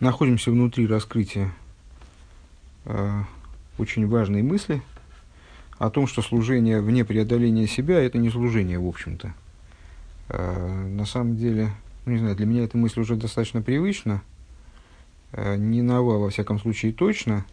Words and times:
находимся 0.00 0.50
внутри 0.50 0.86
раскрытия 0.86 1.52
э, 2.86 3.22
очень 3.78 4.06
важной 4.08 4.42
мысли 4.42 4.82
о 5.78 5.90
том, 5.90 6.06
что 6.06 6.22
служение 6.22 6.80
вне 6.80 7.04
преодоления 7.04 7.66
себя– 7.66 8.00
это 8.00 8.18
не 8.18 8.30
служение, 8.30 8.78
в 8.78 8.86
общем-то. 8.86 9.34
Э, 10.30 10.86
на 10.88 11.04
самом 11.04 11.36
деле, 11.36 11.70
ну, 12.06 12.12
не 12.12 12.18
знаю, 12.18 12.34
для 12.34 12.46
меня 12.46 12.64
эта 12.64 12.76
мысль 12.76 13.00
уже 13.00 13.16
достаточно 13.16 13.62
привычна, 13.62 14.22
э, 15.32 15.56
не 15.56 15.82
нова, 15.82 16.18
во 16.18 16.30
всяком 16.30 16.58
случае, 16.58 16.92
точно, 16.92 17.44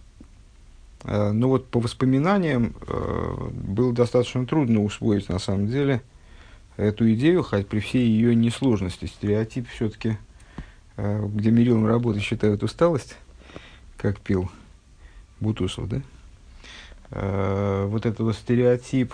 э, 1.04 1.32
но 1.32 1.50
вот 1.50 1.68
по 1.68 1.82
воспоминаниям 1.82 2.74
э, 2.88 3.50
было 3.52 3.94
достаточно 3.94 4.46
трудно 4.46 4.84
усвоить, 4.84 5.28
на 5.28 5.40
самом 5.40 5.68
деле, 5.68 6.02
эту 6.78 7.12
идею, 7.14 7.44
хоть 7.44 7.68
при 7.68 7.80
всей 7.80 8.08
ее 8.08 8.36
несложности. 8.36 9.06
Стереотип 9.06 9.68
все-таки– 9.68 10.18
где 10.98 11.52
мерилом 11.52 11.86
работы 11.86 12.20
считают 12.20 12.64
усталость, 12.64 13.16
как 13.98 14.20
пил 14.20 14.50
Бутусов, 15.40 15.88
да? 15.88 16.02
А, 17.12 17.86
вот 17.88 18.06
этот 18.06 18.36
стереотип, 18.36 19.14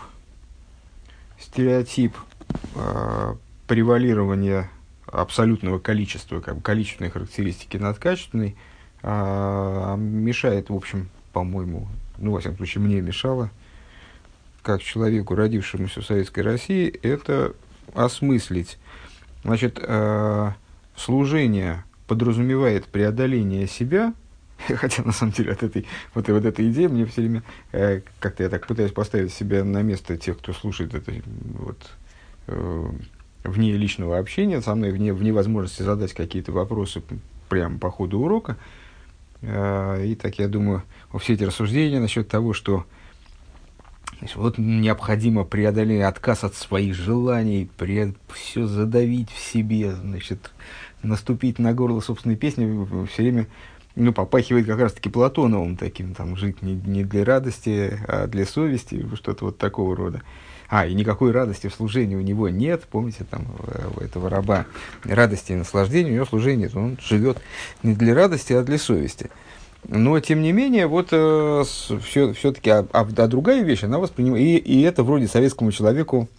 стереотип 1.40 2.16
э, 2.76 3.36
превалирования 3.68 4.70
абсолютного 5.06 5.80
количества, 5.80 6.40
как 6.40 6.56
бы 6.56 6.62
количественной 6.62 7.12
характеристики 7.12 7.78
над 7.78 8.00
качественной, 8.00 8.56
мешает, 9.04 10.70
в 10.70 10.76
общем, 10.76 11.10
по-моему, 11.34 11.90
ну, 12.18 12.32
во 12.32 12.40
всяком 12.40 12.58
случае, 12.58 12.86
мне 12.86 13.02
мешало, 13.02 13.50
как 14.62 14.82
человеку, 14.82 15.36
родившемуся 15.36 16.00
в 16.00 16.06
Советской 16.06 16.40
России, 16.40 16.88
это 17.04 17.54
осмыслить. 17.94 18.78
Значит, 19.44 19.78
служение 20.96 21.84
подразумевает 22.08 22.86
преодоление 22.86 23.68
себя, 23.68 24.14
хотя 24.68 25.04
на 25.04 25.12
самом 25.12 25.34
деле 25.34 25.52
от 25.52 25.64
этой 25.64 25.86
вот, 26.14 26.28
вот 26.28 26.46
этой 26.46 26.70
идеи 26.70 26.88
мне 26.88 27.06
все 27.06 27.22
время 27.22 27.44
э, 27.72 28.02
как-то 28.20 28.44
я 28.44 28.50
так 28.50 28.68
пытаюсь 28.68 28.92
поставить 28.92 29.34
себя 29.34 29.64
на 29.64 29.82
место 29.82 30.18
тех, 30.18 30.38
кто 30.38 30.54
слушает 30.54 30.94
это 30.94 31.12
вот 31.60 31.92
э, 32.48 32.90
вне 33.44 33.74
личного 33.74 34.18
общения 34.18 34.62
со 34.62 34.76
мной, 34.76 34.92
вне, 34.92 35.14
вне 35.14 35.34
возможности 35.34 35.84
задать 35.84 36.14
какие-то 36.14 36.52
вопросы 36.52 37.02
прямо 37.50 37.78
по 37.78 37.92
ходу 37.92 38.20
урока. 38.20 38.58
Э, 39.42 40.04
и 40.06 40.16
так 40.16 40.40
я 40.40 40.48
думаю, 40.48 40.84
все 41.20 41.34
эти 41.34 41.44
рассуждения 41.44 42.00
насчет 42.00 42.28
того, 42.28 42.54
что 42.54 42.86
Значит, 44.20 44.38
вот 44.38 44.58
необходимо 44.58 45.44
преодолеть 45.44 46.04
отказ 46.04 46.46
от 46.46 46.56
своих 46.56 46.96
желаний, 46.96 47.70
пред, 47.78 48.16
все 48.32 48.68
задавить 48.68 49.30
в 49.30 49.38
себе, 49.38 49.94
значит, 49.96 50.52
наступить 51.04 51.60
на 51.60 51.74
горло 51.74 52.00
собственной 52.00 52.36
песни 52.36 52.88
все 53.08 53.22
время 53.22 53.48
ну, 53.96 54.12
попахивает 54.12 54.66
как 54.66 54.80
раз-таки 54.80 55.10
Платоновым 55.10 55.78
таким, 55.78 56.16
там, 56.16 56.36
жить 56.36 56.62
не, 56.62 56.74
не 56.74 57.04
для 57.04 57.24
радости, 57.24 58.00
а 58.08 58.28
для 58.28 58.46
совести, 58.46 59.06
что-то 59.16 59.46
вот 59.46 59.58
такого 59.58 59.96
рода. 59.96 60.22
А, 60.70 60.88
и 60.88 60.94
никакой 60.96 61.32
радости 61.32 61.68
в 61.68 61.76
служении 61.76 62.16
у 62.16 62.22
него 62.22 62.50
нет, 62.50 62.86
помните, 62.90 63.26
там, 63.30 63.46
у 63.96 64.00
этого 64.00 64.30
раба 64.30 64.66
радости 65.04 65.52
и 65.52 65.56
наслаждения, 65.56 66.12
у 66.12 66.16
него 66.16 66.26
служение 66.26 66.68
нет, 66.68 66.76
он 66.76 66.98
живет 67.00 67.38
не 67.84 67.94
для 67.94 68.16
радости, 68.16 68.54
а 68.54 68.64
для 68.64 68.80
совести. 68.80 69.30
Но, 69.88 70.20
тем 70.20 70.42
не 70.42 70.54
менее, 70.54 70.88
вот 70.88 71.10
э, 71.12 71.64
все, 72.02 72.34
все-таки, 72.34 72.70
а, 72.70 72.88
а, 72.94 73.02
а 73.02 73.28
другая 73.28 73.62
вещь, 73.64 73.84
она 73.84 74.00
воспринимает, 74.00 74.44
и, 74.44 74.58
и 74.58 74.82
это 74.82 75.04
вроде 75.04 75.28
советскому 75.28 75.72
человеку 75.72 76.30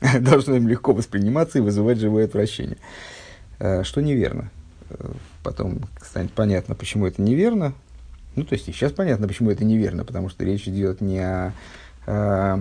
должно 0.20 0.54
им 0.56 0.68
легко 0.68 0.92
восприниматься 0.92 1.58
и 1.58 1.62
вызывать 1.62 1.98
живое 1.98 2.24
отвращение. 2.24 2.78
Э, 3.58 3.82
что 3.82 4.00
неверно. 4.00 4.50
Э, 4.90 5.12
потом 5.42 5.80
станет 6.02 6.32
понятно, 6.32 6.74
почему 6.74 7.06
это 7.06 7.22
неверно. 7.22 7.74
Ну, 8.34 8.44
то 8.44 8.54
есть, 8.54 8.68
и 8.68 8.72
сейчас 8.72 8.92
понятно, 8.92 9.26
почему 9.26 9.50
это 9.50 9.64
неверно, 9.64 10.04
потому 10.04 10.28
что 10.28 10.44
речь 10.44 10.68
идет 10.68 11.00
не 11.00 11.20
о, 11.20 11.52
о 12.06 12.60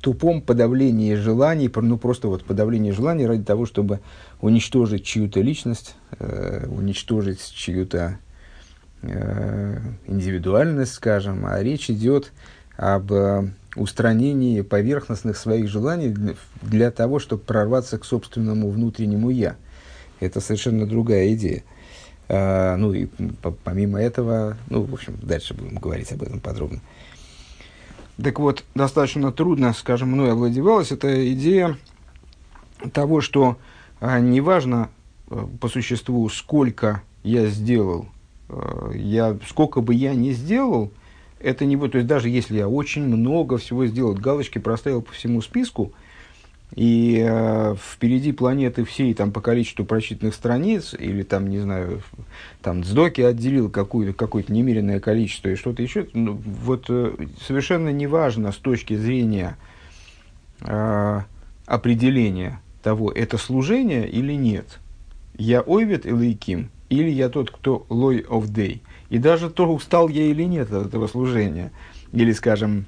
тупом 0.00 0.40
подавлении 0.40 1.14
желаний, 1.14 1.70
ну, 1.74 1.98
просто 1.98 2.28
вот 2.28 2.44
подавлении 2.44 2.92
желаний 2.92 3.26
ради 3.26 3.42
того, 3.44 3.66
чтобы 3.66 4.00
уничтожить 4.40 5.04
чью-то 5.04 5.40
личность, 5.40 5.96
э, 6.18 6.66
уничтожить 6.68 7.52
чью-то 7.52 8.18
э, 9.02 9.78
индивидуальность, 10.06 10.94
скажем, 10.94 11.44
а 11.46 11.60
речь 11.60 11.90
идет 11.90 12.32
об 12.76 13.12
э, 13.12 13.48
устранении 13.76 14.60
поверхностных 14.60 15.36
своих 15.36 15.68
желаний 15.68 16.14
для 16.62 16.90
того, 16.90 17.18
чтобы 17.18 17.42
прорваться 17.42 17.98
к 17.98 18.04
собственному 18.04 18.70
внутреннему 18.70 19.30
«я» 19.30 19.56
это 20.22 20.40
совершенно 20.40 20.86
другая 20.86 21.32
идея. 21.34 21.62
А, 22.28 22.76
ну 22.76 22.92
и 22.92 23.08
помимо 23.64 24.00
этого, 24.00 24.56
ну, 24.70 24.82
в 24.82 24.94
общем, 24.94 25.18
дальше 25.20 25.54
будем 25.54 25.76
говорить 25.76 26.12
об 26.12 26.22
этом 26.22 26.40
подробно. 26.40 26.80
Так 28.22 28.38
вот, 28.38 28.64
достаточно 28.74 29.32
трудно, 29.32 29.72
скажем, 29.72 30.10
мной 30.12 30.32
овладевалась 30.32 30.92
эта 30.92 31.32
идея 31.32 31.76
того, 32.92 33.20
что 33.20 33.56
а, 34.00 34.20
неважно 34.20 34.90
а, 35.28 35.48
по 35.60 35.68
существу, 35.68 36.28
сколько 36.28 37.02
я 37.22 37.46
сделал, 37.46 38.06
а, 38.48 38.92
я, 38.92 39.36
сколько 39.48 39.80
бы 39.80 39.94
я 39.94 40.14
ни 40.14 40.32
сделал, 40.32 40.92
это 41.40 41.64
не 41.64 41.76
будет, 41.76 41.92
то 41.92 41.98
есть 41.98 42.08
даже 42.08 42.28
если 42.28 42.58
я 42.58 42.68
очень 42.68 43.04
много 43.04 43.58
всего 43.58 43.86
сделал, 43.86 44.14
галочки 44.14 44.58
проставил 44.58 45.02
по 45.02 45.12
всему 45.12 45.42
списку, 45.42 45.92
и 46.74 47.22
э, 47.22 47.74
впереди 47.78 48.32
планеты 48.32 48.84
всей 48.84 49.12
там, 49.14 49.30
по 49.30 49.40
количеству 49.40 49.84
прочитанных 49.84 50.34
страниц, 50.34 50.94
или 50.98 51.22
там, 51.22 51.48
не 51.48 51.58
знаю, 51.58 52.02
там 52.62 52.82
Цдоки 52.82 53.20
отделил 53.20 53.68
какое-то, 53.70 54.14
какое-то 54.14 54.52
немеренное 54.52 54.98
количество 54.98 55.50
и 55.50 55.56
что-то 55.56 55.82
еще, 55.82 56.08
ну, 56.14 56.32
вот 56.32 56.86
э, 56.88 57.12
совершенно 57.46 57.90
неважно 57.90 58.52
с 58.52 58.56
точки 58.56 58.96
зрения 58.96 59.58
э, 60.60 61.20
определения 61.66 62.60
того, 62.82 63.12
это 63.12 63.36
служение 63.36 64.08
или 64.08 64.32
нет. 64.32 64.78
Я 65.36 65.60
ойвет 65.60 66.06
или 66.06 66.32
иким, 66.32 66.70
или 66.88 67.10
я 67.10 67.28
тот, 67.28 67.50
кто 67.50 67.86
лой 67.88 68.20
of 68.20 68.50
day. 68.50 68.80
И 69.10 69.18
даже 69.18 69.50
то, 69.50 69.66
устал 69.66 70.08
я 70.08 70.24
или 70.24 70.44
нет 70.44 70.72
от 70.72 70.86
этого 70.86 71.06
служения. 71.06 71.70
Или, 72.12 72.32
скажем, 72.32 72.86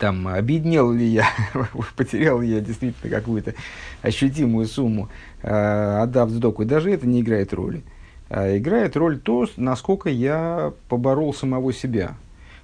там, 0.00 0.26
обеднел 0.28 0.90
ли 0.90 1.04
я, 1.06 1.28
потерял 1.96 2.40
ли 2.40 2.48
я 2.48 2.60
действительно 2.60 3.14
какую-то 3.14 3.54
ощутимую 4.00 4.66
сумму, 4.66 5.10
э, 5.42 5.98
отдав 6.02 6.30
сдоку, 6.30 6.64
даже 6.64 6.90
это 6.90 7.06
не 7.06 7.20
играет 7.20 7.52
роли. 7.52 7.82
А 8.30 8.56
играет 8.56 8.96
роль 8.96 9.18
то, 9.20 9.46
насколько 9.58 10.08
я 10.08 10.72
поборол 10.88 11.34
самого 11.34 11.74
себя. 11.74 12.14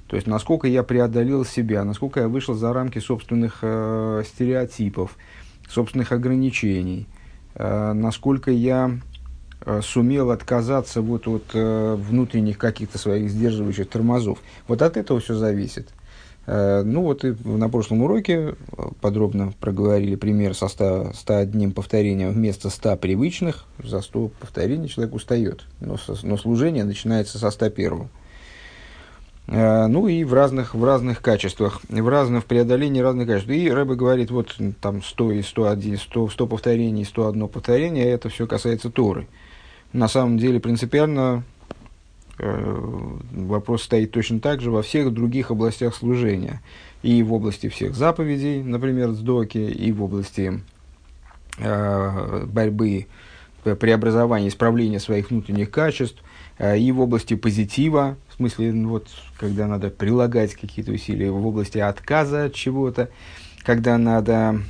То 0.08 0.16
есть, 0.16 0.26
насколько 0.26 0.66
я 0.66 0.82
преодолел 0.82 1.44
себя, 1.44 1.84
насколько 1.84 2.20
я 2.20 2.28
вышел 2.28 2.54
за 2.54 2.72
рамки 2.72 3.00
собственных 3.00 3.58
э, 3.60 4.22
стереотипов, 4.24 5.16
собственных 5.68 6.12
ограничений, 6.12 7.06
э, 7.54 7.92
насколько 7.92 8.50
я 8.50 8.98
э, 9.60 9.80
сумел 9.82 10.30
отказаться 10.30 11.02
вот 11.02 11.28
от 11.28 11.50
э, 11.52 11.96
внутренних 11.96 12.56
каких-то 12.56 12.96
своих 12.96 13.30
сдерживающих 13.30 13.90
тормозов. 13.90 14.38
Вот 14.68 14.80
от 14.80 14.96
этого 14.96 15.20
все 15.20 15.34
зависит. 15.34 15.90
Э, 16.46 16.82
ну 16.84 17.02
вот 17.02 17.24
и 17.24 17.34
на 17.44 17.68
прошлом 17.68 18.02
уроке 18.02 18.34
э, 18.34 18.54
подробно 19.00 19.52
проговорили 19.60 20.14
пример 20.14 20.54
со 20.54 20.68
100, 20.68 21.12
101 21.14 21.72
повторением 21.72 22.32
вместо 22.32 22.70
100 22.70 22.96
привычных. 22.96 23.64
За 23.82 24.00
100 24.00 24.28
повторений 24.40 24.88
человек 24.88 25.14
устает, 25.14 25.64
но, 25.80 25.96
но 26.22 26.36
служение 26.36 26.84
начинается 26.84 27.38
со 27.38 27.50
101. 27.50 28.08
Э, 29.48 29.86
ну 29.88 30.06
и 30.06 30.22
в 30.22 30.34
разных, 30.34 30.76
в 30.76 30.84
разных 30.84 31.20
качествах, 31.20 31.80
в 31.88 32.08
разных 32.08 32.44
преодолении 32.44 33.00
разных 33.00 33.26
качеств. 33.26 33.50
И 33.50 33.68
Рэбе 33.68 33.96
говорит, 33.96 34.30
вот 34.30 34.56
там 34.80 35.02
100 35.02 35.32
и 35.32 35.42
101, 35.42 35.98
100, 35.98 36.28
100 36.28 36.46
повторений, 36.46 37.04
101 37.04 37.48
повторение, 37.48 38.06
это 38.06 38.28
все 38.28 38.46
касается 38.46 38.90
Торы. 38.90 39.26
На 39.92 40.06
самом 40.06 40.38
деле 40.38 40.60
принципиально 40.60 41.42
вопрос 42.38 43.84
стоит 43.84 44.12
точно 44.12 44.40
так 44.40 44.60
же 44.60 44.70
во 44.70 44.82
всех 44.82 45.12
других 45.12 45.50
областях 45.50 45.94
служения. 45.94 46.60
И 47.02 47.22
в 47.22 47.32
области 47.32 47.68
всех 47.68 47.94
заповедей, 47.94 48.62
например, 48.62 49.12
сдоки, 49.12 49.58
и 49.58 49.92
в 49.92 50.02
области 50.02 50.60
э, 51.58 52.44
борьбы, 52.46 53.06
преобразования, 53.62 54.48
исправления 54.48 55.00
своих 55.00 55.30
внутренних 55.30 55.70
качеств, 55.70 56.22
э, 56.58 56.78
и 56.78 56.92
в 56.92 57.00
области 57.00 57.34
позитива, 57.34 58.16
в 58.28 58.34
смысле, 58.34 58.72
ну, 58.72 58.90
вот, 58.90 59.08
когда 59.38 59.66
надо 59.66 59.90
прилагать 59.90 60.54
какие-то 60.54 60.92
усилия, 60.92 61.30
в 61.30 61.46
области 61.46 61.78
отказа 61.78 62.44
от 62.44 62.54
чего-то, 62.54 63.08
когда 63.62 63.98
надо 63.98 64.60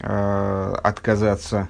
э, 0.00 0.74
отказаться 0.82 1.68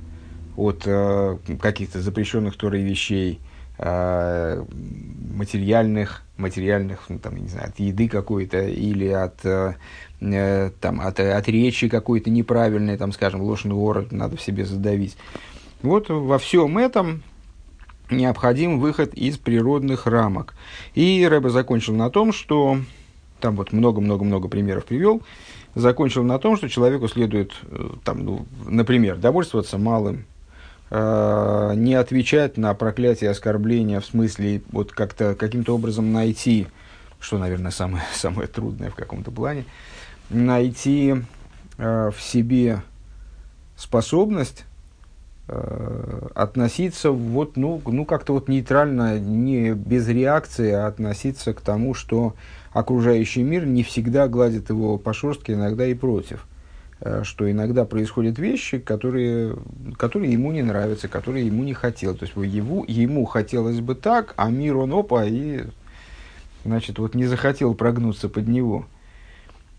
от 0.56 0.82
э, 0.86 1.38
каких-то 1.60 2.00
запрещенных 2.00 2.56
Торой 2.56 2.82
вещей, 2.82 3.38
Э, 3.38 3.45
материальных, 3.78 6.22
материальных, 6.36 7.04
ну, 7.08 7.18
там, 7.18 7.36
не 7.36 7.48
знаю, 7.48 7.68
от 7.68 7.78
еды 7.78 8.08
какой-то 8.08 8.62
или 8.62 9.08
от, 9.08 9.44
э, 9.44 9.74
э 10.20 10.70
там, 10.80 11.00
от, 11.00 11.20
от 11.20 11.48
речи 11.48 11.88
какой-то 11.88 12.30
неправильной, 12.30 12.96
там, 12.96 13.12
скажем, 13.12 13.42
ложный 13.42 13.74
ор 13.74 14.06
надо 14.10 14.36
в 14.36 14.42
себе 14.42 14.64
задавить. 14.64 15.16
Вот 15.82 16.08
во 16.08 16.38
всем 16.38 16.78
этом 16.78 17.22
необходим 18.10 18.78
выход 18.78 19.14
из 19.14 19.36
природных 19.36 20.06
рамок. 20.06 20.54
И 20.94 21.26
Рэбе 21.28 21.50
закончил 21.50 21.94
на 21.94 22.10
том, 22.10 22.32
что 22.32 22.78
там 23.40 23.56
вот 23.56 23.72
много-много-много 23.72 24.48
примеров 24.48 24.86
привел, 24.86 25.22
закончил 25.74 26.24
на 26.24 26.38
том, 26.38 26.56
что 26.56 26.68
человеку 26.68 27.08
следует, 27.08 27.52
э, 27.64 27.90
там, 28.04 28.24
ну, 28.24 28.46
например, 28.66 29.16
довольствоваться 29.16 29.76
малым, 29.76 30.24
э, 30.90 31.72
не 31.76 31.94
отвечать 31.94 32.56
на 32.56 32.74
проклятие 32.74 33.30
оскорбления, 33.30 34.00
в 34.00 34.06
смысле 34.06 34.62
вот 34.70 34.92
как-то 34.92 35.34
каким-то 35.34 35.74
образом 35.74 36.12
найти, 36.12 36.66
что, 37.20 37.38
наверное, 37.38 37.70
самое, 37.70 38.04
самое 38.14 38.48
трудное 38.48 38.90
в 38.90 38.94
каком-то 38.94 39.30
плане, 39.30 39.64
найти 40.30 41.16
э, 41.78 42.10
в 42.10 42.20
себе 42.20 42.82
способность 43.76 44.64
э, 45.48 46.28
относиться 46.34 47.10
вот, 47.10 47.56
ну, 47.56 47.80
ну 47.84 48.04
как-то 48.04 48.32
вот 48.32 48.48
нейтрально, 48.48 49.18
не 49.18 49.72
без 49.72 50.08
реакции, 50.08 50.72
а 50.72 50.86
относиться 50.86 51.52
к 51.52 51.60
тому, 51.60 51.94
что 51.94 52.34
окружающий 52.72 53.42
мир 53.42 53.64
не 53.66 53.82
всегда 53.82 54.28
гладит 54.28 54.68
его 54.70 54.98
по 54.98 55.12
шерстке, 55.12 55.54
иногда 55.54 55.86
и 55.86 55.94
против. 55.94 56.46
Э, 57.00 57.22
что 57.24 57.50
иногда 57.50 57.84
происходят 57.84 58.38
вещи, 58.38 58.78
которые, 58.78 59.56
которые 59.98 60.32
ему 60.32 60.50
не 60.52 60.62
нравятся, 60.62 61.08
которые 61.08 61.46
ему 61.46 61.62
не 61.62 61.74
хотелось. 61.74 62.18
То 62.18 62.24
есть 62.24 62.36
его, 62.54 62.84
ему 62.88 63.26
хотелось 63.26 63.80
бы 63.80 63.94
так, 63.94 64.32
а 64.36 64.48
мир 64.48 64.76
он 64.78 64.92
опа, 64.92 65.24
и 65.26 65.64
значит, 66.64 66.98
вот 66.98 67.14
не 67.14 67.26
захотел 67.26 67.74
прогнуться 67.74 68.30
под 68.30 68.48
него. 68.48 68.86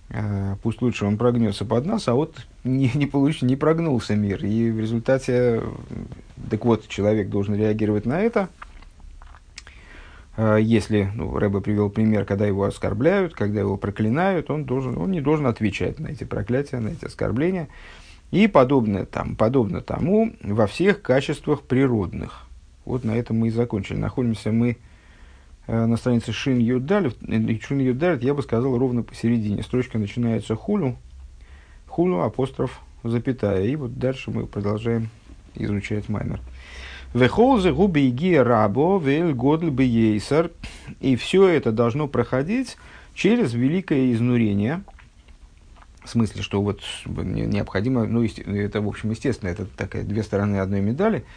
Э, 0.10 0.58
пусть 0.62 0.82
лучше 0.84 1.06
он 1.06 1.18
прогнется 1.18 1.66
под 1.66 1.88
нас, 1.88 2.08
а 2.08 2.14
вот 2.14 2.36
не, 2.64 2.92
не, 2.94 3.08
получ, 3.08 3.42
не 3.42 3.56
прогнулся 3.56 4.16
мир. 4.16 4.46
И 4.46 4.70
в 4.70 4.80
результате, 4.80 5.64
так 6.52 6.66
вот, 6.66 6.88
человек 6.88 7.30
должен 7.30 7.56
реагировать 7.56 8.06
на 8.06 8.22
это. 8.22 8.48
Э, 10.38 10.58
если, 10.62 11.12
ну, 11.14 11.38
Рэбе 11.38 11.60
привел 11.60 11.90
пример, 11.90 12.24
когда 12.24 12.46
его 12.46 12.64
оскорбляют, 12.64 13.34
когда 13.34 13.60
его 13.60 13.76
проклинают, 13.76 14.50
он, 14.50 14.64
должен, 14.64 14.98
он 14.98 15.12
не 15.12 15.20
должен 15.20 15.48
отвечать 15.48 16.00
на 16.00 16.08
эти 16.08 16.24
проклятия, 16.24 16.80
на 16.80 16.90
эти 16.90 17.06
оскорбления. 17.06 17.68
И 18.32 18.48
подобное, 18.48 19.06
там, 19.06 19.36
подобно 19.36 19.82
тому 19.82 20.34
во 20.42 20.68
всех 20.68 21.02
качествах 21.02 21.64
природных. 21.64 22.48
Вот 22.86 23.04
на 23.04 23.12
этом 23.12 23.40
мы 23.40 23.48
и 23.48 23.52
закончили. 23.52 23.98
Находимся 23.98 24.52
мы 24.52 24.78
Э, 25.68 25.86
на 25.86 25.98
странице 25.98 26.32
Шин 26.32 26.60
Юдаль, 26.60 27.12
Шин 27.62 27.80
Юдаль, 27.80 28.24
я 28.24 28.34
бы 28.34 28.42
сказал, 28.42 28.78
ровно 28.78 29.04
посередине. 29.04 29.64
Строчка 29.64 29.98
начинается 29.98 30.56
хулю, 30.56 30.96
хулю, 31.88 32.22
апостроф, 32.22 32.80
запятая. 33.04 33.66
И 33.66 33.76
вот 33.76 34.00
дальше 34.00 34.32
мы 34.32 34.48
продолжаем 34.48 35.10
изучать 35.56 36.08
маймер. 36.08 36.40
Вехолзе 37.14 37.72
губи 37.72 38.08
иги 38.08 38.36
рабо 38.36 39.00
вель 39.00 39.34
годль 39.34 39.70
бейсер. 39.70 40.52
И 41.00 41.16
все 41.16 41.48
это 41.48 41.72
должно 41.72 42.08
проходить 42.08 42.78
через 43.14 43.54
великое 43.54 44.14
изнурение. 44.14 44.84
В 46.04 46.10
смысле, 46.10 46.42
что 46.42 46.62
вот 46.62 46.82
необходимо, 47.06 48.06
ну, 48.06 48.24
это, 48.24 48.82
в 48.82 48.88
общем, 48.88 49.12
естественно, 49.12 49.50
это 49.50 49.66
такая 49.66 50.04
две 50.04 50.24
стороны 50.24 50.58
одной 50.58 50.82
медали– 50.82 51.24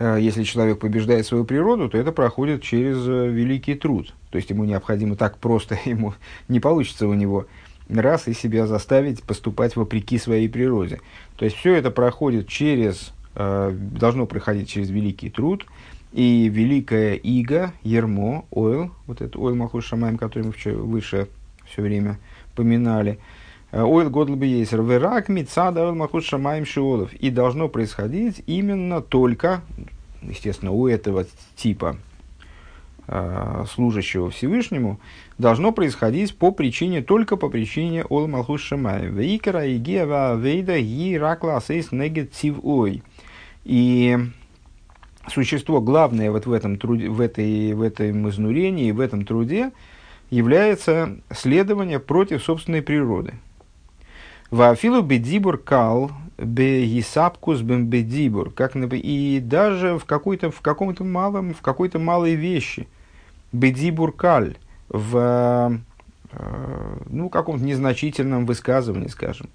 Э, 0.00 0.16
если 0.18 0.42
человек 0.42 0.80
побеждает 0.80 1.26
свою 1.26 1.44
природу, 1.44 1.88
то 1.88 1.98
это 1.98 2.10
проходит 2.10 2.62
через 2.62 3.06
э, 3.06 3.28
великий 3.28 3.74
труд. 3.74 4.12
То 4.30 4.38
есть 4.38 4.50
ему 4.50 4.64
необходимо 4.64 5.14
так 5.14 5.36
просто, 5.36 5.78
ему 5.84 6.14
не 6.48 6.58
получится 6.58 7.06
у 7.06 7.14
него 7.14 7.46
раз 7.88 8.26
и 8.26 8.32
себя 8.32 8.66
заставить 8.66 9.22
поступать 9.22 9.76
вопреки 9.76 10.18
своей 10.18 10.48
природе. 10.48 11.00
То 11.36 11.44
есть 11.44 11.56
все 11.56 11.74
это 11.74 11.90
проходит 11.90 12.48
через, 12.48 13.12
должно 13.34 14.26
проходить 14.26 14.68
через 14.68 14.90
великий 14.90 15.30
труд, 15.30 15.66
и 16.12 16.48
великая 16.48 17.14
иго, 17.14 17.72
ермо, 17.82 18.44
ойл, 18.50 18.90
вот 19.06 19.20
этот 19.20 19.36
ойл 19.36 19.54
Махуш 19.54 19.86
Шамаем, 19.86 20.18
который 20.18 20.44
мы 20.44 20.72
выше 20.82 21.28
все 21.64 21.82
время 21.82 22.18
поминали, 22.56 23.18
Ойл 23.72 24.10
Годлби 24.10 24.46
Ейсер, 24.46 24.82
Верак 24.82 25.28
Мицада 25.28 25.84
Ойл 25.84 25.94
Махут 25.94 26.24
Шамаем 26.24 26.66
Шиолов. 26.66 27.12
И 27.14 27.30
должно 27.30 27.68
происходить 27.68 28.42
именно 28.46 29.00
только, 29.00 29.62
естественно, 30.22 30.72
у 30.72 30.88
этого 30.88 31.24
типа 31.54 31.96
э, 33.06 33.64
служащего 33.72 34.30
Всевышнему, 34.30 34.98
должно 35.38 35.70
происходить 35.70 36.36
по 36.36 36.50
причине, 36.50 37.00
только 37.00 37.36
по 37.36 37.48
причине 37.48 38.04
Ол 38.04 38.26
Малхус 38.26 38.60
Шамаем. 38.60 39.16
Вейкара 39.16 39.64
и 39.64 39.78
Гева 39.78 40.36
Вейда 40.36 40.80
Ги 40.80 41.16
Ракла 41.16 41.58
Асейс 41.58 41.92
Негет 41.92 42.32
Ой. 42.62 43.04
И 43.64 44.18
существо 45.28 45.80
главное 45.80 46.30
вот 46.30 46.46
в 46.46 46.52
этом, 46.52 46.76
труде, 46.76 47.08
в, 47.08 47.20
этой, 47.20 47.74
в 47.74 47.82
этом 47.82 48.28
изнурении, 48.28 48.90
в 48.90 49.00
этом 49.00 49.24
труде 49.24 49.72
является 50.30 51.18
следование 51.32 51.98
против 51.98 52.42
собственной 52.42 52.82
природы. 52.82 53.34
Вафилу 54.50 55.02
бедибур 55.02 55.58
кал 55.58 56.10
беисапкус 56.38 57.60
бедибур, 57.60 58.50
как 58.50 58.74
и 58.74 59.40
даже 59.44 59.98
в 59.98 60.04
какой-то 60.04 60.50
в 60.50 60.60
каком-то 60.60 61.04
малом 61.04 61.54
в 61.54 61.60
какой-то 61.60 61.98
малой 61.98 62.34
вещи 62.34 62.88
бедибур 63.52 64.12
каль 64.12 64.56
в 64.88 65.78
э, 66.32 66.96
ну 67.08 67.28
каком-то 67.28 67.64
незначительном 67.64 68.46
высказывании, 68.46 69.08
скажем. 69.08 69.48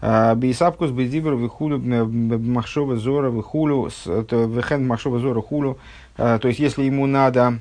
Бейсапкус 0.00 0.90
бедибур 0.90 1.34
выхулю 1.34 1.78
махшова 1.78 2.96
зора 2.96 3.30
выхулю 3.30 3.90
вехен 4.04 4.86
махшова 4.86 5.18
зора 5.18 5.40
хулю. 5.40 5.78
То 6.16 6.40
есть 6.44 6.58
если 6.58 6.84
ему 6.84 7.06
надо 7.06 7.60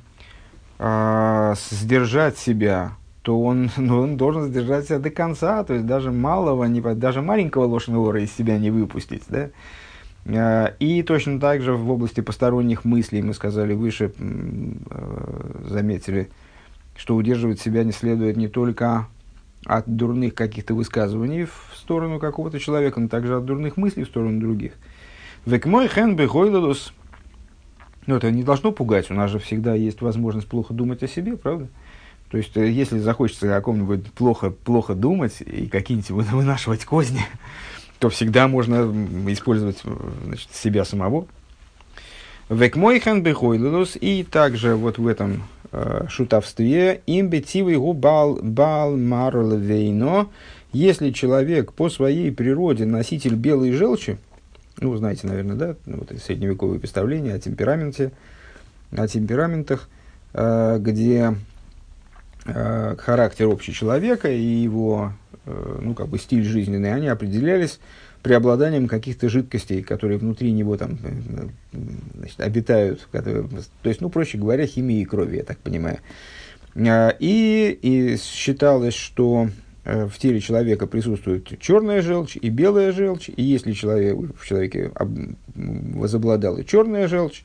а, 0.78 1.54
сдержать 1.72 2.38
себя 2.38 2.98
то 3.26 3.42
он, 3.42 3.72
ну, 3.78 4.02
он 4.02 4.18
должен 4.18 4.46
сдержать 4.46 4.86
себя 4.86 5.00
до 5.00 5.10
конца, 5.10 5.64
то 5.64 5.74
есть 5.74 5.86
даже 5.86 6.12
малого, 6.12 6.66
не, 6.66 6.80
даже 6.80 7.22
маленького 7.22 7.66
лошадного 7.66 8.16
из 8.18 8.32
себя 8.32 8.60
не 8.60 8.70
выпустить. 8.70 9.24
Да? 9.28 9.50
А, 10.28 10.76
и 10.80 11.02
точно 11.02 11.40
так 11.40 11.62
же 11.62 11.74
в 11.74 11.90
области 11.90 12.22
посторонних 12.22 12.86
мыслей, 12.86 13.24
мы 13.24 13.34
сказали 13.34 13.74
выше, 13.74 14.14
э, 14.18 15.62
заметили, 15.68 16.30
что 16.96 17.16
удерживать 17.16 17.60
себя 17.60 17.84
не 17.84 17.92
следует 17.92 18.38
не 18.38 18.48
только 18.48 19.08
от 19.66 19.96
дурных 19.96 20.36
каких-то 20.36 20.74
высказываний 20.74 21.46
в 21.46 21.76
сторону 21.76 22.20
какого-то 22.20 22.60
человека, 22.60 23.00
но 23.00 23.08
также 23.08 23.36
от 23.36 23.46
дурных 23.46 23.78
мыслей 23.78 24.04
в 24.04 24.08
сторону 24.08 24.40
других. 24.40 24.74
Век 25.46 25.66
мой 25.66 25.88
хен 25.88 26.16
бегойладус. 26.16 26.94
Ну, 28.08 28.16
это 28.16 28.32
не 28.32 28.44
должно 28.44 28.72
пугать, 28.72 29.10
у 29.10 29.16
нас 29.16 29.32
же 29.32 29.40
всегда 29.40 29.74
есть 29.74 30.02
возможность 30.02 30.48
плохо 30.48 30.74
думать 30.74 31.02
о 31.02 31.08
себе, 31.08 31.38
правда? 31.38 31.68
То 32.30 32.38
есть, 32.38 32.56
э, 32.58 32.70
если 32.70 33.00
захочется 33.00 33.56
о 33.56 33.62
ком-нибудь 33.62 34.12
плохо, 34.14 34.52
плохо 34.52 34.94
думать 34.94 35.42
и 35.42 35.68
какие-нибудь 35.68 36.10
вынашивать 36.32 36.86
козни, 36.86 37.22
то 38.00 38.10
всегда 38.10 38.48
можно 38.48 38.92
использовать 39.32 39.82
э, 39.84 39.96
значит, 40.26 40.54
себя 40.54 40.86
самого. 40.86 41.28
Векмойхан 42.50 43.24
бехойлус 43.24 43.98
и 44.00 44.24
также 44.24 44.76
вот 44.76 45.00
в 45.00 45.08
этом 45.08 45.44
э, 45.72 46.06
шутовстве 46.10 47.02
имбетивый 47.06 47.78
губал 47.78 48.40
бал 48.42 48.96
марлвейно, 48.96 50.30
если 50.72 51.12
человек 51.12 51.74
по 51.74 51.90
своей 51.90 52.32
природе 52.32 52.86
носитель 52.86 53.36
белой 53.36 53.72
желчи, 53.72 54.18
ну, 54.80 54.96
знаете, 54.98 55.28
наверное, 55.28 55.56
да, 55.56 55.76
ну, 55.86 55.98
вот 55.98 56.12
средневековое 56.22 56.80
представление 56.80 57.36
о 57.36 57.40
темпераменте, 57.40 58.12
о 58.92 59.08
темпераментах, 59.08 59.90
э, 60.34 60.78
где 60.80 61.36
э, 62.46 62.96
характер 62.98 63.48
общий 63.48 63.74
человека 63.74 64.30
и 64.30 64.42
его 64.42 65.14
ну, 65.46 65.94
как 65.94 66.08
бы 66.08 66.18
стиль 66.18 66.44
жизненный, 66.44 66.92
они 66.92 67.08
определялись 67.08 67.80
преобладанием 68.26 68.88
каких-то 68.88 69.30
жидкостей, 69.30 69.84
которые 69.84 70.18
внутри 70.18 70.52
него 70.52 70.78
там, 70.78 70.98
э, 71.04 71.78
значит, 72.16 72.42
обитают, 72.42 73.08
которые, 73.12 73.48
то 73.84 73.90
есть, 73.90 74.02
ну, 74.02 74.10
проще 74.10 74.40
говоря, 74.40 74.66
химии 74.66 75.04
крови, 75.04 75.38
я 75.38 75.44
так 75.44 75.60
понимаю. 75.60 76.00
Э, 76.74 77.12
и, 77.20 77.78
и 77.80 78.18
считалось, 78.18 78.96
что 78.96 79.50
э, 79.84 80.08
в 80.08 80.18
теле 80.18 80.40
человека 80.40 80.88
присутствует 80.88 81.48
черная 81.60 82.02
желчь 82.02 82.36
и 82.36 82.50
белая 82.50 82.92
желчь, 82.94 83.30
и 83.30 83.44
если 83.44 83.74
человек, 83.74 84.18
в 84.36 84.48
человеке 84.48 84.90
об, 84.96 85.16
возобладала 85.54 86.64
черная 86.64 87.08
желчь, 87.08 87.44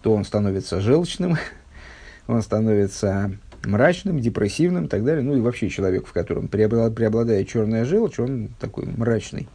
то 0.00 0.14
он 0.14 0.24
становится 0.24 0.80
желчным, 0.80 1.36
он 2.26 2.40
становится 2.40 3.32
мрачным, 3.66 4.18
депрессивным 4.18 4.86
и 4.86 4.88
так 4.88 5.04
далее. 5.04 5.22
Ну 5.22 5.36
и 5.36 5.42
вообще 5.42 5.68
человек, 5.68 6.06
в 6.06 6.12
котором 6.14 6.48
преобладает 6.48 7.48
черная 7.48 7.84
желчь, 7.84 8.18
он 8.18 8.48
такой 8.58 8.86
мрачный. 8.86 9.46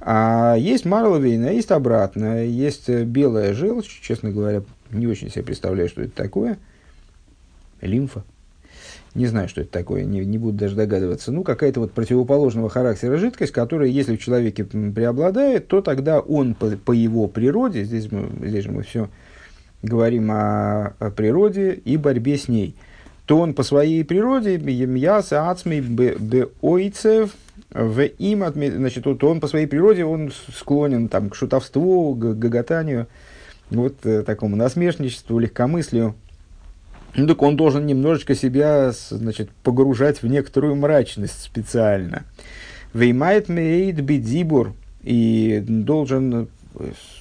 А 0.00 0.56
есть 0.56 0.84
марловейна, 0.84 1.46
есть 1.46 1.70
обратно, 1.70 2.44
есть 2.44 2.88
э, 2.88 3.04
белая 3.04 3.54
желчь, 3.54 4.00
честно 4.00 4.30
говоря, 4.30 4.62
не 4.90 5.06
очень 5.06 5.30
себе 5.30 5.44
представляю, 5.44 5.88
что 5.88 6.02
это 6.02 6.14
такое. 6.14 6.58
Лимфа. 7.80 8.24
Не 9.14 9.26
знаю, 9.26 9.48
что 9.48 9.62
это 9.62 9.70
такое, 9.70 10.04
не, 10.04 10.20
не 10.26 10.36
буду 10.36 10.58
даже 10.58 10.76
догадываться. 10.76 11.32
Ну, 11.32 11.42
какая-то 11.42 11.80
вот 11.80 11.92
противоположного 11.92 12.68
характера 12.68 13.16
жидкость, 13.16 13.52
которая, 13.52 13.88
если 13.88 14.14
в 14.14 14.22
человеке 14.22 14.64
преобладает, 14.64 15.68
то 15.68 15.80
тогда 15.80 16.20
он 16.20 16.54
по, 16.54 16.68
по 16.76 16.92
его 16.92 17.26
природе, 17.26 17.84
здесь, 17.84 18.12
мы, 18.12 18.28
здесь 18.46 18.64
же 18.64 18.72
мы 18.72 18.82
все 18.82 19.08
говорим 19.82 20.30
о, 20.30 20.94
о 20.98 21.10
природе 21.10 21.72
и 21.72 21.96
борьбе 21.96 22.36
с 22.36 22.48
ней, 22.48 22.76
то 23.24 23.38
он 23.38 23.54
по 23.54 23.62
своей 23.62 24.04
природе, 24.04 24.56
яса 24.56 25.50
ацмей 25.50 25.80
беойцев, 25.80 27.30
в 27.70 28.02
им, 28.02 28.44
значит, 28.54 29.04
то 29.04 29.28
он 29.28 29.40
по 29.40 29.48
своей 29.48 29.66
природе 29.66 30.04
он 30.04 30.32
склонен 30.54 31.08
там, 31.08 31.30
к 31.30 31.34
шутовству, 31.34 32.14
к 32.14 32.38
гоготанию, 32.38 33.06
вот 33.70 33.94
э, 34.04 34.22
такому 34.22 34.56
насмешничеству, 34.56 35.38
легкомыслию. 35.38 36.14
Ну, 37.16 37.26
так 37.26 37.42
он 37.42 37.56
должен 37.56 37.86
немножечко 37.86 38.34
себя, 38.34 38.92
значит, 38.92 39.50
погружать 39.62 40.22
в 40.22 40.26
некоторую 40.26 40.76
мрачность 40.76 41.42
специально. 41.42 42.24
Веймайт 42.92 43.48
мейд 43.48 44.00
бидибур. 44.00 44.74
И 45.02 45.62
должен 45.66 46.48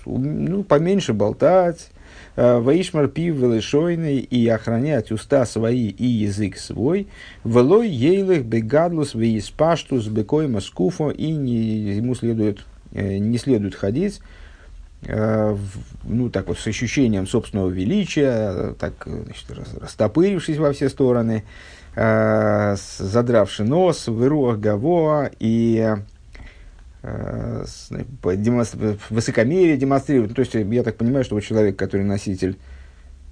ну, 0.05 0.63
поменьше 0.63 1.13
болтать, 1.13 1.91
Ваишмар 2.35 3.07
пив 3.07 3.35
велешойный 3.35 4.19
и 4.19 4.47
охранять 4.47 5.11
уста 5.11 5.45
свои 5.45 5.89
и 5.89 6.05
язык 6.05 6.57
свой. 6.57 7.07
Велой 7.43 7.89
ейлых 7.89 8.45
бегадлус 8.45 9.15
веиспаштус 9.15 10.07
бекой 10.07 10.47
маскуфо 10.47 11.11
и 11.11 11.31
не, 11.31 11.95
ему 11.95 12.15
следует, 12.15 12.65
э, 12.91 13.17
не 13.17 13.37
следует 13.37 13.75
ходить 13.75 14.19
Э, 15.07 15.55
ну, 16.03 16.29
так 16.29 16.47
вот, 16.47 16.57
с 16.57 16.67
ощущением 16.67 17.27
собственного 17.27 17.69
величия, 17.69 18.73
так, 18.79 18.93
значит, 19.05 19.45
растопырившись 19.79 20.57
во 20.57 20.71
все 20.73 20.89
стороны, 20.89 21.43
э, 21.95 22.75
задравши 22.97 23.63
нос, 23.63 24.07
выруах 24.07 24.59
гавоа 24.59 25.29
и 25.39 25.95
демонстр... 28.35 28.97
высокомерие 29.09 29.77
демонстрирует. 29.77 30.29
Ну, 30.29 30.35
то 30.35 30.41
есть, 30.41 30.53
я 30.53 30.83
так 30.83 30.97
понимаю, 30.97 31.24
что 31.24 31.35
вот 31.35 31.43
человек, 31.43 31.75
который 31.75 32.03
носитель, 32.03 32.57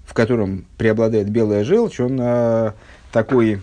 в 0.05 0.13
котором 0.13 0.65
преобладает 0.77 1.29
белая 1.29 1.63
желчь, 1.63 1.99
он 1.99 2.19
э, 2.21 2.71
такой, 3.11 3.61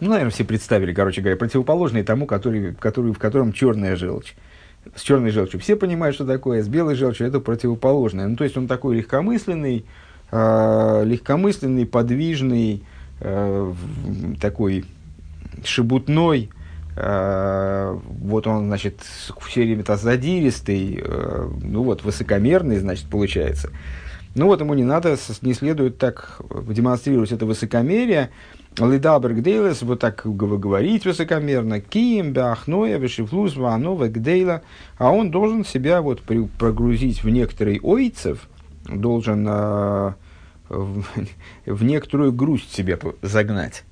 ну, 0.00 0.10
наверное, 0.10 0.30
все 0.30 0.44
представили, 0.44 0.92
короче 0.92 1.20
говоря, 1.20 1.36
противоположный 1.36 2.02
тому, 2.02 2.26
который, 2.26 2.74
который, 2.74 3.12
в 3.12 3.18
котором 3.18 3.52
черная 3.52 3.96
желчь 3.96 4.34
с 4.96 5.02
черной 5.02 5.30
желчью 5.30 5.60
все 5.60 5.76
понимают, 5.76 6.14
что 6.14 6.26
такое, 6.26 6.62
с 6.62 6.68
белой 6.68 6.96
желчью 6.96 7.26
это 7.26 7.40
противоположное. 7.40 8.26
Ну, 8.26 8.36
то 8.36 8.44
есть 8.44 8.56
он 8.56 8.66
такой 8.66 8.96
легкомысленный, 8.96 9.84
э, 10.30 11.02
легкомысленный, 11.04 11.86
подвижный, 11.86 12.82
э, 13.20 13.72
такой 14.40 14.84
шебутной, 15.64 16.50
э, 16.50 16.61
вот 16.94 18.46
он, 18.46 18.66
значит, 18.66 19.00
все 19.40 19.62
время-то 19.62 19.96
задиристый, 19.96 21.00
э, 21.02 21.48
ну 21.62 21.82
вот, 21.82 22.04
высокомерный, 22.04 22.78
значит, 22.78 23.06
получается. 23.06 23.70
Ну 24.34 24.46
вот 24.46 24.60
ему 24.60 24.74
не 24.74 24.84
надо, 24.84 25.16
не 25.42 25.54
следует 25.54 25.98
так 25.98 26.40
демонстрировать 26.68 27.32
это 27.32 27.46
высокомерие, 27.46 28.30
Лидабер 28.78 29.34
гдейлес, 29.34 29.82
вот 29.82 30.00
так 30.00 30.22
говорить 30.24 31.04
высокомерно, 31.04 31.80
кием, 31.80 32.32
бахноя, 32.32 32.96
вешифлус, 32.96 33.54
ванова, 33.56 34.08
гдейла, 34.08 34.62
а 34.96 35.10
он 35.10 35.30
должен 35.30 35.64
себя 35.64 36.00
вот 36.00 36.22
прогрузить 36.22 37.22
в 37.22 37.28
некоторый 37.28 37.80
ойцев, 37.82 38.48
должен 38.86 39.46
э, 39.46 40.12
в, 40.70 41.04
в 41.66 41.84
некоторую 41.84 42.32
грусть 42.32 42.74
себе 42.74 42.98
загнать. 43.20 43.84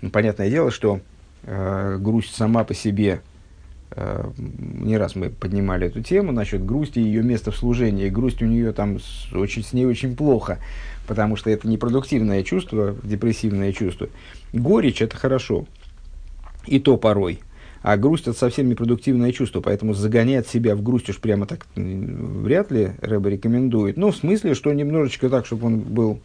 Ну, 0.00 0.08
понятное 0.08 0.48
дело, 0.48 0.70
что 0.70 1.00
э, 1.46 1.96
грусть 1.98 2.34
сама 2.34 2.64
по 2.64 2.74
себе, 2.74 3.22
э, 3.92 4.30
не 4.36 4.98
раз 4.98 5.16
мы 5.16 5.30
поднимали 5.30 5.86
эту 5.86 6.02
тему 6.02 6.32
насчет 6.32 6.64
грусти 6.64 6.98
и 6.98 7.02
ее 7.02 7.22
места 7.22 7.50
в 7.50 7.56
служении. 7.56 8.08
Грусть 8.08 8.42
у 8.42 8.46
нее 8.46 8.72
там 8.72 9.00
с, 9.00 9.32
очень, 9.32 9.64
с 9.64 9.72
ней 9.72 9.86
очень 9.86 10.14
плохо 10.14 10.58
потому 11.06 11.36
что 11.36 11.50
это 11.50 11.68
непродуктивное 11.68 12.42
чувство, 12.42 12.96
депрессивное 13.02 13.72
чувство. 13.72 14.08
Горечь– 14.52 15.00
это 15.02 15.16
хорошо, 15.16 15.66
и 16.66 16.78
то 16.78 16.96
порой. 16.96 17.40
А 17.82 17.96
грусть– 17.96 18.26
это 18.26 18.36
совсем 18.36 18.68
непродуктивное 18.68 19.32
чувство, 19.32 19.60
поэтому 19.60 19.94
загонять 19.94 20.48
себя 20.48 20.74
в 20.74 20.82
грусть 20.82 21.08
уж 21.08 21.18
прямо 21.18 21.46
так 21.46 21.66
вряд 21.76 22.70
ли 22.70 22.92
Рэба 23.00 23.28
рекомендует. 23.28 23.96
Ну, 23.96 24.10
в 24.10 24.16
смысле, 24.16 24.54
что 24.54 24.72
немножечко 24.72 25.30
так, 25.30 25.46
чтобы 25.46 25.66
он 25.66 25.80
был 25.80 26.20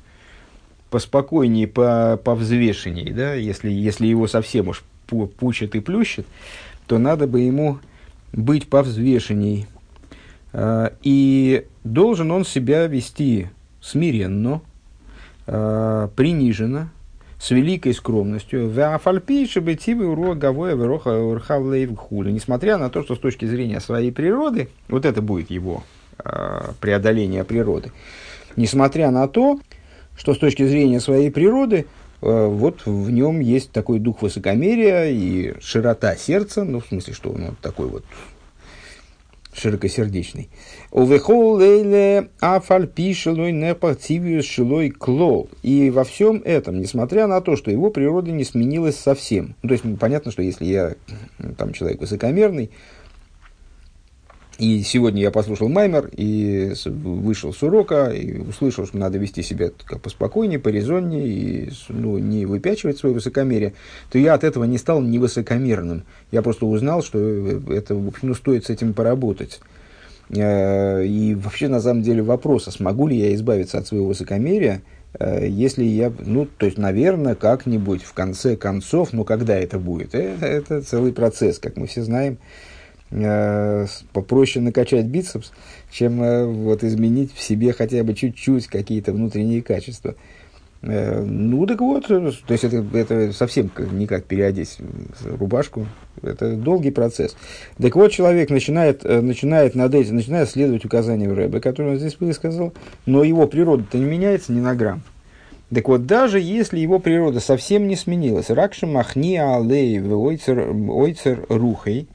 поспокойнее, 0.90 1.68
по, 1.68 2.20
повзвешенней, 2.22 3.12
да, 3.14 3.34
если, 3.36 3.70
если 3.70 4.08
его 4.08 4.28
совсем 4.28 4.70
уж 4.70 4.84
пучит 5.12 5.76
и 5.76 5.80
плющит, 5.80 6.26
то 6.88 6.98
надо 6.98 7.28
бы 7.28 7.42
ему 7.42 7.80
быть 8.34 8.68
повзвешенней. 8.68 9.68
А, 10.54 10.94
и 11.04 11.66
должен 11.84 12.32
он 12.32 12.46
себя 12.46 12.88
вести 12.88 13.48
смиренно, 13.82 14.62
э, 15.48 16.10
принижена, 16.16 16.90
с 17.42 17.50
великой 17.50 17.96
скромностью, 17.96 18.70
несмотря 22.30 22.78
на 22.78 22.92
то, 22.92 23.02
что 23.02 23.16
с 23.16 23.20
точки 23.20 23.46
зрения 23.46 23.80
своей 23.80 24.12
природы, 24.12 24.70
вот 24.88 25.06
это 25.06 25.24
будет 25.24 25.50
его 25.50 25.84
э, 26.24 26.72
преодоление 26.80 27.44
природы, 27.44 27.92
несмотря 28.56 29.10
на 29.10 29.28
то, 29.28 29.60
что 30.16 30.36
с 30.36 30.38
точки 30.38 30.68
зрения 30.68 31.00
своей 31.00 31.32
природы, 31.32 31.88
вот 32.22 32.86
в 32.86 33.10
нем 33.10 33.40
есть 33.40 33.72
такой 33.72 34.00
дух 34.00 34.22
высокомерия 34.22 35.10
и 35.10 35.54
широта 35.60 36.16
сердца, 36.16 36.64
ну, 36.64 36.80
в 36.80 36.86
смысле, 36.86 37.14
что 37.14 37.32
он 37.32 37.46
вот 37.48 37.60
такой 37.60 37.88
вот 37.88 38.04
широкосердечный. 39.54 40.50
Клол. 44.92 45.50
И 45.62 45.90
во 45.90 46.04
всем 46.04 46.42
этом, 46.46 46.80
несмотря 46.80 47.28
на 47.28 47.42
то, 47.42 47.56
что 47.56 47.72
его 47.72 47.90
природа 47.90 48.32
не 48.32 48.44
сменилась 48.44 48.98
совсем. 48.98 49.56
Ну, 49.62 49.70
то 49.70 49.74
есть, 49.74 49.84
понятно, 50.00 50.32
что 50.32 50.42
если 50.42 50.66
я 50.66 50.96
там 51.58 51.74
человек 51.74 52.00
высокомерный, 52.00 52.72
и 54.62 54.84
сегодня 54.84 55.24
я 55.24 55.32
послушал 55.32 55.70
Маймер 55.70 56.12
и 56.16 56.74
вышел 56.86 57.52
с 57.52 57.64
урока 57.64 58.12
и 58.12 58.38
услышал, 58.38 58.86
что 58.86 58.96
надо 58.96 59.18
вести 59.18 59.42
себя 59.42 59.72
как 59.86 60.02
поспокойнее, 60.02 60.60
порезоннее 60.60 61.28
и 61.28 61.72
ну, 61.90 62.20
не 62.20 62.46
выпячивать 62.46 63.00
свое 63.00 63.16
высокомерие, 63.16 63.74
то 64.12 64.20
я 64.20 64.36
от 64.36 64.44
этого 64.44 64.66
не 64.66 64.78
стал 64.78 65.02
невысокомерным. 65.02 66.04
Я 66.32 66.44
просто 66.44 66.68
узнал, 66.68 67.02
что 67.02 67.18
это, 67.72 67.96
в 67.96 68.08
общем, 68.10 68.28
ну, 68.28 68.36
стоит 68.36 68.68
с 68.68 68.70
этим 68.70 68.94
поработать. 68.94 69.62
Э, 70.30 71.04
и 71.04 71.34
вообще, 71.34 71.68
на 71.68 71.82
самом 71.82 72.04
деле, 72.04 72.22
вопрос, 72.22 72.68
а 72.68 72.72
смогу 72.72 73.08
ли 73.08 73.18
я 73.18 73.34
избавиться 73.34 73.80
от 73.80 73.88
своего 73.88 74.06
высокомерия, 74.10 74.84
э, 75.20 75.48
если 75.50 75.86
я, 75.86 76.14
ну, 76.20 76.46
то 76.46 76.68
есть, 76.68 76.78
наверное, 76.78 77.34
как-нибудь 77.34 78.04
в 78.04 78.14
конце 78.14 78.56
концов, 78.56 79.12
но 79.12 79.24
когда 79.24 79.58
это 79.58 79.80
будет, 79.80 80.14
это, 80.14 80.46
это 80.46 80.82
целый 80.84 81.14
процесс, 81.14 81.58
как 81.58 81.78
мы 81.78 81.88
все 81.88 82.04
знаем, 82.04 82.34
э, 82.34 82.71
попроще 84.14 84.64
накачать 84.64 85.06
бицепс, 85.06 85.52
чем 85.92 86.24
э, 86.24 86.46
вот 86.46 86.84
изменить 86.84 87.34
в 87.34 87.42
себе 87.42 87.74
хотя 87.74 88.04
бы 88.04 88.14
чуть-чуть 88.14 88.68
какие-то 88.68 89.12
внутренние 89.12 89.62
качества. 89.62 90.16
Э, 90.82 91.22
ну, 91.22 91.68
так 91.68 91.82
вот, 91.82 92.08
то 92.08 92.34
есть 92.50 92.64
это, 92.64 92.86
это 92.94 93.34
совсем 93.34 93.70
не 93.92 94.08
как 94.08 94.26
переодеть 94.26 94.78
рубашку, 95.24 95.88
это 96.24 96.56
долгий 96.56 96.92
процесс. 96.92 97.36
Так 97.78 97.96
вот, 97.96 98.12
человек 98.12 98.50
начинает, 98.50 99.06
э, 99.06 99.22
начинает 99.22 99.76
над 99.76 99.94
этим, 99.94 100.16
начинает 100.16 100.50
следовать 100.50 100.86
указаниям 100.86 101.34
Рэбе, 101.34 101.60
который 101.60 101.92
он 101.92 101.98
здесь 101.98 102.18
высказал, 102.20 102.74
но 103.06 103.24
его 103.24 103.46
природа-то 103.46 103.98
не 103.98 104.06
меняется 104.06 104.54
ни 104.54 104.60
на 104.60 104.74
грамм. 104.74 105.04
Так 105.74 105.88
вот, 105.88 106.06
даже 106.06 106.40
если 106.40 106.80
его 106.80 107.00
природа 107.00 107.40
совсем 107.40 107.88
не 107.88 107.96
сменилась, 107.96 108.50
ракши 108.50 108.88
махни 108.88 109.38
алей 109.38 110.02
ойцер 110.02 111.46
рухой, 111.48 112.08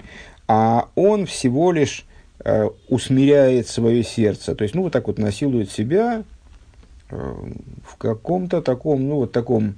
а 0.48 0.88
он 0.94 1.26
всего 1.26 1.72
лишь 1.72 2.04
э, 2.44 2.68
усмиряет 2.88 3.68
свое 3.68 4.02
сердце. 4.02 4.54
То 4.54 4.62
есть, 4.62 4.74
ну, 4.74 4.82
вот 4.82 4.92
так 4.92 5.06
вот 5.06 5.18
насилует 5.18 5.70
себя 5.70 6.22
э, 7.10 7.34
в 7.84 7.96
каком-то 7.96 8.62
таком, 8.62 9.08
ну, 9.08 9.16
вот 9.16 9.32
таком, 9.32 9.74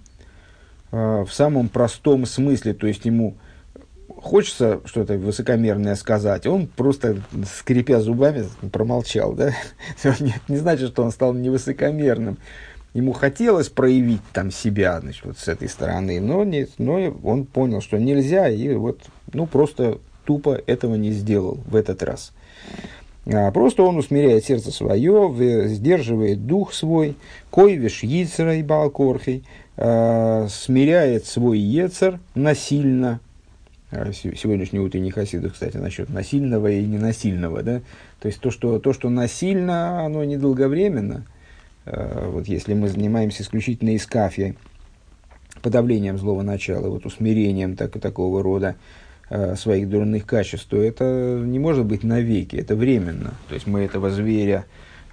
э, 0.92 1.24
в 1.26 1.32
самом 1.32 1.68
простом 1.68 2.26
смысле. 2.26 2.74
То 2.74 2.86
есть, 2.86 3.04
ему 3.04 3.34
хочется 4.20 4.80
что-то 4.84 5.16
высокомерное 5.16 5.94
сказать, 5.94 6.46
он 6.46 6.66
просто, 6.66 7.18
скрипя 7.58 8.00
зубами, 8.00 8.46
промолчал, 8.72 9.32
да? 9.32 9.54
Нет, 10.20 10.40
не 10.48 10.56
значит, 10.56 10.90
что 10.90 11.04
он 11.04 11.12
стал 11.12 11.34
невысокомерным. 11.34 12.38
Ему 12.94 13.12
хотелось 13.12 13.68
проявить 13.68 14.22
там 14.32 14.50
себя, 14.50 15.00
значит, 15.00 15.24
вот 15.24 15.38
с 15.38 15.46
этой 15.46 15.68
стороны, 15.68 16.20
но, 16.20 16.42
нет, 16.42 16.70
но 16.78 16.94
он 17.22 17.44
понял, 17.44 17.82
что 17.82 17.98
нельзя, 17.98 18.48
и 18.48 18.74
вот, 18.74 19.02
ну, 19.32 19.46
просто 19.46 19.98
тупо 20.28 20.60
этого 20.66 20.94
не 20.96 21.10
сделал 21.12 21.56
в 21.66 21.74
этот 21.74 22.02
раз. 22.02 22.34
А, 23.26 23.50
просто 23.50 23.82
он 23.82 23.96
усмиряет 23.96 24.44
сердце 24.44 24.70
свое, 24.70 25.66
сдерживает 25.68 26.46
дух 26.46 26.74
свой, 26.74 27.16
койвиш 27.50 28.02
яйцера 28.02 28.56
и 28.56 28.62
балкорхей, 28.62 29.42
а, 29.78 30.46
смиряет 30.50 31.24
свой 31.24 31.58
ецер 31.58 32.20
насильно, 32.34 33.20
а, 33.90 34.12
сегодняшний 34.12 34.80
утренний 34.80 35.10
хасидов, 35.10 35.54
кстати, 35.54 35.78
насчет 35.78 36.10
насильного 36.10 36.70
и 36.70 36.84
ненасильного, 36.84 37.62
да, 37.62 37.80
то 38.20 38.28
есть 38.28 38.40
то, 38.40 38.50
что, 38.50 38.78
то, 38.78 38.92
что 38.92 39.08
насильно, 39.08 40.04
оно 40.04 40.24
недолговременно, 40.24 41.24
вот 41.86 42.48
если 42.48 42.74
мы 42.74 42.90
занимаемся 42.90 43.42
исключительно 43.42 43.96
искафией, 43.96 44.56
подавлением 45.62 46.18
злого 46.18 46.42
начала, 46.42 46.90
вот 46.90 47.06
усмирением 47.06 47.76
так, 47.76 47.98
такого 47.98 48.42
рода 48.42 48.76
своих 49.56 49.88
дурных 49.88 50.24
качеств, 50.24 50.66
то 50.68 50.76
это 50.76 51.40
не 51.44 51.58
может 51.58 51.84
быть 51.84 52.02
навеки, 52.02 52.56
это 52.56 52.74
временно. 52.74 53.34
То 53.48 53.54
есть 53.54 53.66
мы 53.66 53.80
этого 53.80 54.10
зверя 54.10 54.64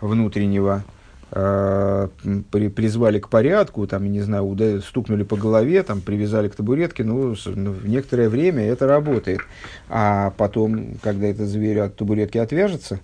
внутреннего 0.02 0.84
э, 1.32 2.08
при, 2.52 2.70
призвали 2.70 3.20
к 3.20 3.30
порядку, 3.30 3.86
там, 3.88 4.10
не 4.12 4.22
знаю, 4.22 4.44
уда- 4.44 4.80
стукнули 4.82 5.24
по 5.24 5.36
голове, 5.36 5.84
там, 5.84 6.02
привязали 6.02 6.48
к 6.48 6.56
табуретке, 6.56 7.04
ну, 7.04 7.36
ну, 7.46 7.72
в 7.72 7.88
некоторое 7.88 8.30
время 8.30 8.64
это 8.64 8.88
работает. 8.88 9.42
А 9.90 10.34
потом, 10.38 10.96
когда 11.02 11.28
этот 11.28 11.48
зверь 11.48 11.80
от 11.80 11.96
табуретки 11.96 12.38
отвяжется, 12.38 13.00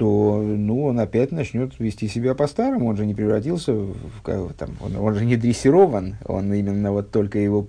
то 0.00 0.42
ну, 0.42 0.86
он 0.86 0.98
опять 0.98 1.30
начнет 1.30 1.78
вести 1.78 2.08
себя 2.08 2.34
по-старому. 2.34 2.86
Он 2.86 2.96
же 2.96 3.04
не 3.04 3.14
превратился 3.14 3.74
в... 3.74 3.92
Там, 4.56 4.70
он, 4.80 4.96
он 4.96 5.14
же 5.14 5.26
не 5.26 5.36
дрессирован. 5.36 6.16
Он 6.24 6.50
именно 6.54 6.90
вот 6.90 7.10
только 7.10 7.38
его, 7.38 7.66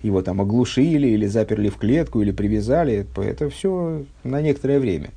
его 0.00 0.22
там 0.22 0.40
оглушили 0.40 1.08
или 1.08 1.26
заперли 1.26 1.70
в 1.70 1.76
клетку 1.78 2.22
или 2.22 2.30
привязали. 2.30 3.04
Это 3.16 3.50
все 3.50 4.04
на 4.22 4.40
некоторое 4.40 4.78
время. 4.78 5.10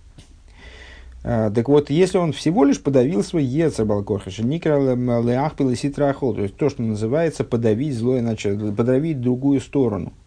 А, 1.24 1.52
так 1.52 1.70
вот, 1.70 1.92
если 1.92 2.18
он 2.18 2.34
всего 2.34 2.66
лишь 2.66 2.82
подавил 2.82 3.24
свой 3.24 3.44
ецер 3.44 3.86
балкорхаша, 3.86 4.44
никра 4.44 4.80
леахпил 4.96 5.70
и 5.70 5.76
ситрахол, 5.76 6.34
то 6.34 6.42
есть 6.42 6.56
то, 6.56 6.72
что 6.72 6.82
называется 6.82 7.44
подавить 7.44 7.94
злое 7.94 8.24
начало, 8.24 8.72
подавить 8.72 9.22
другую 9.22 9.62
сторону– 9.62 10.12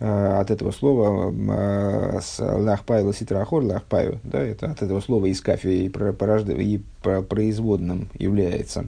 от 0.00 0.50
этого 0.50 0.70
слова 0.70 1.32
э, 1.32 2.20
с 2.20 2.38
лахпаю 2.38 3.06
ласитрахор, 3.06 3.64
лахпаю, 3.64 4.20
да, 4.22 4.40
это 4.40 4.70
от 4.70 4.82
этого 4.82 5.00
слова 5.00 5.26
из 5.26 5.40
кафе 5.40 5.86
и, 5.86 5.88
порожд... 5.88 6.48
и 6.50 6.80
производным 7.02 8.08
является. 8.18 8.86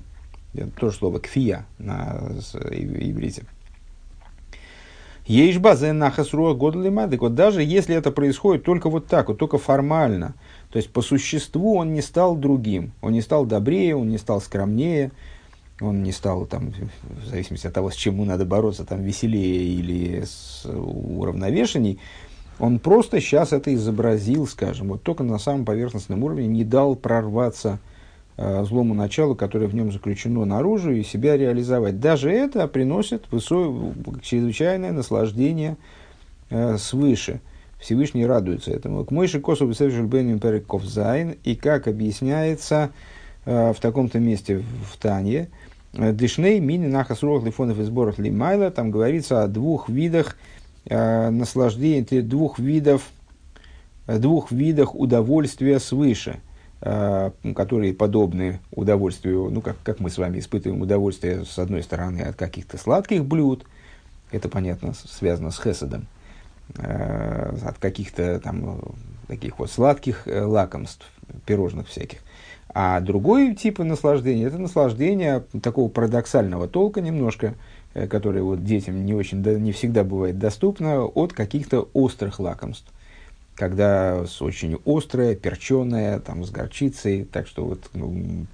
Это 0.55 0.71
тоже 0.71 0.97
слово 0.97 1.21
кфия 1.21 1.67
на 1.79 2.21
иврите. 2.71 3.45
Ейш 5.27 5.59
базе 5.59 5.93
нахасруа 5.93 6.55
годлима. 6.55 7.07
Так 7.07 7.21
вот, 7.21 7.35
даже 7.37 7.63
если 7.63 7.95
это 7.95 8.11
происходит 8.11 8.65
только 8.65 8.91
вот 8.91 9.07
так, 9.07 9.29
вот 9.29 9.39
только 9.39 9.59
формально, 9.59 10.35
то 10.71 10.79
есть 10.79 10.93
по 10.93 11.03
существу 11.03 11.77
он 11.77 11.93
не 11.95 12.03
стал 12.03 12.35
другим, 12.35 12.93
он 13.01 13.13
не 13.13 13.21
стал 13.21 13.47
добрее, 13.47 13.95
он 13.95 14.09
не 14.09 14.19
стал 14.19 14.41
скромнее, 14.41 15.13
он 15.81 16.03
не 16.03 16.13
стал, 16.13 16.47
там, 16.47 16.73
в 17.03 17.27
зависимости 17.27 17.67
от 17.67 17.75
того, 17.75 17.91
с 17.91 17.95
чем 17.95 18.15
ему 18.15 18.25
надо 18.25 18.45
бороться, 18.45 18.85
там, 18.85 19.03
веселее 19.03 19.75
или 19.75 20.25
с 20.25 20.67
уравновешенней, 20.67 21.99
он 22.59 22.79
просто 22.79 23.21
сейчас 23.21 23.53
это 23.53 23.75
изобразил, 23.75 24.47
скажем, 24.47 24.89
вот 24.89 25.03
только 25.03 25.23
на 25.23 25.39
самом 25.39 25.65
поверхностном 25.65 26.23
уровне 26.23 26.47
не 26.47 26.65
дал 26.65 26.95
прорваться 26.95 27.79
э, 28.37 28.65
злому 28.65 28.93
началу, 28.93 29.35
которое 29.35 29.67
в 29.67 29.75
нем 29.75 29.91
заключено 29.91 30.45
наружу, 30.45 30.93
и 30.93 31.03
себя 31.03 31.39
реализовать. 31.39 32.01
Даже 32.01 32.31
это 32.31 32.69
приносит 32.69 33.25
высокое, 33.31 33.95
чрезвычайное 34.23 34.93
наслаждение 34.93 35.79
э, 36.51 36.77
свыше. 36.77 37.41
Всевышний 37.81 38.27
радуется 38.27 38.71
этому. 38.71 39.07
К 39.07 39.11
Мойши 39.11 39.41
Косу 39.41 39.67
Переков 39.67 40.85
Зайн, 40.85 41.37
и 41.45 41.57
как 41.57 41.89
объясняется 41.89 42.91
э, 43.47 43.73
в 43.73 43.81
таком-то 43.81 44.19
месте 44.19 44.63
в 44.93 44.99
Тане, 44.99 45.49
Дышней, 45.93 46.61
мини, 46.61 46.87
нахас, 46.87 47.23
рох, 47.23 47.45
лифонов 47.45 47.79
и 47.79 47.83
сборов 47.83 48.19
лимайла. 48.19 48.71
Там 48.71 48.91
говорится 48.91 49.43
о 49.43 49.49
двух 49.49 49.89
видах 49.89 50.37
э, 50.87 51.31
наслаждения, 51.31 52.23
двух 52.23 52.59
видов, 52.59 53.11
двух 54.07 54.53
видах 54.53 54.95
удовольствия 54.95 55.81
свыше, 55.81 56.41
э, 56.81 57.31
которые 57.57 57.93
подобны 57.95 58.61
удовольствию, 58.71 59.51
ну, 59.51 59.61
как, 59.61 59.77
как 59.83 60.01
мы 60.01 60.11
с 60.11 60.19
вами 60.19 60.39
испытываем 60.39 60.81
удовольствие, 60.81 61.45
с 61.45 61.59
одной 61.59 61.83
стороны, 61.83 62.21
от 62.21 62.37
каких-то 62.37 62.79
сладких 62.79 63.25
блюд, 63.25 63.65
это, 64.31 64.49
понятно, 64.49 64.95
связано 64.95 65.51
с 65.51 65.61
хесадом, 65.61 66.07
э, 66.77 67.57
от 67.65 67.79
каких-то 67.79 68.39
там 68.41 68.81
таких 69.27 69.59
вот 69.59 69.71
сладких 69.71 70.27
э, 70.27 70.43
лакомств, 70.43 71.07
пирожных 71.47 71.89
всяких. 71.89 72.19
А 72.73 73.01
другой 73.01 73.55
тип 73.55 73.81
наслаждения– 73.81 74.47
это 74.47 74.59
наслаждение 74.59 75.43
такого 75.63 75.89
парадоксального 75.89 76.69
толка 76.69 77.01
немножко, 77.01 77.55
э, 77.95 78.07
которое 78.07 78.43
вот 78.43 78.65
детям 78.65 79.05
не, 79.05 79.13
очень, 79.13 79.43
не 79.43 79.73
всегда 79.73 80.05
бывает 80.05 80.39
доступно, 80.39 81.05
от 81.05 81.33
каких-то 81.33 81.89
острых 81.93 82.39
лакомств. 82.39 82.93
Когда 83.57 84.25
очень 84.41 84.79
острое, 84.87 85.35
перченое, 85.35 86.21
там, 86.21 86.45
с 86.45 86.51
горчицей, 86.51 87.25
так 87.25 87.49
что 87.49 87.65
вот 87.65 87.91
ну, 87.93 88.47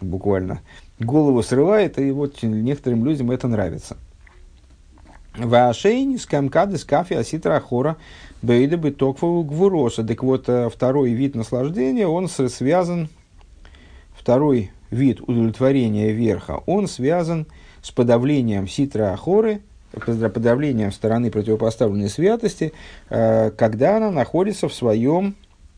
буквально 0.00 0.60
голову 0.98 1.42
срывает, 1.42 1.98
и 1.98 2.10
вот 2.10 2.42
некоторым 2.42 3.04
людям 3.04 3.30
это 3.30 3.46
нравится. 3.46 3.96
Вашейни 5.38 6.16
с 6.16 6.26
камкады 6.26 6.76
с 6.76 6.84
кафе 6.84 7.16
аситра 7.16 7.58
хора 7.60 7.96
бейда 8.42 8.76
бы 8.76 8.90
токфову 8.90 9.44
гвуроса. 9.44 10.02
Так 10.02 10.24
вот, 10.24 10.48
э, 10.48 10.68
второй 10.68 11.12
вид 11.12 11.36
наслаждения, 11.36 12.08
он 12.08 12.28
связан 12.28 13.08
второй 14.22 14.70
вид 14.92 15.20
удовлетворения 15.20 16.12
верха, 16.12 16.60
он 16.66 16.86
связан 16.86 17.48
с 17.82 17.90
подавлением 17.90 18.68
ситра 18.68 19.12
ахоры, 19.12 19.62
подавлением 19.90 20.92
стороны 20.92 21.32
противопоставленной 21.32 22.08
святости, 22.08 22.72
э, 23.10 23.50
когда 23.50 23.96
она 23.96 24.12
находится 24.12 24.68
в, 24.68 24.74
своем, 24.74 25.34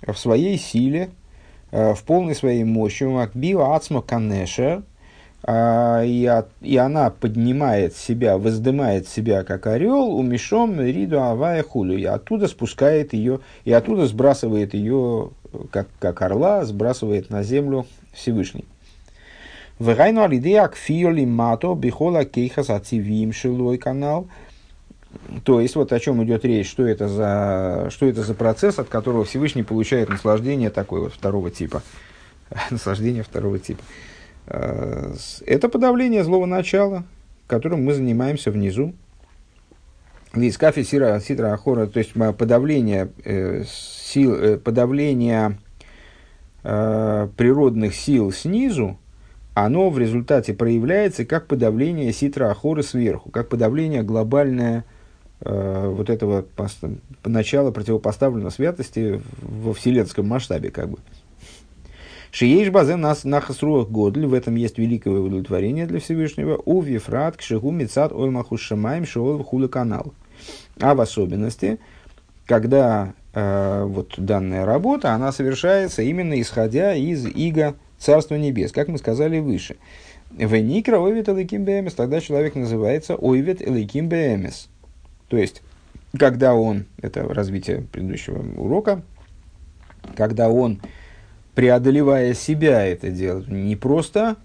в 0.07 0.15
своей 0.15 0.59
силе, 0.59 1.09
э, 1.73 1.95
в 1.95 2.03
полной 2.05 2.35
своей 2.35 2.65
мощи, 2.65 3.05
макбио 3.05 3.73
ацма 3.73 4.03
канеша, 4.03 4.83
э, 5.47 6.03
и, 6.05 6.43
и 6.61 6.77
она 6.77 7.09
поднимает 7.09 7.97
себя, 7.97 8.37
воздымает 8.37 9.09
себя 9.09 9.43
как 9.43 9.67
орел, 9.67 10.15
умешом 10.15 10.79
риду 10.79 11.19
авая 11.21 11.63
хулю, 11.63 11.97
и 11.97 12.05
оттуда 12.05 12.47
спускает 12.47 13.15
ее, 13.15 13.41
и 13.65 13.73
оттуда 13.73 14.07
сбрасывает 14.07 14.75
ее, 14.75 15.31
как, 15.71 15.89
как 15.99 16.21
орла, 16.21 16.67
сбрасывает 16.67 17.31
на 17.31 17.43
землю 17.43 17.87
Всевышний. 18.15 18.65
Вегайну 19.79 20.23
алидея 20.23 20.69
кфиоли 20.69 21.25
мато 21.25 21.75
бихола 21.75 22.25
кейхас 22.25 22.71
ацивим 22.71 23.33
шилой 23.33 23.79
канал. 23.79 24.29
То 25.45 25.61
есть, 25.61 25.77
вот 25.77 25.93
о 25.93 26.01
чем 26.01 26.23
идет 26.25 26.45
речь, 26.45 26.69
что 26.69 26.87
это, 26.87 27.09
за, 27.09 27.89
что 27.91 28.07
это 28.07 28.23
за 28.23 28.35
процесс, 28.35 28.79
от 28.79 28.89
которого 28.89 29.25
Всевышний 29.25 29.63
получает 29.63 30.09
наслаждение 30.09 30.71
такой 30.71 31.01
вот 31.01 31.13
второго 31.13 31.51
типа. 31.51 31.83
наслаждение 32.71 33.23
второго 33.23 33.59
типа. 33.59 33.83
Э, 34.47 35.15
это 35.47 35.69
подавление 35.69 36.25
злого 36.25 36.47
начала, 36.47 37.05
которым 37.47 37.85
мы 37.85 37.95
занимаемся 37.95 38.51
внизу. 38.51 38.95
Лискафи 40.35 40.83
сира 40.83 41.21
ситра 41.21 41.53
ахора, 41.53 41.87
то 41.87 41.99
есть 41.99 42.13
подавление 42.13 43.09
э, 43.25 43.63
сил, 43.67 44.35
э, 44.35 44.57
подавление 44.57 45.59
э, 46.65 47.29
природных 47.37 47.95
сил 47.95 48.33
снизу, 48.33 48.99
оно 49.55 49.91
в 49.91 49.99
результате 49.99 50.53
проявляется 50.53 51.25
как 51.25 51.47
подавление 51.47 52.13
ситра 52.13 52.51
ахоры 52.51 52.83
сверху, 52.83 53.31
как 53.31 53.49
подавление 53.49 54.03
глобальное 54.03 54.85
э, 55.41 55.89
вот 55.89 56.11
этого 56.11 56.45
начала 57.25 57.71
противопоставленной 57.71 58.51
святости 58.51 59.23
во 59.41 59.73
вселенском 59.73 60.27
масштабе, 60.27 60.71
как 60.71 60.91
бы. 60.91 60.99
Шиеш 62.33 62.71
базе 62.71 62.97
нас 62.97 63.23
нахасруах 63.23 63.89
годль, 63.89 64.27
в 64.27 64.35
этом 64.35 64.57
есть 64.57 64.77
великое 64.77 65.11
удовлетворение 65.11 65.87
для 65.87 66.01
Всевышнего. 66.01 66.61
У 66.65 66.83
вифрат 66.83 67.37
кшигу 67.37 67.71
мецат 67.71 68.13
оймаху 68.13 68.57
шамаем 68.57 69.07
шоол 69.07 69.45
хула 69.45 69.69
канал. 69.69 70.13
А 70.81 70.97
в 70.97 71.01
особенности, 71.01 71.79
когда 72.45 73.15
вот 73.35 74.15
данная 74.17 74.65
работа, 74.65 75.13
она 75.13 75.33
совершается 75.33 76.03
именно 76.03 76.41
исходя 76.41 76.95
из 76.95 77.27
иго 77.27 77.75
Царства 77.99 78.37
Небес, 78.37 78.71
как 78.73 78.89
мы 78.89 78.99
сказали 78.99 79.41
выше. 79.41 79.77
Веникра 80.37 80.99
ойвет 80.99 81.29
элейким 81.29 81.65
бемес, 81.65 81.95
тогда 81.95 82.21
человек 82.21 82.55
называется 82.55 83.15
ойвет 83.15 83.63
элейким 83.63 84.09
бемес. 84.09 84.69
То 85.29 85.37
есть, 85.37 85.63
когда 86.19 86.55
он, 86.55 86.87
это 87.01 87.23
развитие 87.23 87.83
предыдущего 87.83 88.45
урока, 88.57 89.03
когда 90.17 90.49
он, 90.49 90.81
преодолевая 91.55 92.35
себя 92.35 92.85
это 92.85 93.11
делает, 93.11 93.49
не 93.49 93.77
просто 93.77 94.37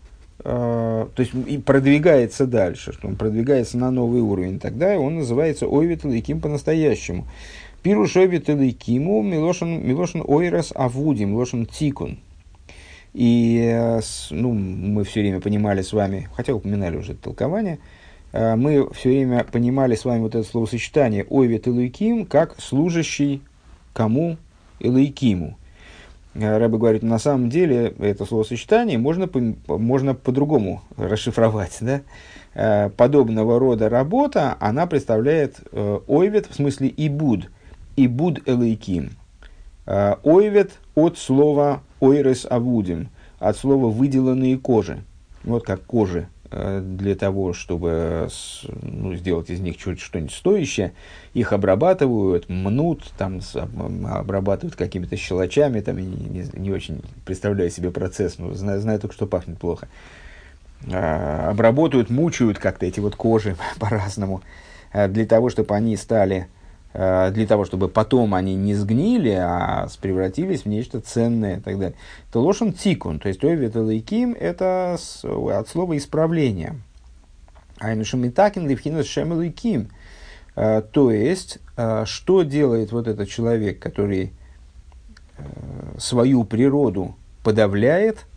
Uh, 0.41 1.11
то 1.15 1.21
есть 1.21 1.33
и 1.47 1.57
продвигается 1.57 2.47
дальше, 2.47 2.93
что 2.93 3.09
он 3.09 3.17
продвигается 3.17 3.77
на 3.77 3.91
новый 3.91 4.21
уровень, 4.21 4.57
тогда 4.57 4.97
он 4.97 5.17
называется 5.17 5.67
Ойвет 5.67 6.05
Лейким 6.05 6.39
по-настоящему. 6.39 7.27
Пирушовит 7.81 8.49
Элейкиму 8.49 9.21
Милошин, 9.21 9.87
Милошин 9.87 10.23
Ойрас 10.25 10.71
Авуди, 10.75 11.23
Милошин 11.23 11.65
Тикун. 11.65 12.19
И 13.13 13.99
ну, 14.29 14.53
мы 14.53 15.03
все 15.03 15.21
время 15.21 15.41
понимали 15.41 15.81
с 15.81 15.93
вами, 15.93 16.29
хотя 16.35 16.53
упоминали 16.53 16.97
уже 16.97 17.13
это 17.13 17.23
толкование, 17.23 17.79
э, 18.33 18.55
мы 18.55 18.87
все 18.93 19.09
время 19.09 19.43
понимали 19.43 19.95
с 19.95 20.05
вами 20.05 20.21
вот 20.21 20.35
это 20.35 20.47
словосочетание 20.47 21.25
«ойвет 21.29 21.67
Илуиким» 21.67 22.25
как 22.25 22.59
служащий 22.61 23.41
кому 23.93 24.37
Илуикиму. 24.79 25.57
Э, 26.35 26.57
Рэбе 26.57 26.77
говорит, 26.77 27.03
на 27.03 27.19
самом 27.19 27.49
деле 27.49 27.93
это 27.99 28.25
словосочетание 28.25 28.97
можно, 28.97 29.29
можно 29.67 30.13
по-другому 30.13 30.83
расшифровать. 30.97 31.77
Да? 31.81 32.01
Э, 32.53 32.89
подобного 32.89 33.59
рода 33.59 33.89
работа, 33.89 34.55
она 34.59 34.85
представляет 34.85 35.61
э, 35.71 35.99
ойвет, 36.07 36.47
в 36.47 36.55
смысле 36.55 36.93
ибуд, 36.95 37.49
ибуд 38.05 38.47
элейким. 38.47 39.11
Ойвет 39.85 40.73
от 40.95 41.17
слова 41.17 41.81
ойрес 41.99 42.45
авудим, 42.49 43.09
от 43.39 43.57
слова 43.57 43.87
выделанные 43.87 44.57
кожи. 44.57 45.03
Вот 45.43 45.63
как 45.63 45.83
кожи 45.83 46.27
Э, 46.51 46.81
для 46.83 47.13
того, 47.15 47.53
чтобы 47.53 48.27
ну, 48.81 49.13
сделать 49.13 49.51
из 49.51 49.59
них 49.59 49.79
что-нибудь 49.79 50.31
стоящее, 50.31 50.93
их 51.35 51.53
обрабатывают, 51.53 52.49
мнут, 52.49 53.03
там, 53.19 53.39
обрабатывают 54.07 54.75
какими-то 54.75 55.15
щелочами, 55.15 55.79
там, 55.81 55.97
не, 55.97 56.49
не, 56.53 56.71
очень 56.71 57.03
представляю 57.23 57.69
себе 57.69 57.91
процесс, 57.91 58.39
но 58.39 58.51
знаю, 58.55 58.81
знаю 58.81 58.99
только, 58.99 59.13
что 59.13 59.27
пахнет 59.27 59.59
плохо. 59.59 59.87
А, 60.91 61.51
обработают, 61.51 62.09
мучают 62.09 62.57
как-то 62.57 62.87
эти 62.87 62.99
вот 62.99 63.15
кожи 63.15 63.55
по-разному, 63.79 64.41
э, 64.91 65.07
для 65.07 65.27
того, 65.27 65.49
чтобы 65.51 65.75
они 65.75 65.95
стали 65.97 66.47
для 66.91 67.45
того, 67.47 67.65
чтобы 67.65 67.87
потом 67.87 68.33
они 68.33 68.55
не 68.55 68.73
сгнили, 68.73 69.29
а 69.29 69.87
превратились 70.01 70.63
в 70.63 70.65
нечто 70.65 70.99
ценное 70.99 71.57
и 71.57 71.59
так 71.59 71.77
далее. 71.77 71.97
То 72.31 72.41
лошен 72.41 72.73
тикун, 72.73 73.19
то 73.19 73.27
есть 73.27 73.43
ойвет 73.43 73.75
лейким, 73.75 74.33
это 74.33 74.97
от 75.23 75.67
слова 75.69 75.95
исправление. 75.97 76.77
Айнушамитакин 77.79 78.67
левхинус 78.67 79.05
шем 79.05 79.39
лейким. 79.39 79.89
Э, 80.55 80.81
то 80.81 81.11
есть, 81.11 81.59
э, 81.77 82.05
что 82.05 82.43
делает 82.43 82.91
вот 82.91 83.07
этот 83.07 83.29
человек, 83.29 83.79
который 83.79 84.33
свою 85.97 86.43
природу 86.43 87.15
подавляет, 87.43 88.25
Э, 88.25 88.28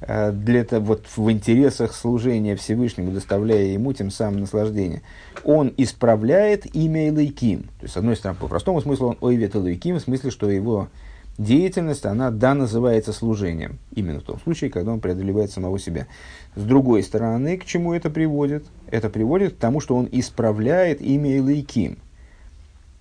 для 0.00 0.64
того, 0.64 0.84
вот 0.86 1.06
в 1.16 1.30
интересах 1.30 1.92
служения 1.92 2.54
Всевышнему, 2.54 3.10
доставляя 3.10 3.64
ему 3.64 3.92
тем 3.92 4.10
самым 4.10 4.40
наслаждение, 4.40 5.02
он 5.42 5.72
исправляет 5.76 6.72
имя 6.74 7.08
Элайким. 7.08 7.62
То 7.62 7.82
есть, 7.82 7.94
с 7.94 7.96
одной 7.96 8.16
стороны, 8.16 8.38
по 8.38 8.46
простому 8.46 8.80
смыслу, 8.80 9.08
он 9.08 9.18
ойвет 9.20 9.56
Элайким, 9.56 9.96
в 9.96 10.00
смысле, 10.00 10.30
что 10.30 10.48
его 10.48 10.88
деятельность, 11.36 12.04
она, 12.04 12.30
да, 12.30 12.54
называется 12.54 13.12
служением. 13.12 13.78
Именно 13.94 14.20
в 14.20 14.24
том 14.24 14.40
случае, 14.40 14.70
когда 14.70 14.92
он 14.92 15.00
преодолевает 15.00 15.50
самого 15.50 15.78
себя. 15.78 16.06
С 16.54 16.62
другой 16.62 17.02
стороны, 17.02 17.56
к 17.56 17.64
чему 17.64 17.94
это 17.94 18.10
приводит? 18.10 18.66
Это 18.90 19.08
приводит 19.08 19.54
к 19.54 19.58
тому, 19.58 19.80
что 19.80 19.96
он 19.96 20.08
исправляет 20.10 21.00
имя 21.00 21.38
Элайким. 21.38 21.98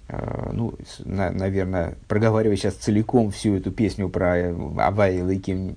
Uh, 0.08 0.54
ну, 0.54 0.74
на, 1.04 1.32
наверное, 1.32 1.98
проговаривая 2.08 2.56
сейчас 2.56 2.76
целиком 2.76 3.30
всю 3.30 3.56
эту 3.56 3.72
песню 3.72 4.08
про 4.08 4.56
Авай 4.78 5.20
Элайким 5.20 5.76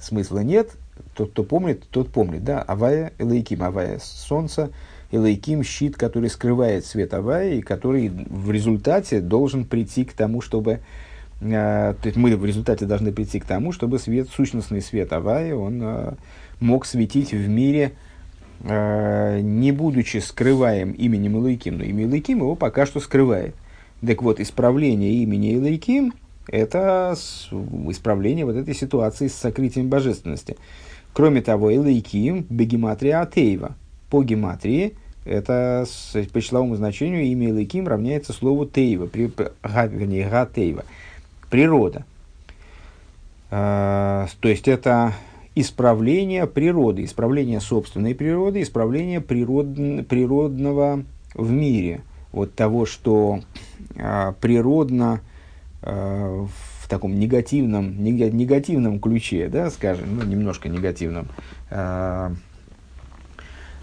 смысла 0.00 0.40
нет. 0.40 0.70
Тот, 1.14 1.30
кто 1.30 1.44
помнит, 1.44 1.84
тот 1.90 2.08
помнит. 2.10 2.44
Да? 2.44 2.62
Авая 2.62 3.12
Элейким, 3.18 3.62
Авая 3.62 3.98
солнце, 4.02 4.70
Элейким 5.10 5.62
щит, 5.62 5.96
который 5.96 6.30
скрывает 6.30 6.84
свет 6.84 7.14
Авая 7.14 7.54
и 7.54 7.60
который 7.60 8.08
в 8.08 8.50
результате 8.50 9.20
должен 9.20 9.64
прийти 9.64 10.04
к 10.04 10.12
тому, 10.12 10.40
чтобы 10.40 10.80
э, 11.40 11.94
то 12.00 12.06
есть 12.06 12.16
мы 12.16 12.36
в 12.36 12.44
результате 12.44 12.84
должны 12.84 13.12
прийти 13.12 13.40
к 13.40 13.44
тому, 13.44 13.72
чтобы 13.72 13.98
свет, 13.98 14.28
сущностный 14.28 14.82
свет 14.82 15.12
Авая, 15.12 15.54
он 15.54 15.80
э, 15.82 16.12
мог 16.60 16.84
светить 16.84 17.32
в 17.32 17.48
мире, 17.48 17.92
э, 18.60 19.40
не 19.40 19.72
будучи 19.72 20.18
скрываем 20.18 20.92
именем 20.92 21.42
Элейким, 21.42 21.78
но 21.78 21.84
имя 21.84 22.04
Элейким 22.04 22.38
его 22.38 22.54
пока 22.54 22.84
что 22.84 23.00
скрывает. 23.00 23.54
Так 24.06 24.22
вот, 24.22 24.40
исправление 24.40 25.12
имени 25.14 25.54
Элейким– 25.54 26.12
это 26.48 27.14
исправление 27.88 28.44
вот 28.44 28.56
этой 28.56 28.74
ситуации 28.74 29.28
с 29.28 29.34
сокрытием 29.34 29.88
божественности. 29.88 30.56
Кроме 31.12 31.42
того, 31.42 31.72
Элейким, 31.72 32.46
бегематрия 32.48 33.20
Атеева. 33.20 33.74
По 34.10 34.22
гематрии, 34.22 34.94
это 35.24 35.84
по 36.32 36.40
числовому 36.40 36.76
значению 36.76 37.24
имя 37.24 37.50
Элейким 37.50 37.86
равняется 37.86 38.32
слову 38.32 38.64
Тейва, 38.64 39.06
при, 39.06 39.30
вернее, 39.62 40.28
Га 40.28 40.46
Тейва, 40.46 40.84
природа. 41.50 42.04
А, 43.50 44.26
то 44.40 44.48
есть 44.48 44.68
это 44.68 45.12
исправление 45.54 46.46
природы, 46.46 47.04
исправление 47.04 47.60
собственной 47.60 48.14
природы, 48.14 48.62
исправление 48.62 49.20
природ, 49.20 49.66
природного 50.08 51.04
в 51.34 51.50
мире. 51.50 52.02
Вот 52.32 52.54
того, 52.54 52.86
что 52.86 53.40
а, 53.98 54.32
природно 54.40 55.20
Э, 55.20 55.27
в 55.82 56.88
таком 56.88 57.18
негативном, 57.18 58.02
негативном 58.02 58.98
ключе, 59.00 59.48
да, 59.48 59.70
скажем, 59.70 60.16
ну, 60.16 60.24
немножко 60.24 60.68
негативном. 60.68 61.28
Э, 61.70 62.30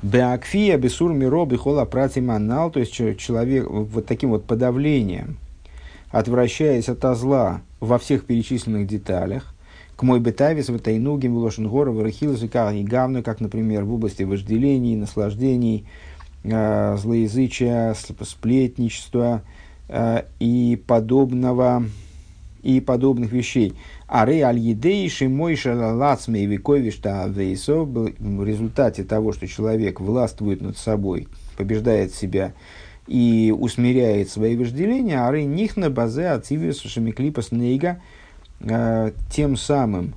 Беакфия, 0.01 0.77
бесур 0.77 1.13
миро, 1.13 1.45
бихола 1.45 1.85
пратиманал, 1.85 2.69
то 2.69 2.79
есть 2.79 2.93
человек 2.93 3.67
вот 3.67 4.05
таким 4.05 4.31
вот 4.31 4.45
подавлением, 4.45 5.37
отвращаясь 6.11 6.89
от 6.89 7.17
зла 7.17 7.61
во 7.79 7.97
всех 7.97 8.25
перечисленных 8.25 8.87
деталях, 8.87 9.55
к 9.95 10.03
мой 10.03 10.19
бетавис, 10.19 10.69
в 10.69 10.77
тайнугим, 10.79 11.33
в 11.35 11.37
лошенгора, 11.37 11.91
в 11.91 12.05
и 12.05 12.83
гавны, 12.83 13.23
как, 13.23 13.39
например, 13.39 13.85
в 13.85 13.93
области 13.93 14.23
вожделений, 14.23 14.95
наслаждений, 14.95 15.87
э, 16.43 16.97
злоязычия, 16.97 17.95
сплетничества, 18.21 19.41
Э, 19.41 19.64
и 19.89 20.81
подобного 20.87 21.83
и 22.65 22.81
подобных 22.81 23.31
вещей. 23.31 23.75
А 24.07 24.25
ре 24.25 24.41
аль 24.41 24.57
едейши 24.57 25.29
мой 25.29 25.55
шалалацме 25.55 26.41
и 26.41 26.45
вековишта 26.47 27.27
вейсо 27.27 27.83
в 27.83 28.43
результате 28.43 29.03
того, 29.03 29.33
что 29.33 29.47
человек 29.47 30.01
властвует 30.01 30.61
над 30.61 30.77
собой, 30.77 31.27
побеждает 31.57 32.13
себя 32.13 32.53
и 33.07 33.53
усмиряет 33.55 34.29
свои 34.29 34.55
вожделения, 34.57 35.27
а 35.27 35.31
ре 35.31 35.45
нихна 35.45 35.91
базе 35.91 36.29
ацивиус 36.29 36.81
шамиклипас 36.81 37.51
нейга, 37.51 38.01
э, 38.61 39.11
тем 39.29 39.57
самым 39.57 40.15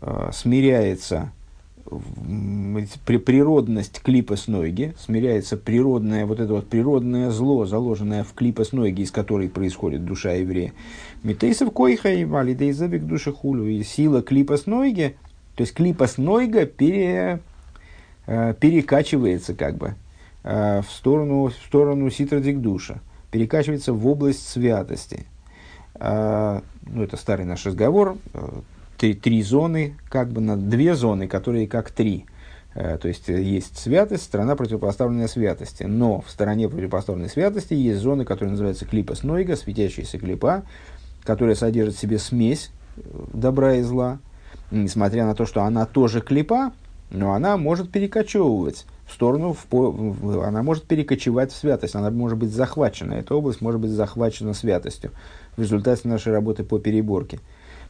э, 0.00 0.30
смиряется 0.32 1.30
природность 3.04 4.00
клипа 4.00 4.36
с 4.36 4.48
ноги, 4.48 4.94
смиряется 4.98 5.56
природное, 5.56 6.26
вот 6.26 6.40
это 6.40 6.54
вот 6.54 6.68
природное 6.68 7.30
зло, 7.30 7.66
заложенное 7.66 8.24
в 8.24 8.32
клипа 8.34 8.64
с 8.64 8.72
ноги, 8.72 9.02
из 9.02 9.10
которой 9.10 9.48
происходит 9.48 10.04
душа 10.04 10.32
еврея. 10.32 10.72
Митейсов 11.22 11.72
койха 11.72 12.12
и 12.12 12.24
валидейзабик 12.24 13.04
душа 13.04 13.32
хулю. 13.32 13.66
И 13.66 13.82
сила 13.82 14.22
клипа 14.22 14.56
с 14.56 14.66
ноги, 14.66 15.16
то 15.56 15.62
есть 15.62 15.74
клипа 15.74 16.06
с 16.06 16.18
нойга 16.18 16.66
пере, 16.66 17.40
э, 18.26 18.54
перекачивается 18.58 19.54
как 19.54 19.76
бы 19.76 19.94
э, 20.42 20.82
в 20.82 20.90
сторону, 20.90 21.46
в 21.46 21.52
сторону 21.66 22.10
ситрадик 22.10 22.60
душа, 22.60 23.00
перекачивается 23.30 23.92
в 23.92 24.06
область 24.06 24.48
святости. 24.48 25.26
Э, 25.94 26.60
ну, 26.86 27.02
это 27.02 27.16
старый 27.16 27.46
наш 27.46 27.64
разговор, 27.66 28.16
три, 29.04 29.12
три 29.12 29.42
зоны, 29.42 29.96
как 30.08 30.30
бы 30.30 30.40
на 30.40 30.56
две 30.56 30.94
зоны, 30.94 31.28
которые 31.28 31.68
как 31.68 31.90
три. 31.90 32.24
Э, 32.74 32.96
то 32.96 33.08
есть 33.08 33.28
э, 33.28 33.42
есть 33.42 33.76
святость, 33.76 34.24
сторона 34.24 34.56
противопоставленная 34.56 35.28
святости. 35.28 35.82
Но 35.82 36.22
в 36.22 36.30
стороне 36.30 36.70
противопоставленной 36.70 37.28
святости 37.28 37.74
есть 37.74 38.00
зоны, 38.00 38.24
которые 38.24 38.52
называются 38.52 38.86
клипа 38.86 39.14
снойга, 39.14 39.56
светящаяся 39.56 40.18
клипа, 40.18 40.62
которая 41.22 41.54
содержит 41.54 41.96
в 41.96 42.00
себе 42.00 42.18
смесь 42.18 42.70
э, 42.96 43.00
добра 43.34 43.74
и 43.74 43.82
зла. 43.82 44.20
Несмотря 44.70 45.26
на 45.26 45.34
то, 45.34 45.44
что 45.44 45.64
она 45.64 45.84
тоже 45.84 46.22
клипа, 46.22 46.72
но 47.10 47.34
она 47.34 47.58
может 47.58 47.90
перекочевывать 47.90 48.86
в 49.06 49.12
сторону, 49.12 49.54
в, 49.70 50.40
она 50.42 50.62
может 50.62 50.84
перекочевать 50.84 51.52
в 51.52 51.56
святость, 51.56 51.94
она 51.94 52.10
может 52.10 52.38
быть 52.38 52.50
захвачена, 52.50 53.12
эта 53.12 53.34
область 53.34 53.60
может 53.60 53.82
быть 53.82 53.90
захвачена 53.90 54.54
святостью 54.54 55.10
в 55.58 55.60
результате 55.60 56.08
нашей 56.08 56.32
работы 56.32 56.64
по 56.64 56.78
переборке 56.78 57.38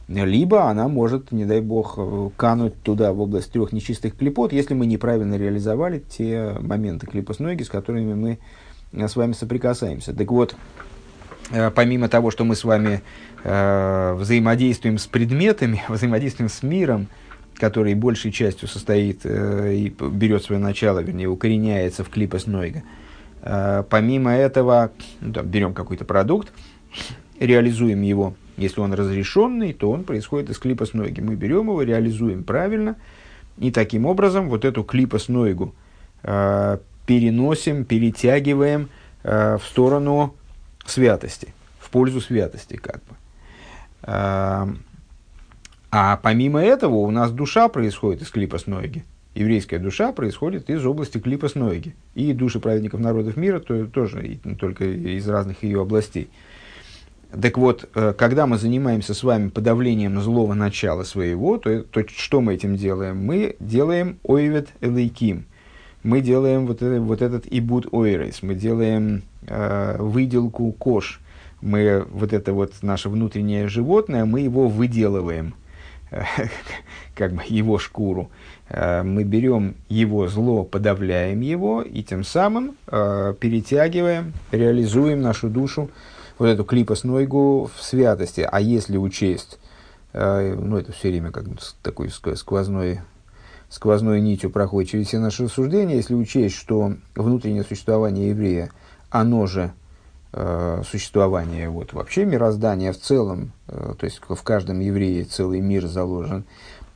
либо 0.07 0.69
она 0.69 0.87
может, 0.87 1.31
не 1.31 1.45
дай 1.45 1.61
бог, 1.61 1.95
э, 1.97 2.29
кануть 2.37 2.81
туда, 2.83 3.11
в 3.11 3.21
область 3.21 3.51
трех 3.51 3.71
нечистых 3.71 4.15
клепот, 4.15 4.53
если 4.53 4.75
мы 4.75 4.85
неправильно 4.85 5.35
реализовали 5.35 5.99
те 5.99 6.55
моменты 6.59 7.07
клипосноги, 7.07 7.63
с 7.63 7.69
которыми 7.69 8.13
мы 8.13 8.39
э, 8.93 9.07
с 9.07 9.15
вами 9.15 9.33
соприкасаемся. 9.33 10.13
Так 10.13 10.29
вот, 10.31 10.55
э, 11.51 11.71
помимо 11.71 12.07
того, 12.07 12.29
что 12.29 12.43
мы 12.43 12.55
с 12.55 12.63
вами 12.63 13.01
взаимодействуем 13.43 14.97
с 14.97 15.05
предметами, 15.05 15.83
взаимодействуем 15.89 16.49
с 16.49 16.63
миром, 16.63 17.07
который 17.55 17.93
большей 17.93 18.31
частью 18.31 18.67
состоит 18.67 19.23
и 19.23 19.95
берет 20.11 20.43
свое 20.43 20.59
начало, 20.59 20.99
вернее, 20.99 21.27
укореняется 21.27 22.03
в 22.03 22.09
клипос 22.09 22.47
Нойга. 22.47 22.81
Помимо 23.43 24.31
этого, 24.31 24.91
ну, 25.21 25.31
там, 25.31 25.45
берем 25.45 25.75
какой-то 25.75 26.05
продукт, 26.05 26.51
реализуем 27.39 28.01
его– 28.01 28.33
если 28.57 28.79
он 28.79 28.93
разрешенный, 28.93 29.73
то 29.73 29.91
он 29.91 30.03
происходит 30.03 30.49
из 30.49 30.57
клипа 30.57 30.85
с 30.85 30.93
ноги. 30.93 31.19
Мы 31.19 31.35
берем 31.35 31.67
его, 31.67 31.81
реализуем 31.81 32.43
правильно, 32.43 32.95
и 33.57 33.71
таким 33.71 34.05
образом 34.05 34.49
вот 34.49 34.65
эту 34.65 34.83
клипа 34.83 35.19
с 35.19 35.27
нойгу 35.27 35.73
э, 36.23 36.77
переносим, 37.05 37.85
перетягиваем 37.85 38.89
э, 39.23 39.57
в 39.57 39.65
сторону 39.65 40.35
святости, 40.85 41.53
в 41.79 41.89
пользу 41.89 42.21
святости 42.21 42.77
как 42.77 42.97
бы. 42.97 43.15
Э, 44.03 44.67
а 45.91 46.17
помимо 46.17 46.61
этого 46.61 46.95
у 46.95 47.11
нас 47.11 47.31
душа 47.31 47.67
происходит 47.67 48.21
из 48.21 48.29
клипа 48.29 48.57
ноги. 48.65 49.03
Еврейская 49.33 49.79
душа 49.79 50.13
происходит 50.13 50.69
из 50.69 50.85
области 50.85 51.17
клипа 51.17 51.49
ноги. 51.55 51.93
И 52.13 52.31
души 52.31 52.61
праведников 52.61 53.01
народов 53.01 53.35
мира 53.35 53.59
то, 53.59 53.85
тоже 53.85 54.25
и, 54.25 54.35
только 54.55 54.85
из 54.85 55.27
разных 55.27 55.63
ее 55.63 55.81
областей. 55.81 56.29
Так 57.41 57.57
вот, 57.57 57.89
э, 57.95 58.13
когда 58.17 58.47
мы 58.47 58.57
занимаемся 58.57 59.13
с 59.13 59.23
вами 59.23 59.49
подавлением 59.49 60.21
злого 60.21 60.53
начала 60.53 61.03
своего, 61.03 61.57
то, 61.57 61.83
то 61.83 62.03
что 62.07 62.41
мы 62.41 62.53
этим 62.53 62.75
делаем? 62.75 63.25
Мы 63.25 63.55
делаем 63.59 64.19
ойвет 64.23 64.69
элейким. 64.81 65.45
Мы 66.03 66.21
делаем 66.21 66.67
вот, 66.67 66.81
это, 66.81 67.01
вот 67.01 67.21
этот 67.21 67.45
ибут 67.49 67.87
ойрес. 67.91 68.43
Мы 68.43 68.55
делаем 68.55 69.23
э, 69.47 69.97
выделку 69.99 70.71
кош. 70.71 71.19
Мы 71.61 72.05
вот 72.11 72.31
это 72.31 72.53
вот 72.53 72.73
наше 72.83 73.09
внутреннее 73.09 73.67
животное, 73.67 74.23
мы 74.25 74.41
его 74.41 74.67
выделываем, 74.67 75.55
как 77.15 77.33
бы 77.33 77.41
его 77.47 77.79
шкуру. 77.79 78.29
Э, 78.69 79.01
мы 79.03 79.23
берем 79.23 79.75
его 79.89 80.27
зло, 80.27 80.63
подавляем 80.63 81.41
его 81.41 81.81
и 81.81 82.03
тем 82.03 82.23
самым 82.23 82.75
э, 82.87 83.33
перетягиваем, 83.39 84.33
реализуем 84.51 85.21
нашу 85.21 85.49
душу 85.49 85.89
вот 86.37 86.47
эту 86.47 86.63
клипоснойгу 86.63 87.69
в 87.73 87.81
святости. 87.81 88.47
А 88.49 88.59
если 88.59 88.97
учесть, 88.97 89.59
э, 90.13 90.55
ну 90.55 90.77
это 90.77 90.91
все 90.91 91.09
время 91.09 91.31
как 91.31 91.45
такой 91.81 92.09
сквозной, 92.09 93.01
сквозной 93.69 94.21
нитью 94.21 94.49
проходит 94.49 94.91
через 94.91 95.07
все 95.07 95.19
наши 95.19 95.45
рассуждения, 95.45 95.95
если 95.95 96.13
учесть, 96.13 96.55
что 96.55 96.93
внутреннее 97.15 97.63
существование 97.63 98.29
еврея, 98.29 98.71
оно 99.09 99.47
же 99.47 99.71
э, 100.33 100.81
существование 100.89 101.69
вот, 101.69 101.93
вообще 101.93 102.25
мироздания 102.25 102.91
в 102.91 102.97
целом, 102.97 103.51
э, 103.67 103.93
то 103.97 104.05
есть 104.05 104.21
в 104.27 104.43
каждом 104.43 104.79
еврее 104.79 105.23
целый 105.23 105.61
мир 105.61 105.87
заложен, 105.87 106.45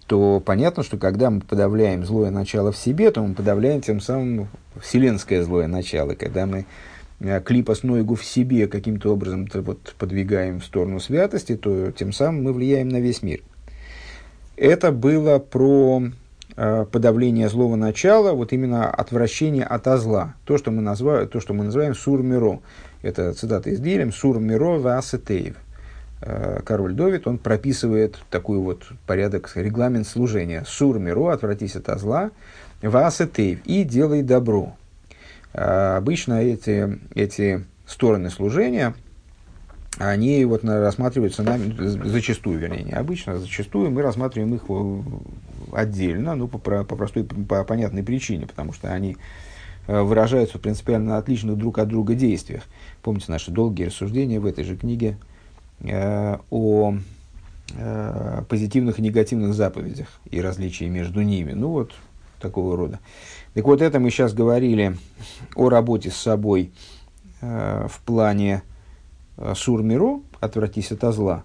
то 0.10 0.42
понятно, 0.44 0.82
что 0.82 0.98
когда 0.98 1.30
мы 1.30 1.40
подавляем 1.40 2.04
злое 2.04 2.32
начало 2.32 2.72
в 2.72 2.78
себе, 2.78 3.12
то 3.12 3.22
мы 3.22 3.36
подавляем 3.36 3.80
тем 3.80 4.02
самым 4.02 4.50
вселенское 4.82 5.44
злое 5.44 5.68
начало. 5.68 6.16
Когда 6.16 6.48
мы 6.48 6.66
Э, 7.20 7.42
клипос 7.42 7.84
Нойгу 7.84 8.16
в 8.16 8.24
себе 8.24 8.68
каким-то 8.68 9.14
образом 9.14 9.48
вот, 9.54 9.96
подвигаем 9.98 10.60
в 10.60 10.66
сторону 10.66 11.00
святости, 11.00 11.56
то 11.56 11.92
тем 11.92 12.14
самым 12.14 12.44
мы 12.44 12.54
влияем 12.54 12.90
на 12.90 13.00
весь 13.00 13.22
мир. 13.22 13.42
Это 14.56 14.92
было 14.92 15.40
про 15.40 16.04
э, 16.56 16.86
подавление 16.92 17.50
злого 17.50 17.76
начала, 17.76 18.34
вот 18.34 18.54
именно 18.54 18.90
отвращение 18.90 19.64
от 19.64 19.86
зла. 20.00 20.36
То, 20.46 20.58
что 20.58 20.72
мы, 20.72 20.82
называем, 20.82 21.28
то, 21.28 21.40
что 21.40 21.54
мы 21.54 21.66
называем 21.66 21.96
сур-миро. 21.96 22.60
Это 23.02 23.34
цитата 23.34 23.70
из 23.70 23.80
Дилем 23.80 24.12
«Сур-миро 24.12 24.80
васетеев». 24.80 25.56
Э, 26.22 26.60
король 26.66 26.94
Довид, 26.94 27.28
он 27.28 27.38
прописывает 27.38 28.18
такой 28.30 28.58
вот 28.60 28.84
порядок, 29.08 29.50
регламент 29.56 30.08
служения. 30.08 30.66
«Сур-миро»– 30.68 31.30
«Отвратись 31.32 31.78
от 31.78 32.00
зла», 32.00 32.32
«васетеев» 32.82 33.60
и 33.66 33.84
«Делай 33.84 34.22
добро». 34.22 34.76
А, 35.54 35.98
обычно 35.98 36.42
эти, 36.42 37.00
эти 37.16 37.66
стороны 37.86 38.30
служения, 38.30 38.94
они 39.98 40.46
вот 40.46 40.64
рассматриваются 40.64 41.44
нами, 41.44 41.74
зачастую, 41.78 42.60
вернее, 42.60 42.84
не 42.84 42.94
обычно, 42.94 43.38
зачастую 43.38 43.92
мы 43.92 44.02
рассматриваем 44.02 44.54
их 44.56 44.64
отдельно, 45.74 46.36
ну, 46.36 46.48
по, 46.48 46.58
по 46.58 46.96
простой, 46.96 47.24
по 47.24 47.64
понятной 47.64 48.04
причине, 48.04 48.46
потому 48.46 48.72
что 48.72 48.94
они 48.94 49.18
э, 49.88 50.02
выражаются 50.02 50.58
в 50.58 50.62
принципиально 50.62 51.18
отличных 51.18 51.58
друг 51.58 51.80
от 51.80 51.88
друга 51.90 52.14
действиях. 52.14 52.64
Помните 53.02 53.32
наши 53.32 53.52
долгие 53.52 53.86
рассуждения 53.86 54.40
в 54.40 54.46
этой 54.46 54.64
же 54.64 54.78
книге 54.78 55.18
э, 55.82 56.38
о 56.50 56.96
э, 57.76 58.44
позитивных 58.48 59.00
и 59.00 59.02
негативных 59.02 59.54
заповедях 59.54 60.08
и 60.30 60.40
различии 60.40 60.86
между 60.86 61.22
ними. 61.22 61.54
Ну 61.54 61.70
вот, 61.70 61.94
такого 62.40 62.78
рода. 62.78 63.00
Так 63.54 63.66
вот, 63.66 63.82
это 63.82 64.00
мы 64.00 64.12
сейчас 64.12 64.34
говорили 64.34 64.96
о 65.56 65.70
работе 65.70 66.12
с 66.12 66.18
собой 66.18 66.72
э, 67.42 67.88
в 67.90 68.00
плане 68.02 68.62
э, 69.38 69.54
сурмиру, 69.56 70.24
отвратись 70.40 70.92
от 70.92 71.02
зла. 71.14 71.44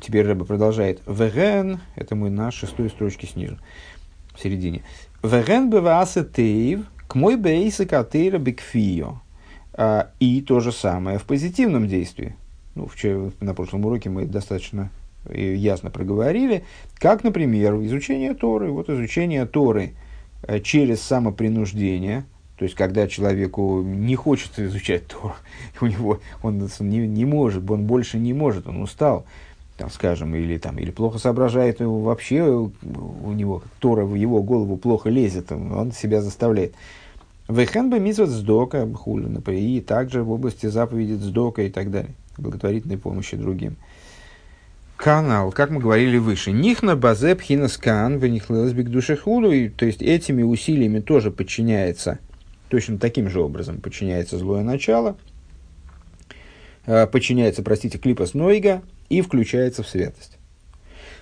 Теперь 0.00 0.26
Рэба 0.26 0.46
продолжает. 0.46 1.02
Веген, 1.06 1.80
это 1.96 2.14
мы 2.16 2.30
на 2.30 2.50
шестой 2.50 2.88
строчке 2.88 3.26
снизу, 3.26 3.58
в 4.34 4.42
середине. 4.42 4.82
Веген 5.22 5.68
бевасе 5.68 6.24
тейв, 6.24 6.86
к 7.06 7.14
мой 7.14 7.36
бейсы 7.36 7.84
катейра 7.84 8.38
бекфио. 8.38 9.20
А, 9.74 10.10
и 10.18 10.40
то 10.40 10.60
же 10.60 10.72
самое 10.72 11.18
в 11.18 11.24
позитивном 11.24 11.88
действии. 11.88 12.36
Ну, 12.74 12.86
вчера, 12.86 13.30
на 13.40 13.52
прошлом 13.52 13.84
уроке 13.84 14.08
мы 14.08 14.24
достаточно 14.24 14.90
э, 15.26 15.54
ясно 15.56 15.90
проговорили, 15.90 16.64
как, 16.94 17.22
например, 17.22 17.74
изучение 17.84 18.32
Торы. 18.32 18.70
Вот 18.70 18.88
изучение 18.88 19.44
Торы– 19.44 19.92
через 20.62 21.00
самопринуждение, 21.02 22.24
то 22.56 22.64
есть 22.64 22.74
когда 22.74 23.06
человеку 23.06 23.82
не 23.82 24.16
хочется 24.16 24.64
изучать 24.66 25.06
Тору, 25.06 25.34
у 25.80 25.86
него 25.86 26.20
он 26.42 26.68
не, 26.80 27.06
не 27.06 27.24
может, 27.24 27.70
он 27.70 27.86
больше 27.86 28.18
не 28.18 28.32
может, 28.32 28.66
он 28.66 28.82
устал, 28.82 29.24
там, 29.76 29.90
скажем, 29.90 30.34
или, 30.34 30.56
там, 30.56 30.78
или 30.78 30.90
плохо 30.90 31.18
соображает, 31.18 31.80
вообще 31.80 32.42
у 32.42 33.32
него 33.32 33.62
Тора 33.78 34.04
в 34.04 34.14
его 34.14 34.42
голову 34.42 34.76
плохо 34.76 35.10
лезет, 35.10 35.52
он 35.52 35.92
себя 35.92 36.22
заставляет. 36.22 36.74
Вехен 37.48 37.90
бы 37.90 38.00
мизват 38.00 38.30
сдока, 38.30 38.88
и 39.48 39.80
также 39.80 40.24
в 40.24 40.32
области 40.32 40.66
заповеди 40.66 41.12
сдока 41.12 41.62
и 41.62 41.70
так 41.70 41.90
далее, 41.90 42.14
благотворительной 42.38 42.98
помощи 42.98 43.36
другим 43.36 43.76
канал, 44.96 45.52
как 45.52 45.70
мы 45.70 45.80
говорили 45.80 46.18
выше. 46.18 46.52
Нихна 46.52 46.96
базеп 46.96 47.40
хинаскан 47.40 48.18
венихлелас 48.18 48.72
душе 48.72 49.16
худу. 49.16 49.70
То 49.70 49.86
есть 49.86 50.02
этими 50.02 50.42
усилиями 50.42 51.00
тоже 51.00 51.30
подчиняется, 51.30 52.18
точно 52.68 52.98
таким 52.98 53.28
же 53.28 53.40
образом 53.40 53.80
подчиняется 53.80 54.38
злое 54.38 54.62
начало, 54.62 55.16
э, 56.86 57.06
подчиняется, 57.06 57.62
простите, 57.62 57.98
клипас 57.98 58.34
нойга 58.34 58.82
и 59.08 59.20
включается 59.20 59.82
в 59.82 59.88
святость. 59.88 60.38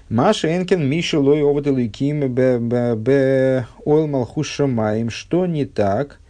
Маша 0.08 0.54
Энкен 0.54 0.86
Миша 0.86 1.18
Лой 1.18 1.42
Овод 1.42 1.66
Эликим 1.66 2.32
Б 2.32 3.66
Ойл 3.84 4.06
Малхуша 4.06 4.66
Маем. 4.66 5.10
Что 5.10 5.46
не 5.46 5.64
так, 5.64 6.20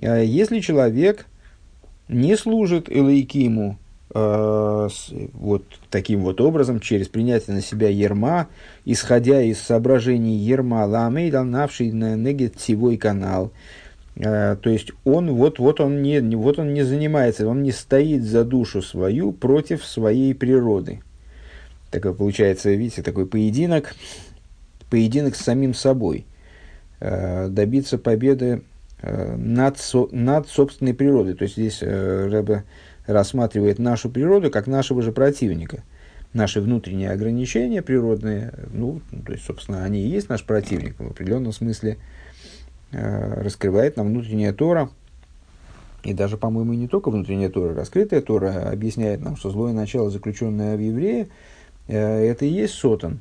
э, 0.00 0.24
если 0.24 0.60
человек 0.60 1.26
не 2.08 2.36
служит 2.36 2.88
Элейкиму 2.88 3.78
Э, 3.78 3.87
вот 4.14 5.64
таким 5.90 6.22
вот 6.22 6.40
образом, 6.40 6.80
через 6.80 7.08
принятие 7.08 7.56
на 7.56 7.62
себя 7.62 7.88
ерма, 7.88 8.48
исходя 8.86 9.42
из 9.42 9.60
соображений 9.60 10.36
ерма, 10.36 10.86
ламей 10.86 11.30
навший 11.30 11.92
на 11.92 12.16
негативой 12.16 12.96
канал. 12.96 13.52
Э, 14.18 14.56
то 14.60 14.70
есть 14.70 14.90
он 15.04 15.32
вот, 15.32 15.58
вот, 15.58 15.80
он 15.80 16.02
не, 16.02 16.20
вот 16.20 16.58
он 16.58 16.74
не 16.74 16.82
занимается, 16.82 17.46
он 17.46 17.62
не 17.62 17.72
стоит 17.72 18.24
за 18.24 18.44
душу 18.44 18.82
свою 18.82 19.32
против 19.32 19.84
своей 19.84 20.34
природы. 20.34 21.00
Такой 21.90 22.14
получается, 22.14 22.70
видите, 22.70 23.02
такой 23.02 23.26
поединок, 23.26 23.94
поединок 24.90 25.36
с 25.36 25.40
самим 25.40 25.72
собой. 25.72 26.26
Э, 27.00 27.48
добиться 27.48 27.98
победы 27.98 28.62
над, 29.00 29.78
над 30.10 30.48
собственной 30.48 30.92
природой. 30.92 31.34
То 31.34 31.44
есть 31.44 31.54
здесь 31.54 31.82
Рэбе 31.82 32.64
рассматривает 33.08 33.78
нашу 33.78 34.10
природу 34.10 34.50
как 34.50 34.66
нашего 34.66 35.02
же 35.02 35.12
противника. 35.12 35.82
Наши 36.34 36.60
внутренние 36.60 37.10
ограничения 37.10 37.80
природные, 37.80 38.52
ну, 38.70 39.00
то 39.24 39.32
есть, 39.32 39.46
собственно, 39.46 39.84
они 39.84 40.02
и 40.02 40.08
есть 40.08 40.28
наш 40.28 40.44
противник, 40.44 40.98
в 40.98 41.06
определенном 41.06 41.52
смысле 41.52 41.96
э, 42.92 43.42
раскрывает 43.42 43.96
нам 43.96 44.08
внутренняя 44.08 44.52
Тора, 44.52 44.90
и 46.04 46.12
даже, 46.12 46.36
по-моему, 46.36 46.74
не 46.74 46.86
только 46.86 47.10
внутренняя 47.10 47.48
Тора, 47.48 47.74
раскрытая 47.74 48.20
Тора 48.20 48.70
объясняет 48.70 49.22
нам, 49.22 49.36
что 49.36 49.50
злое 49.50 49.72
начало, 49.72 50.10
заключенное 50.10 50.76
в 50.76 50.80
еврее, 50.80 51.28
э, 51.86 51.96
это 51.96 52.44
и 52.44 52.50
есть 52.50 52.74
сотан, 52.74 53.20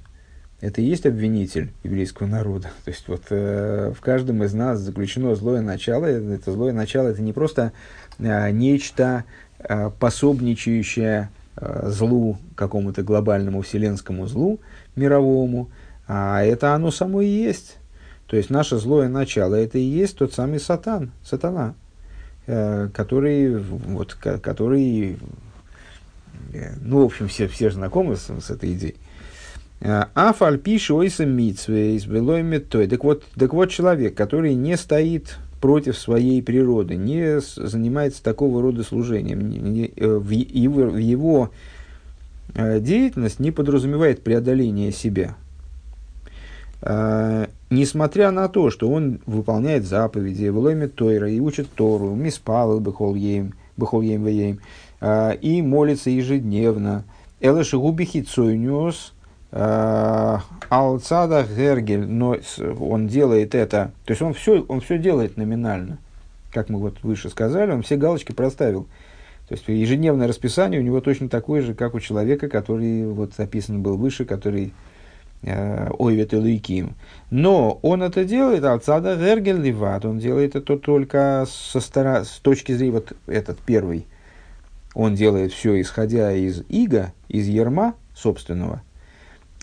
это 0.59 0.81
и 0.81 0.85
есть 0.85 1.05
обвинитель 1.05 1.71
еврейского 1.83 2.27
народа. 2.27 2.69
То 2.85 2.91
есть 2.91 3.07
вот 3.07 3.23
э, 3.29 3.93
в 3.95 4.01
каждом 4.01 4.43
из 4.43 4.53
нас 4.53 4.79
заключено 4.79 5.33
злое 5.35 5.61
начало. 5.61 6.05
Это 6.05 6.51
злое 6.51 6.73
начало 6.73 7.09
это 7.09 7.21
не 7.21 7.31
просто 7.31 7.73
э, 8.19 8.51
нечто 8.51 9.23
Э, 9.69 9.91
пособничающее 9.99 11.29
э, 11.57 11.89
злу, 11.89 12.37
какому-то 12.55 13.03
глобальному 13.03 13.63
вселенскому 13.63 14.25
злу 14.25 14.61
мировому, 14.95 15.69
а 16.07 16.41
это 16.41 16.73
оно 16.73 16.89
само 16.89 17.19
и 17.19 17.27
есть. 17.27 17.77
То 18.27 18.37
есть 18.37 18.49
наше 18.49 18.77
злое 18.77 19.09
начало, 19.09 19.55
это 19.55 19.77
и 19.77 19.81
есть 19.81 20.17
тот 20.19 20.33
самый 20.33 20.61
сатан, 20.61 21.11
сатана, 21.21 21.73
э, 22.45 22.87
который, 22.93 23.57
вот, 23.57 24.13
который 24.13 25.19
ну, 26.79 27.01
в 27.01 27.05
общем, 27.05 27.27
все, 27.27 27.49
все 27.49 27.69
знакомы 27.69 28.15
с, 28.15 28.29
с 28.29 28.49
этой 28.49 28.71
идеей. 28.71 28.95
Афальпиши 29.81 30.93
ойса 30.93 31.25
митсвейс, 31.25 32.05
белой 32.05 32.41
метой. 32.41 32.87
Так 32.87 33.03
вот, 33.03 33.25
так 33.35 33.53
вот, 33.53 33.69
человек, 33.69 34.15
который 34.15 34.53
не 34.55 34.77
стоит 34.77 35.37
против 35.59 35.97
своей 35.97 36.41
природы, 36.41 36.95
не 36.95 37.39
занимается 37.39 38.23
такого 38.23 38.61
рода 38.61 38.83
служением. 38.83 39.49
Его, 39.49 40.81
в 40.85 40.97
его 40.97 41.49
деятельность 42.55 43.39
не 43.39 43.51
подразумевает 43.51 44.23
преодоление 44.23 44.91
себя. 44.91 45.35
Несмотря 47.69 48.31
на 48.31 48.47
то, 48.47 48.69
что 48.69 48.89
он 48.89 49.19
выполняет 49.25 49.85
заповеди, 49.85 50.47
вломит 50.47 50.95
Тойра 50.95 51.29
и 51.29 51.39
учит 51.39 51.67
Тору, 51.73 52.15
миспал 52.15 52.79
бехол 52.79 53.15
ем, 53.15 53.53
бехол 53.75 54.01
ем 54.01 54.23
веем, 54.25 54.59
и 55.41 55.61
молится 55.61 56.09
ежедневно, 56.09 57.03
элэши 57.39 57.77
губихи 57.77 58.21
цойнюс, 58.21 59.13
Алцада 59.51 61.43
Гергель, 61.43 62.05
но 62.05 62.37
он 62.79 63.07
делает 63.07 63.55
это, 63.55 63.91
то 64.05 64.11
есть 64.11 64.21
он 64.21 64.33
все, 64.33 64.65
он 64.67 64.81
все 64.81 64.97
делает 64.97 65.37
номинально, 65.37 65.99
как 66.51 66.69
мы 66.69 66.79
вот 66.79 67.01
выше 67.03 67.29
сказали, 67.29 67.71
он 67.71 67.81
все 67.81 67.95
галочки 67.95 68.33
проставил. 68.33 68.87
То 69.47 69.53
есть 69.53 69.65
ежедневное 69.67 70.27
расписание 70.27 70.81
у 70.81 70.83
него 70.83 70.99
точно 70.99 71.29
такое 71.29 71.61
же, 71.61 71.73
как 71.73 71.95
у 71.95 72.01
человека, 72.01 72.49
который 72.49 73.05
вот 73.05 73.31
описан 73.37 73.81
был 73.81 73.95
выше, 73.95 74.25
который 74.25 74.73
э, 75.43 75.89
Ойвет 75.97 76.33
Элуиким. 76.33 76.95
Но 77.31 77.79
он 77.81 78.03
это 78.03 78.25
делает, 78.25 78.65
Алцада 78.65 79.15
Гергель 79.15 79.61
Ливат, 79.61 80.03
он 80.03 80.19
делает 80.19 80.57
это 80.57 80.75
только 80.75 81.47
со 81.49 81.79
стороны, 81.79 82.25
с 82.25 82.39
точки 82.39 82.73
зрения, 82.73 82.95
вот 82.95 83.13
этот 83.27 83.59
первый, 83.59 84.05
он 84.93 85.15
делает 85.15 85.53
все 85.53 85.79
исходя 85.79 86.33
из 86.33 86.63
иго, 86.67 87.13
из 87.29 87.47
ерма 87.47 87.93
собственного, 88.13 88.81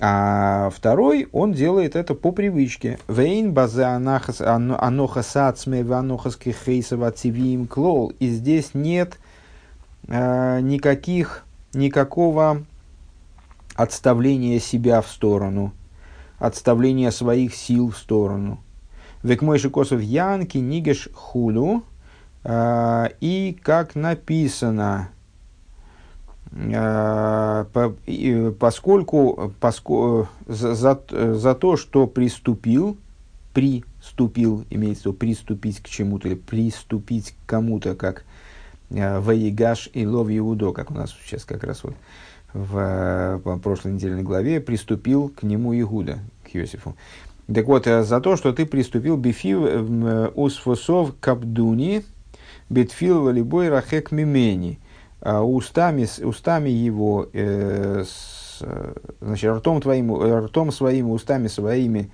а 0.07 0.69
второй, 0.69 1.29
он 1.33 1.55
делает 1.55 1.97
это 1.97 2.15
по 2.15 2.31
привычке. 2.31 2.99
Вейн 3.09 3.55
базе 3.55 3.85
аноха 3.85 5.23
сацме 5.23 5.83
ванохас 5.83 6.37
кихейсова 6.37 7.11
цивиим 7.11 7.67
клол. 7.67 8.13
И 8.19 8.29
здесь 8.29 8.75
нет 8.75 9.19
э, 10.07 10.61
никаких, 10.61 11.47
никакого 11.73 12.65
отставления 13.75 14.61
себя 14.61 15.01
в 15.01 15.09
сторону, 15.09 15.73
отставления 16.39 17.11
своих 17.11 17.55
сил 17.55 17.91
в 17.91 17.97
сторону. 17.97 18.61
Век 19.23 19.41
мой 19.41 19.59
шикосов 19.59 20.03
янки 20.03 20.59
нигеш 20.59 21.09
хулю. 21.15 21.83
Э, 22.43 23.09
и 23.23 23.59
как 23.63 23.95
написано, 23.95 25.09
поскольку, 28.59 29.53
поскольку 29.59 30.29
за, 30.47 30.75
за, 30.75 31.01
за 31.11 31.55
то, 31.55 31.77
что 31.77 32.07
приступил, 32.07 32.97
приступил, 33.53 34.65
имеется 34.71 35.03
в 35.03 35.07
виду 35.07 35.19
приступить 35.19 35.81
к 35.81 35.89
чему-то 35.89 36.29
или 36.29 36.37
приступить 36.37 37.33
к 37.33 37.49
кому-то, 37.49 37.97
как 37.97 38.25
э, 38.91 39.19
Ваигаш 39.19 39.91
и 39.95 40.07
Лов 40.07 40.29
Иудо, 40.31 40.73
как 40.73 40.93
у 40.93 40.95
нас 40.95 41.13
сейчас 41.25 41.45
как 41.45 41.65
раз 41.65 41.83
вот 41.83 41.97
в, 42.53 43.41
в 43.45 43.59
прошлой 43.59 43.93
недельной 43.95 44.23
главе, 44.23 44.61
приступил 44.61 45.31
к 45.31 45.43
нему 45.43 45.75
Игуда, 45.75 46.21
к 46.45 46.55
Иосифу. 46.55 46.95
Так 47.53 47.67
вот, 47.67 47.89
э, 47.89 48.05
за 48.05 48.21
то, 48.21 48.37
что 48.37 48.53
ты 48.53 48.65
приступил 48.65 49.17
бифив 49.17 50.37
усфосов 50.37 51.17
кабдуни, 51.19 52.05
бетфил 52.71 53.23
валибой 53.23 53.71
рахек 53.71 54.13
мимени– 54.13 54.79
устами, 55.25 56.07
устами 56.23 56.69
его, 56.69 57.29
э, 57.33 58.05
с, 58.07 58.63
значит, 59.21 59.51
ртом, 59.51 59.81
твоим, 59.81 60.15
ртом 60.45 60.71
своими, 60.71 61.11
устами 61.11 61.49
своими 61.49 62.11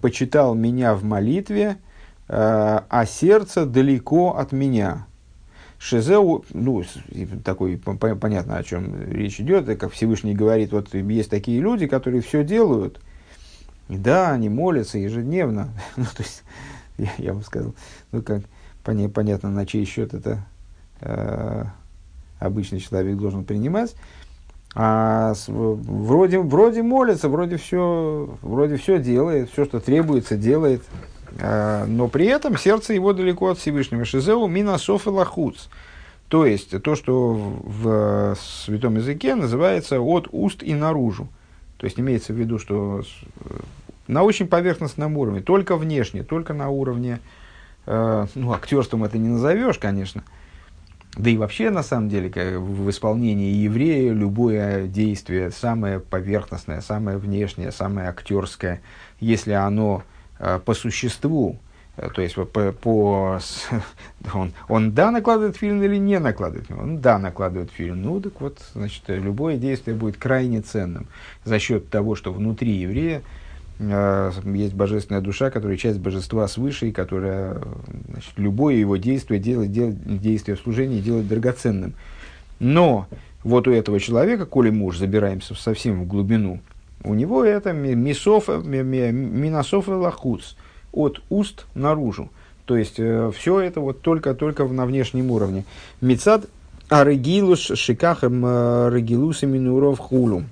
почитал 0.00 0.54
меня 0.54 0.94
в 0.94 1.04
молитве, 1.04 1.78
э, 2.28 2.80
а 2.88 3.06
сердце 3.06 3.66
далеко 3.66 4.36
от 4.36 4.52
меня. 4.52 5.06
Шизеу, 5.78 6.44
ну, 6.52 6.84
такой, 7.44 7.76
понятно, 7.76 8.56
о 8.56 8.62
чем 8.62 9.02
речь 9.10 9.40
идет, 9.40 9.66
как 9.78 9.92
Всевышний 9.92 10.34
говорит, 10.34 10.70
вот 10.70 10.94
есть 10.94 11.28
такие 11.28 11.60
люди, 11.60 11.88
которые 11.88 12.22
все 12.22 12.44
делают, 12.44 13.00
да, 13.88 14.30
они 14.30 14.48
молятся 14.48 14.98
ежедневно, 14.98 15.70
ну, 15.96 16.04
то 16.04 16.22
есть, 16.22 16.44
я, 16.98 17.10
я 17.18 17.34
бы 17.34 17.42
сказал, 17.42 17.74
ну, 18.12 18.22
как, 18.22 18.42
понятно, 18.84 19.50
на 19.50 19.66
чей 19.66 19.84
счет 19.84 20.14
это 20.14 20.44
э, 21.00 21.64
обычный 22.44 22.80
человек 22.80 23.16
должен 23.16 23.44
принимать. 23.44 23.94
А 24.74 25.34
вроде, 25.48 26.38
вроде 26.38 26.82
молится, 26.82 27.28
вроде 27.28 27.56
все, 27.58 28.34
вроде 28.40 28.76
все 28.76 28.98
делает, 28.98 29.50
все, 29.50 29.64
что 29.64 29.80
требуется, 29.80 30.36
делает. 30.36 30.82
А, 31.40 31.84
но 31.86 32.08
при 32.08 32.26
этом 32.26 32.56
сердце 32.56 32.94
его 32.94 33.12
далеко 33.12 33.50
от 33.50 33.58
Всевышнего. 33.58 34.04
Шизеу 34.04 34.46
минасоф 34.46 35.06
и 35.06 35.10
лахуц. 35.10 35.68
То 36.28 36.46
есть, 36.46 36.80
то, 36.82 36.94
что 36.94 37.34
в, 37.34 38.34
в 38.34 38.38
святом 38.40 38.96
языке 38.96 39.34
называется 39.34 40.00
от 40.00 40.28
уст 40.32 40.62
и 40.62 40.74
наружу. 40.74 41.28
То 41.76 41.84
есть, 41.84 42.00
имеется 42.00 42.32
в 42.32 42.36
виду, 42.36 42.58
что 42.58 43.02
на 44.06 44.22
очень 44.22 44.46
поверхностном 44.46 45.18
уровне, 45.18 45.42
только 45.42 45.76
внешне, 45.76 46.22
только 46.22 46.54
на 46.54 46.70
уровне, 46.70 47.20
э, 47.84 48.26
ну, 48.34 48.52
актерством 48.52 49.04
это 49.04 49.18
не 49.18 49.28
назовешь, 49.28 49.78
конечно, 49.78 50.22
э, 50.26 50.41
да 51.16 51.28
и 51.28 51.36
вообще, 51.36 51.68
на 51.70 51.82
самом 51.82 52.08
деле, 52.08 52.30
в 52.58 52.88
исполнении 52.88 53.52
еврея 53.54 54.12
любое 54.12 54.86
действие, 54.86 55.50
самое 55.50 56.00
поверхностное, 56.00 56.80
самое 56.80 57.18
внешнее, 57.18 57.70
самое 57.70 58.08
актерское, 58.08 58.80
если 59.20 59.52
оно 59.52 60.04
э, 60.38 60.58
по 60.64 60.72
существу, 60.72 61.58
э, 61.98 62.08
то 62.08 62.22
есть 62.22 62.36
по, 62.36 62.72
по, 62.72 63.38
он, 64.32 64.54
он 64.68 64.92
да 64.92 65.10
накладывает 65.10 65.58
фильм 65.58 65.82
или 65.82 65.96
не 65.96 66.18
накладывает? 66.18 66.70
Он 66.70 66.98
да 66.98 67.18
накладывает 67.18 67.70
фильм. 67.70 68.00
Ну, 68.00 68.18
так 68.18 68.40
вот, 68.40 68.60
значит, 68.72 69.02
любое 69.08 69.58
действие 69.58 69.94
будет 69.94 70.16
крайне 70.16 70.62
ценным 70.62 71.08
за 71.44 71.58
счет 71.58 71.90
того, 71.90 72.14
что 72.14 72.32
внутри 72.32 72.72
еврея 72.72 73.22
есть 73.82 74.74
божественная 74.74 75.20
душа, 75.20 75.50
которая 75.50 75.76
часть 75.76 75.98
божества 75.98 76.46
свыше, 76.46 76.88
и 76.88 76.92
которая 76.92 77.60
значит, 78.08 78.32
любое 78.36 78.74
его 78.76 78.96
действие, 78.96 79.40
делает, 79.40 79.72
делает, 79.72 80.20
действие 80.20 80.56
в 80.56 80.60
служении 80.60 81.00
делает 81.00 81.28
драгоценным. 81.28 81.94
Но 82.60 83.06
вот 83.42 83.66
у 83.66 83.72
этого 83.72 83.98
человека, 83.98 84.46
коли 84.46 84.70
мы 84.70 84.86
уж 84.86 84.98
забираемся 84.98 85.54
совсем 85.54 86.02
в 86.02 86.06
глубину, 86.06 86.60
у 87.04 87.14
него 87.14 87.44
это 87.44 87.72
мисоф, 87.72 88.48
минософ 88.48 89.88
и 89.88 89.92
лахуц, 89.92 90.54
от 90.92 91.20
уст 91.28 91.66
наружу. 91.74 92.30
То 92.64 92.76
есть, 92.76 92.94
э, 92.98 93.32
все 93.36 93.60
это 93.60 93.80
вот 93.80 94.02
только-только 94.02 94.64
на 94.64 94.86
внешнем 94.86 95.30
уровне. 95.32 95.64
Мецад 96.00 96.46
арегилус 96.88 97.72
шикахем 97.74 98.44
э, 98.46 98.90
регилус 98.92 99.42
и 99.42 99.46
минуров 99.46 99.98
хулум. 99.98 100.46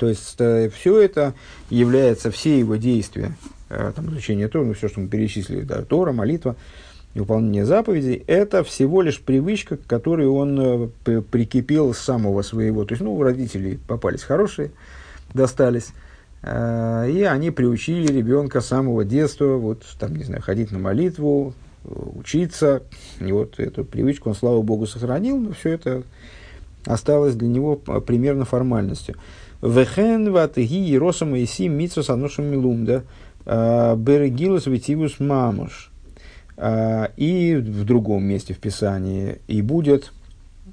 То 0.00 0.08
есть 0.08 0.36
э, 0.38 0.70
все 0.70 0.98
это 0.98 1.34
является, 1.68 2.30
все 2.30 2.58
его 2.58 2.76
действия, 2.76 3.36
э, 3.68 3.92
там, 3.94 4.08
изучение 4.08 4.48
Тора, 4.48 4.64
ну, 4.64 4.72
все, 4.72 4.88
что 4.88 5.00
мы 5.00 5.08
перечислили, 5.08 5.60
да, 5.60 5.82
Тора, 5.82 6.12
молитва, 6.12 6.56
выполнение 7.14 7.66
заповедей, 7.66 8.24
это 8.26 8.64
всего 8.64 9.02
лишь 9.02 9.20
привычка, 9.20 9.76
к 9.76 9.86
которой 9.86 10.26
он 10.26 10.88
э, 11.04 11.20
прикипел 11.20 11.92
с 11.92 11.98
самого 11.98 12.40
своего. 12.40 12.86
То 12.86 12.92
есть, 12.92 13.02
ну, 13.02 13.14
у 13.14 13.22
родителей 13.22 13.78
попались 13.86 14.22
хорошие, 14.22 14.70
достались, 15.34 15.88
и 16.42 17.28
они 17.30 17.50
приучили 17.50 18.10
ребенка 18.10 18.62
с 18.62 18.68
самого 18.68 19.04
детства, 19.04 19.56
вот, 19.56 19.84
там, 19.98 20.16
не 20.16 20.24
знаю, 20.24 20.40
ходить 20.40 20.72
на 20.72 20.78
молитву, 20.78 21.52
учиться. 21.84 22.84
И 23.20 23.30
вот 23.30 23.60
эту 23.60 23.84
привычку 23.84 24.30
он, 24.30 24.34
слава 24.34 24.62
богу, 24.62 24.86
сохранил, 24.86 25.36
но 25.36 25.52
все 25.52 25.72
это 25.72 26.02
осталось 26.86 27.34
для 27.34 27.48
него 27.48 27.76
примерно 27.76 28.46
формальностью. 28.46 29.16
Вехен 29.62 30.32
ватыги 30.32 30.74
Ероса 30.74 31.24
Моиси 31.24 31.68
Митсус 31.68 32.10
Анушам 32.10 32.46
Милумда 32.46 33.04
а, 33.46 33.94
Берегилус 33.96 34.66
Витивус 34.66 35.20
Мамуш. 35.20 35.90
А, 36.56 37.10
и 37.16 37.56
в 37.56 37.84
другом 37.84 38.24
месте 38.24 38.54
в 38.54 38.58
Писании. 38.58 39.40
И 39.48 39.62
будет, 39.62 40.12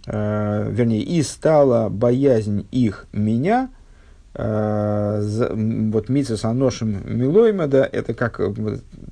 а, 0.06 0.70
вернее, 0.70 1.02
и 1.02 1.22
стала 1.22 1.90
боязнь 1.90 2.68
их 2.72 3.08
меня, 3.12 3.70
вот 4.40 6.10
Митсус 6.10 6.46
Аношим 6.46 7.02
Милоймада, 7.06 7.90
это 7.92 8.14
как, 8.14 8.40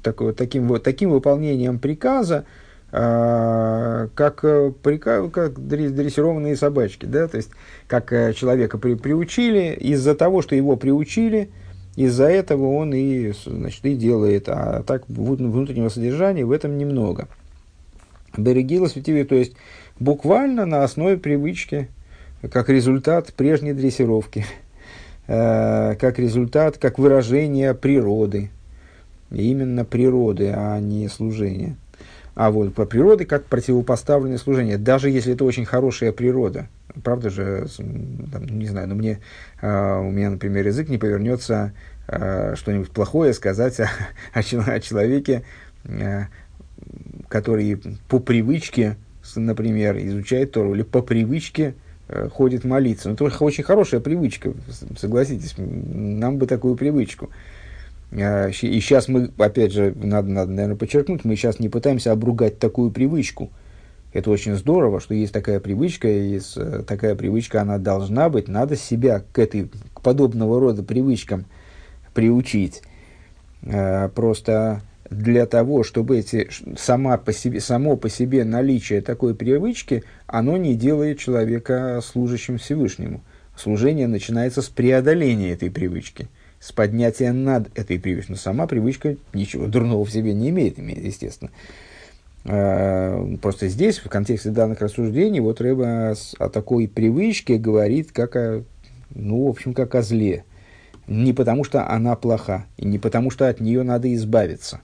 такое, 0.04 0.34
таким, 0.34 0.80
таким 0.80 1.10
выполнением 1.10 1.80
приказа, 1.80 2.46
а, 2.46 2.65
как, 2.96 4.46
э, 4.46 4.72
как 4.82 5.68
дрессированные 5.68 6.56
собачки, 6.56 7.06
да, 7.06 7.28
то 7.28 7.36
есть 7.36 7.50
как 7.88 8.14
э, 8.14 8.34
человека 8.34 8.78
при, 8.78 8.96
приучили, 8.96 9.74
из-за 9.74 10.16
того, 10.16 10.42
что 10.42 10.56
его 10.56 10.78
приучили, 10.78 11.50
из-за 11.98 12.26
этого 12.30 12.72
он 12.72 12.94
и, 12.94 13.34
значит, 13.46 13.84
и 13.84 13.96
делает, 13.96 14.48
а 14.48 14.84
так 14.84 15.04
внутреннего 15.10 15.90
содержания 15.90 16.46
в 16.46 16.52
этом 16.54 16.78
немного. 16.78 17.28
Берегила 18.38 18.88
светиве, 18.88 19.26
то 19.26 19.36
есть 19.36 19.58
буквально 20.00 20.66
на 20.66 20.86
основе 20.86 21.18
привычки, 21.18 21.90
как 22.50 22.70
результат 22.70 23.34
прежней 23.34 23.74
дрессировки, 23.74 24.46
э, 25.28 25.96
как 26.00 26.18
результат, 26.18 26.78
как 26.78 26.98
выражение 26.98 27.74
природы, 27.74 28.52
именно 29.32 29.84
природы, 29.84 30.54
а 30.56 30.80
не 30.80 31.10
служения. 31.10 31.76
А 32.36 32.52
вот 32.52 32.76
по 32.76 32.86
природе 32.86 33.26
как 33.26 33.46
противопоставленное 33.46 34.38
служение, 34.38 34.78
даже 34.78 35.10
если 35.10 35.34
это 35.34 35.46
очень 35.46 35.66
хорошая 35.66 36.12
природа. 36.12 36.68
Правда 37.02 37.30
же, 37.30 37.68
там, 38.32 38.46
не 38.46 38.68
знаю, 38.68 38.90
но 38.90 38.96
мне, 38.96 39.20
э, 39.62 40.00
у 40.00 40.12
меня, 40.12 40.30
например, 40.30 40.68
язык 40.68 40.90
не 40.90 40.98
повернется 40.98 41.74
э, 42.08 42.56
что-нибудь 42.56 42.92
плохое 42.92 43.34
сказать 43.34 43.80
о, 43.80 43.90
о, 44.34 44.40
о 44.40 44.80
человеке, 44.82 45.44
э, 45.86 46.26
который 47.30 47.82
по 48.10 48.20
привычке, 48.20 48.98
например, 49.38 49.98
изучает 49.98 50.52
Тору, 50.52 50.76
или 50.76 50.84
по 50.84 51.02
привычке 51.02 51.74
э, 52.10 52.28
ходит 52.28 52.66
молиться. 52.66 53.08
Ну, 53.08 53.16
это 53.16 53.44
очень 53.46 53.64
хорошая 53.64 54.02
привычка, 54.02 54.52
согласитесь, 54.98 55.56
нам 55.58 56.38
бы 56.38 56.48
такую 56.48 56.76
привычку. 56.76 57.30
И 58.12 58.80
сейчас 58.80 59.08
мы, 59.08 59.32
опять 59.38 59.74
же, 59.74 59.94
надо, 59.96 60.30
надо, 60.30 60.52
наверное, 60.52 60.78
подчеркнуть, 60.78 61.26
мы 61.26 61.36
сейчас 61.36 61.60
не 61.60 61.70
пытаемся 61.70 62.12
обругать 62.12 62.60
такую 62.60 62.92
привычку. 62.92 63.52
Это 64.14 64.30
очень 64.30 64.56
здорово, 64.56 65.02
что 65.02 65.14
есть 65.14 65.34
такая 65.34 65.60
привычка, 65.60 66.08
и 66.08 66.40
э, 66.56 66.84
такая 66.88 67.16
привычка, 67.16 67.62
она 67.62 67.78
должна 67.78 68.30
быть, 68.30 68.48
надо 68.48 68.78
себя 68.78 69.24
к 69.34 69.40
этой, 69.40 69.70
к 69.94 70.02
подобного 70.02 70.60
рода 70.60 70.84
привычкам 70.84 71.46
приучить. 72.14 72.82
А, 73.66 74.08
просто 74.08 74.82
для 75.10 75.46
того, 75.46 75.84
чтобы 75.84 76.20
эти, 76.20 76.50
сама 76.78 77.18
по 77.18 77.34
себе, 77.34 77.60
само 77.60 77.98
по 77.98 78.08
себе 78.08 78.46
наличие 78.46 79.02
такой 79.02 79.36
привычки, 79.36 80.04
оно 80.28 80.56
не 80.56 80.76
делает 80.76 81.20
человека 81.20 82.00
служащим 82.02 82.58
Всевышнему. 82.58 83.22
Служение 83.58 84.08
начинается 84.08 84.62
с 84.62 84.70
преодоления 84.70 85.52
этой 85.52 85.70
привычки– 85.70 86.30
с 86.66 86.72
поднятия 86.72 87.32
над 87.32 87.70
этой 87.78 88.00
привычкой. 88.00 88.34
Но 88.34 88.42
сама 88.42 88.66
привычка 88.66 89.18
ничего 89.34 89.68
дурного 89.68 90.04
в 90.04 90.12
себе 90.12 90.34
не 90.34 90.50
имеет, 90.50 90.80
естественно. 90.80 91.52
А, 92.44 93.36
просто 93.40 93.68
здесь, 93.68 94.00
в 94.00 94.10
контексте 94.10 94.50
данных 94.50 94.82
рассуждений, 94.82 95.42
вот 95.42 95.62
Рэба 95.62 96.16
о 96.40 96.50
такой 96.50 96.88
привычке 96.88 97.60
говорит, 97.60 98.12
как 98.12 98.36
о, 98.36 98.64
ну, 99.14 99.46
в 99.46 99.50
общем, 99.50 99.76
как 99.76 99.94
о 99.94 100.02
зле. 100.02 100.44
Не 101.08 101.34
потому, 101.34 101.64
что 101.64 101.88
она 101.88 102.16
плоха, 102.16 102.66
и 102.78 102.88
не 102.88 102.98
потому, 102.98 103.30
что 103.30 103.48
от 103.48 103.60
нее 103.60 103.84
надо 103.84 104.12
избавиться. 104.16 104.82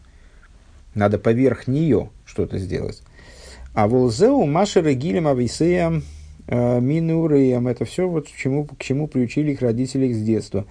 Надо 0.94 1.18
поверх 1.18 1.66
нее 1.66 2.12
что-то 2.26 2.60
сделать. 2.60 3.02
А 3.74 3.88
волзеу 3.88 4.46
машера 4.46 4.94
гилем 4.94 5.28
ависея 5.28 6.04
а, 6.48 6.80
минуреем. 6.80 7.68
Это 7.68 7.86
все, 7.86 8.08
вот 8.08 8.28
к 8.28 8.36
чему, 8.36 8.66
к 8.66 8.78
чему 8.78 9.08
приучили 9.08 9.54
их 9.54 9.64
родители 9.64 10.14
с 10.14 10.22
детства. 10.22 10.68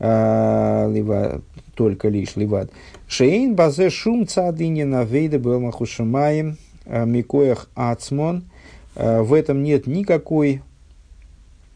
А, 0.00 0.88
лива, 0.90 1.42
только 1.74 2.08
лишь 2.08 2.36
ливад. 2.36 2.70
Шейн 3.08 3.56
базе 3.56 3.90
шум 3.90 4.28
цадыни 4.28 4.84
на 4.84 5.02
вейда 5.04 5.38
белмахушамаем 5.38 6.56
а, 6.86 7.04
микоях 7.04 7.68
ацмон. 7.74 8.44
А, 8.94 9.22
в 9.22 9.34
этом 9.34 9.62
нет 9.62 9.86
никакой, 9.86 10.62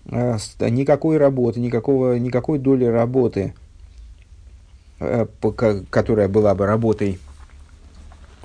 никакой 0.05 1.17
работы, 1.17 1.61
никакого, 1.61 2.19
никакой 2.19 2.59
доли 2.59 2.85
работы, 2.85 3.55
которая 4.99 6.29
была 6.29 6.55
бы 6.55 6.67
работой 6.67 7.19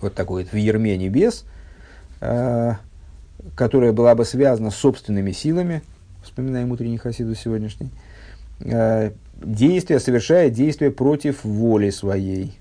вот 0.02 0.14
такой 0.14 0.44
вот 0.44 0.54
в 0.54 0.56
ерме 0.56 0.98
небес, 0.98 1.46
которая 2.20 3.92
была 3.92 4.16
бы 4.16 4.26
связана 4.26 4.70
с 4.72 4.76
собственными 4.76 5.32
силами, 5.32 5.82
вспоминаем 6.24 6.72
утренний 6.72 6.98
хасиду 6.98 7.34
сегодняшний, 7.36 7.90
действие, 9.42 10.00
совершает 10.00 10.54
действие 10.54 10.92
против 10.92 11.44
воли 11.44 11.90
своей. 11.90 12.58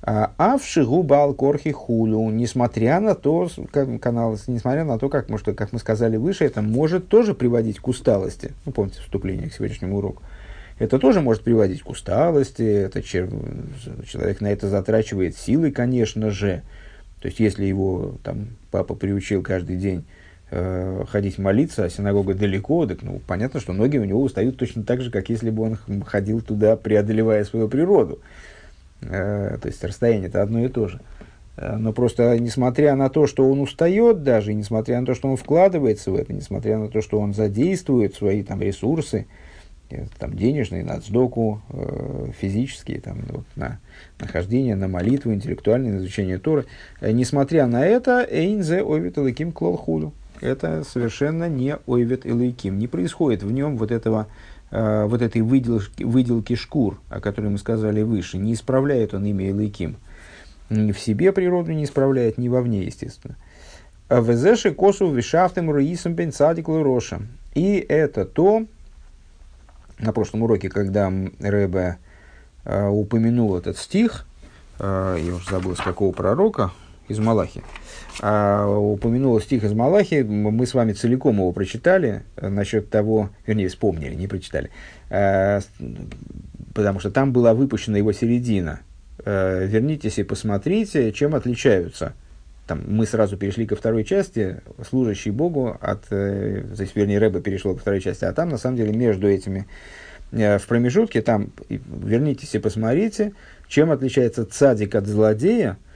А 0.00 0.56
в 0.58 0.64
шигу 0.64 1.02
бал 1.02 1.34
корхи 1.34 1.72
хулю, 1.72 2.30
несмотря 2.30 3.00
на 3.00 3.14
то, 3.14 3.50
как, 3.72 4.00
канал, 4.00 4.38
несмотря 4.46 4.84
на 4.84 4.98
то, 4.98 5.08
как, 5.08 5.28
может, 5.28 5.54
как 5.56 5.72
мы 5.72 5.80
сказали 5.80 6.16
выше, 6.16 6.44
это 6.44 6.62
может 6.62 7.08
тоже 7.08 7.34
приводить 7.34 7.80
к 7.80 7.88
усталости. 7.88 8.52
Ну, 8.64 8.72
помните 8.72 9.00
вступление 9.00 9.50
к 9.50 9.54
сегодняшнему 9.54 9.98
уроку. 9.98 10.22
Это 10.78 11.00
тоже 11.00 11.20
может 11.20 11.42
приводить 11.42 11.82
к 11.82 11.90
усталости, 11.90 12.62
это 12.62 13.02
чер... 13.02 13.28
человек 14.06 14.40
на 14.40 14.46
это 14.52 14.68
затрачивает 14.68 15.36
силы, 15.36 15.72
конечно 15.72 16.30
же. 16.30 16.62
То 17.20 17.26
есть, 17.26 17.40
если 17.40 17.64
его 17.64 18.14
там, 18.22 18.50
папа 18.70 18.94
приучил 18.94 19.42
каждый 19.42 19.76
день 19.76 20.04
э, 20.50 21.04
ходить 21.08 21.38
молиться, 21.38 21.84
а 21.84 21.90
синагога 21.90 22.34
далеко, 22.34 22.86
так 22.86 23.02
ну, 23.02 23.20
понятно, 23.26 23.60
что 23.60 23.72
ноги 23.72 23.98
у 23.98 24.04
него 24.04 24.22
устают 24.22 24.56
точно 24.56 24.82
так 24.82 25.00
же, 25.00 25.10
как 25.10 25.28
если 25.28 25.50
бы 25.50 25.62
он 25.62 26.02
ходил 26.04 26.40
туда, 26.40 26.76
преодолевая 26.76 27.44
свою 27.44 27.68
природу. 27.68 28.20
Э, 29.02 29.58
то 29.60 29.68
есть 29.68 29.82
расстояние 29.84 30.28
это 30.28 30.42
одно 30.42 30.64
и 30.64 30.68
то 30.68 30.88
же. 30.88 31.00
Э, 31.56 31.76
но 31.76 31.92
просто, 31.92 32.38
несмотря 32.38 32.94
на 32.94 33.08
то, 33.08 33.26
что 33.26 33.48
он 33.48 33.60
устает 33.60 34.22
даже, 34.22 34.54
несмотря 34.54 35.00
на 35.00 35.06
то, 35.06 35.14
что 35.14 35.28
он 35.28 35.36
вкладывается 35.36 36.10
в 36.10 36.16
это, 36.16 36.32
несмотря 36.32 36.78
на 36.78 36.88
то, 36.88 37.00
что 37.02 37.18
он 37.18 37.34
задействует 37.34 38.14
свои 38.14 38.42
там, 38.42 38.62
ресурсы, 38.62 39.26
э, 39.90 40.06
там, 40.18 40.34
денежные, 40.34 40.84
на 40.84 41.00
сдоку, 41.00 41.60
э, 41.70 42.30
физические, 42.38 43.00
там, 43.00 43.18
вот, 43.28 43.44
на 43.56 43.80
нахождение, 44.20 44.76
на 44.76 44.88
молитву, 44.88 45.32
интеллектуальное, 45.32 45.92
на 45.92 45.98
изучение 45.98 46.38
Торы. 46.38 46.66
Несмотря 47.00 47.66
на 47.66 47.84
это, 47.84 48.26
Эйнзе 48.28 48.82
овит 48.82 49.18
элаким 49.18 49.52
клол 49.52 49.76
худу 49.76 50.12
это 50.40 50.84
совершенно 50.84 51.48
не 51.48 51.76
ойвет 51.86 52.26
элейким. 52.26 52.78
Не 52.78 52.88
происходит 52.88 53.42
в 53.42 53.50
нем 53.50 53.76
вот, 53.76 53.90
этого, 53.90 54.26
э, 54.70 55.04
вот 55.06 55.22
этой 55.22 55.42
выделки, 55.42 56.02
выделки 56.02 56.54
шкур, 56.54 57.00
о 57.08 57.20
которой 57.20 57.50
мы 57.50 57.58
сказали 57.58 58.02
выше. 58.02 58.38
Не 58.38 58.54
исправляет 58.54 59.14
он 59.14 59.24
имя 59.24 59.50
элейким. 59.50 59.96
Ни 60.70 60.92
в 60.92 60.98
себе 60.98 61.32
природу 61.32 61.72
не 61.72 61.84
исправляет, 61.84 62.38
ни 62.38 62.48
вовне, 62.48 62.84
естественно. 62.84 63.36
Везеши 64.10 64.72
косу 64.72 65.10
вишафтем 65.10 65.70
руисом 65.70 66.14
пенсадик 66.14 66.68
роша. 66.68 67.20
И 67.54 67.76
это 67.76 68.24
то, 68.24 68.66
на 69.98 70.12
прошлом 70.12 70.42
уроке, 70.42 70.68
когда 70.68 71.12
Рэбе 71.40 71.98
э, 72.64 72.86
упомянул 72.86 73.56
этот 73.56 73.76
стих, 73.76 74.26
э, 74.78 75.18
я 75.20 75.34
уже 75.34 75.50
забыл, 75.50 75.76
с 75.76 75.80
какого 75.80 76.12
пророка, 76.12 76.70
из 77.08 77.18
Малахи, 77.18 77.62
а, 78.20 78.66
упомянула 78.68 79.40
стих 79.40 79.64
из 79.64 79.72
Малахи, 79.72 80.22
мы 80.22 80.66
с 80.66 80.74
вами 80.74 80.92
целиком 80.92 81.36
его 81.36 81.52
прочитали, 81.52 82.22
э, 82.36 82.48
насчет 82.48 82.90
того, 82.90 83.30
вернее, 83.46 83.68
вспомнили, 83.68 84.14
не 84.14 84.28
прочитали, 84.28 84.70
а, 85.10 85.60
потому 86.74 87.00
что 87.00 87.10
там 87.10 87.32
была 87.32 87.54
выпущена 87.54 87.98
его 87.98 88.12
середина. 88.12 88.80
А, 89.24 89.64
вернитесь 89.64 90.18
и 90.18 90.22
посмотрите, 90.22 91.12
чем 91.12 91.34
отличаются. 91.34 92.12
Там 92.66 92.82
мы 92.86 93.06
сразу 93.06 93.38
перешли 93.38 93.66
ко 93.66 93.76
второй 93.76 94.04
части, 94.04 94.60
служащий 94.86 95.30
Богу, 95.30 95.78
от, 95.80 96.04
э, 96.10 96.64
то 96.76 96.82
есть, 96.82 96.94
вернее, 96.94 97.18
Рэба 97.18 97.40
перешел 97.40 97.74
ко 97.74 97.80
второй 97.80 98.00
части, 98.00 98.26
а 98.26 98.32
там, 98.32 98.50
на 98.50 98.58
самом 98.58 98.76
деле, 98.76 98.92
между 98.92 99.26
этими, 99.26 99.66
в 100.30 100.60
промежутке, 100.68 101.22
там, 101.22 101.52
вернитесь 101.70 102.54
и 102.54 102.58
посмотрите, 102.58 103.32
чем 103.66 103.90
отличается 103.90 104.44
цадик 104.44 104.94
от 104.94 105.06
злодея, 105.06 105.78
Э, 105.78 105.87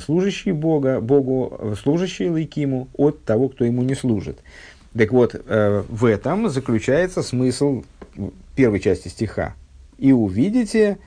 служащий 0.00 0.52
Бога, 0.52 1.00
Богу, 1.00 1.74
служащий 1.82 2.28
Лейкиму 2.28 2.88
от 2.96 3.24
того, 3.24 3.48
кто 3.48 3.64
ему 3.64 3.82
не 3.82 3.94
служит. 3.94 4.38
Так 4.96 5.10
вот, 5.10 5.34
э, 5.34 5.82
в 5.88 6.04
этом 6.04 6.48
заключается 6.48 7.22
смысл 7.22 7.82
первой 8.54 8.80
части 8.80 9.08
стиха. 9.08 9.54
«И 9.98 10.12
увидите, 10.12 10.98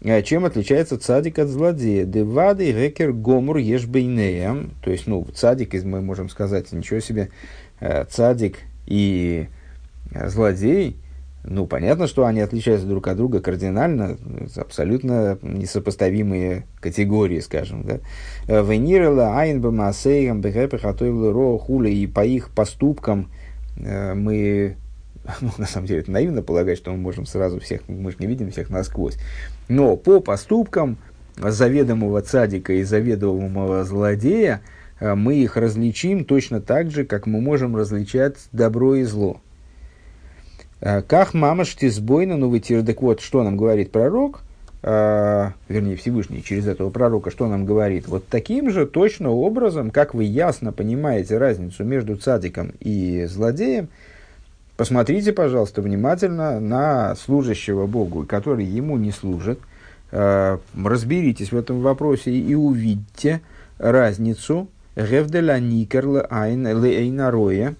э, 0.00 0.22
чем 0.22 0.44
отличается 0.44 0.98
цадик 0.98 1.38
от 1.38 1.48
злодея. 1.48 2.04
Девады 2.04 2.72
рекер 2.72 3.12
гомур 3.12 3.58
ешбейнеям». 3.58 4.70
То 4.82 4.90
есть, 4.90 5.06
ну, 5.06 5.26
цадик, 5.34 5.74
мы 5.84 6.00
можем 6.00 6.28
сказать, 6.30 6.72
ничего 6.72 7.00
себе, 7.00 7.28
цадик 8.08 8.58
и 8.86 9.48
злодей– 10.10 10.96
ну, 11.44 11.66
понятно, 11.66 12.06
что 12.06 12.26
они 12.26 12.40
отличаются 12.40 12.86
друг 12.86 13.06
от 13.08 13.16
друга 13.16 13.40
кардинально, 13.40 14.18
абсолютно 14.56 15.38
несопоставимые 15.42 16.66
категории, 16.80 17.40
скажем. 17.40 17.84
Да? 17.84 18.00
Венирела, 18.62 19.38
Айнба, 19.38 19.70
Масейгам, 19.70 20.42
Ро, 20.42 21.58
Хули, 21.58 21.90
и 21.90 22.06
по 22.06 22.24
их 22.24 22.50
поступкам 22.50 23.30
э, 23.76 24.14
мы, 24.14 24.76
ну, 25.40 25.50
на 25.58 25.66
самом 25.66 25.86
деле, 25.86 26.00
это 26.00 26.10
наивно 26.10 26.42
полагать, 26.42 26.76
что 26.76 26.90
мы 26.90 26.98
можем 26.98 27.24
сразу 27.24 27.60
всех, 27.60 27.82
мы 27.88 28.10
же 28.10 28.16
не 28.18 28.26
видим 28.26 28.50
всех 28.50 28.68
насквозь, 28.68 29.16
но 29.68 29.96
по 29.96 30.20
поступкам 30.20 30.98
заведомого 31.36 32.20
цадика 32.20 32.72
и 32.72 32.82
заведомого 32.82 33.84
злодея 33.84 34.60
э, 34.98 35.14
мы 35.14 35.36
их 35.36 35.56
различим 35.56 36.24
точно 36.24 36.60
так 36.60 36.90
же, 36.90 37.04
как 37.04 37.26
мы 37.26 37.40
можем 37.40 37.76
различать 37.76 38.36
добро 38.52 38.96
и 38.96 39.04
зло. 39.04 39.40
Э, 40.80 41.02
как 41.02 41.34
мама 41.34 41.64
штизбойна, 41.64 42.36
ну 42.36 42.48
вытир, 42.48 42.84
так 42.84 43.02
вот, 43.02 43.20
что 43.20 43.42
нам 43.42 43.56
говорит 43.56 43.90
пророк, 43.90 44.42
э, 44.82 45.50
вернее 45.68 45.96
Всевышний 45.96 46.42
через 46.42 46.66
этого 46.66 46.90
пророка, 46.90 47.30
что 47.30 47.48
нам 47.48 47.64
говорит? 47.64 48.06
Вот 48.06 48.26
таким 48.28 48.70
же 48.70 48.86
точно 48.86 49.30
образом, 49.30 49.90
как 49.90 50.14
вы 50.14 50.24
ясно 50.24 50.72
понимаете 50.72 51.38
разницу 51.38 51.84
между 51.84 52.16
цадиком 52.16 52.72
и 52.80 53.24
злодеем, 53.26 53.88
посмотрите, 54.76 55.32
пожалуйста, 55.32 55.82
внимательно 55.82 56.60
на 56.60 57.16
служащего 57.16 57.86
Богу, 57.86 58.24
который 58.24 58.64
ему 58.64 58.96
не 58.96 59.10
служит, 59.10 59.58
разберитесь 60.10 61.52
в 61.52 61.56
этом 61.56 61.82
вопросе 61.82 62.30
и 62.30 62.54
увидите 62.54 63.42
разницу 63.76 64.68
Гевделя 64.96 65.58
Никерла 65.58 66.22
Айн 66.30 66.66
Лейнароя, 66.66 67.74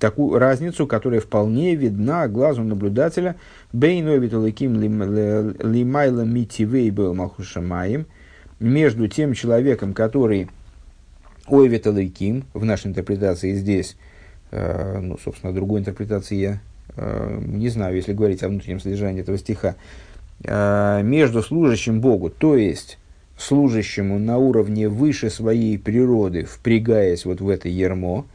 такую 0.00 0.38
разницу, 0.38 0.86
которая 0.86 1.20
вполне 1.20 1.76
видна 1.76 2.26
глазу 2.26 2.64
наблюдателя. 2.64 3.36
Бейновиталыким 3.72 4.80
Лимайла 4.80 6.22
Митивей 6.22 6.90
был 6.90 7.14
Малхушамаем 7.14 8.06
между 8.58 9.06
тем 9.06 9.34
человеком, 9.34 9.94
который 9.94 10.48
Ойвиталыким, 11.46 12.44
в 12.54 12.64
нашей 12.64 12.88
интерпретации 12.88 13.54
здесь, 13.54 13.96
э, 14.50 14.98
ну, 15.00 15.18
собственно, 15.22 15.52
другой 15.52 15.80
интерпретации 15.80 16.36
я 16.36 16.60
э, 16.96 17.40
не 17.44 17.68
знаю, 17.68 17.96
если 17.96 18.12
говорить 18.12 18.42
о 18.42 18.48
внутреннем 18.48 18.80
содержании 18.80 19.22
этого 19.22 19.36
стиха, 19.38 19.74
э, 20.44 21.02
между 21.02 21.42
служащим 21.42 22.00
Богу, 22.00 22.30
то 22.30 22.56
есть 22.56 22.98
служащему 23.36 24.18
на 24.18 24.38
уровне 24.38 24.88
выше 24.88 25.30
своей 25.30 25.78
природы, 25.78 26.44
впрягаясь 26.44 27.24
вот 27.24 27.40
в 27.40 27.48
это 27.48 27.68
ермо, 27.68 28.26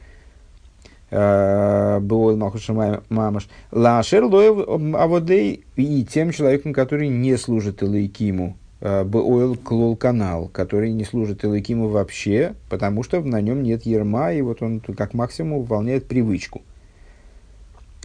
был 1.15 2.35
Махуша 2.35 3.01
Мамаш, 3.09 3.47
Лашер 3.71 4.23
Аводей 4.23 5.63
и 5.75 6.03
тем 6.03 6.31
человеком, 6.31 6.73
который 6.73 7.07
не 7.07 7.37
служит 7.37 7.81
Илайкиму, 7.81 8.57
Бойл 8.81 9.55
Клол 9.55 9.95
канал, 9.95 10.49
который 10.51 10.91
не 10.91 11.05
служит 11.05 11.43
Илайкиму 11.45 11.87
вообще, 11.87 12.55
потому 12.69 13.03
что 13.03 13.21
на 13.21 13.39
нем 13.39 13.63
нет 13.63 13.85
ерма, 13.85 14.33
и 14.33 14.41
вот 14.41 14.61
он 14.61 14.81
как 14.81 15.13
максимум 15.13 15.61
выполняет 15.61 16.07
привычку. 16.07 16.61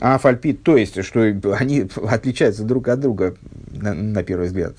А 0.01 0.17
фальпит, 0.17 0.63
то 0.63 0.79
есть, 0.79 1.03
что 1.05 1.21
они 1.59 1.87
отличаются 2.09 2.65
друг 2.65 2.89
от 2.89 3.01
друга, 3.01 3.37
на, 3.71 3.93
на 3.93 4.23
первый 4.23 4.47
взгляд, 4.47 4.75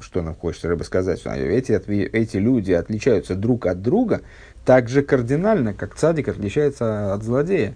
что 0.00 0.22
нам 0.22 0.34
хочется 0.34 0.68
рыба 0.68 0.82
сказать, 0.82 1.20
что 1.20 1.30
эти, 1.30 1.72
эти 1.72 2.38
люди 2.38 2.72
отличаются 2.72 3.34
друг 3.34 3.66
от 3.66 3.82
друга 3.82 4.22
так 4.66 4.88
же 4.88 5.02
кардинально, 5.02 5.72
как 5.72 5.94
цадик 5.94 6.28
отличается 6.28 7.14
от 7.14 7.22
злодея. 7.22 7.74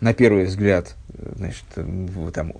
На 0.00 0.12
первый 0.12 0.44
взгляд, 0.44 0.96
значит, 1.36 1.64
там, 2.34 2.52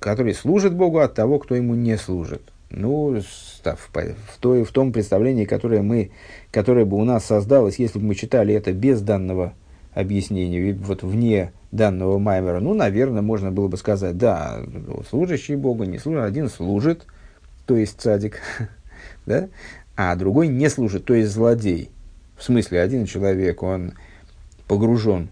который 0.00 0.34
служит 0.34 0.74
Богу 0.74 0.98
от 0.98 1.14
того, 1.14 1.38
кто 1.38 1.54
ему 1.54 1.76
не 1.76 1.96
служит. 1.96 2.42
Ну, 2.70 3.20
в, 3.20 4.38
той, 4.40 4.64
в 4.64 4.72
том 4.72 4.92
представлении, 4.92 5.44
которое, 5.44 5.82
мы, 5.82 6.10
которое 6.50 6.84
бы 6.84 6.96
у 6.96 7.04
нас 7.04 7.24
создалось, 7.24 7.78
если 7.78 8.00
бы 8.00 8.06
мы 8.06 8.14
читали 8.16 8.52
это 8.52 8.72
без 8.72 9.00
данного 9.00 9.54
объяснения, 9.94 10.72
вот 10.74 11.02
вне 11.04 11.52
данного 11.70 12.18
Маймера, 12.18 12.58
ну, 12.58 12.74
наверное, 12.74 13.22
можно 13.22 13.52
было 13.52 13.68
бы 13.68 13.76
сказать, 13.76 14.18
да, 14.18 14.60
служащий 15.08 15.54
Богу 15.54 15.84
не 15.84 15.98
служит, 15.98 16.24
один 16.24 16.48
служит, 16.48 17.06
то 17.66 17.76
есть 17.76 18.00
цадик, 18.00 18.40
да, 19.26 19.48
а 19.96 20.14
другой 20.16 20.48
не 20.48 20.68
служит, 20.68 21.04
то 21.04 21.14
есть 21.14 21.30
злодей. 21.30 21.90
В 22.40 22.42
смысле, 22.42 22.80
один 22.80 23.04
человек, 23.04 23.62
он 23.62 23.92
погружен 24.66 25.28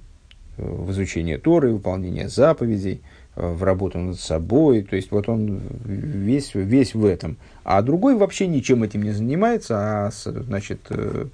в 0.59 0.90
изучение 0.90 1.38
Торы, 1.38 1.72
выполнение 1.72 2.28
заповедей, 2.28 3.00
в 3.34 3.62
работу 3.62 3.98
над 3.98 4.20
собой, 4.20 4.82
то 4.82 4.94
есть 4.94 5.11
вот 5.11 5.26
он 5.26 5.62
весь, 5.86 6.54
весь 6.54 6.94
в 6.94 7.06
этом. 7.06 7.38
А 7.64 7.80
другой 7.80 8.14
вообще 8.16 8.46
ничем 8.46 8.82
этим 8.82 9.04
не 9.04 9.12
занимается, 9.12 9.76
а 9.78 10.11
значит, 10.12 10.80
э, 10.90 11.28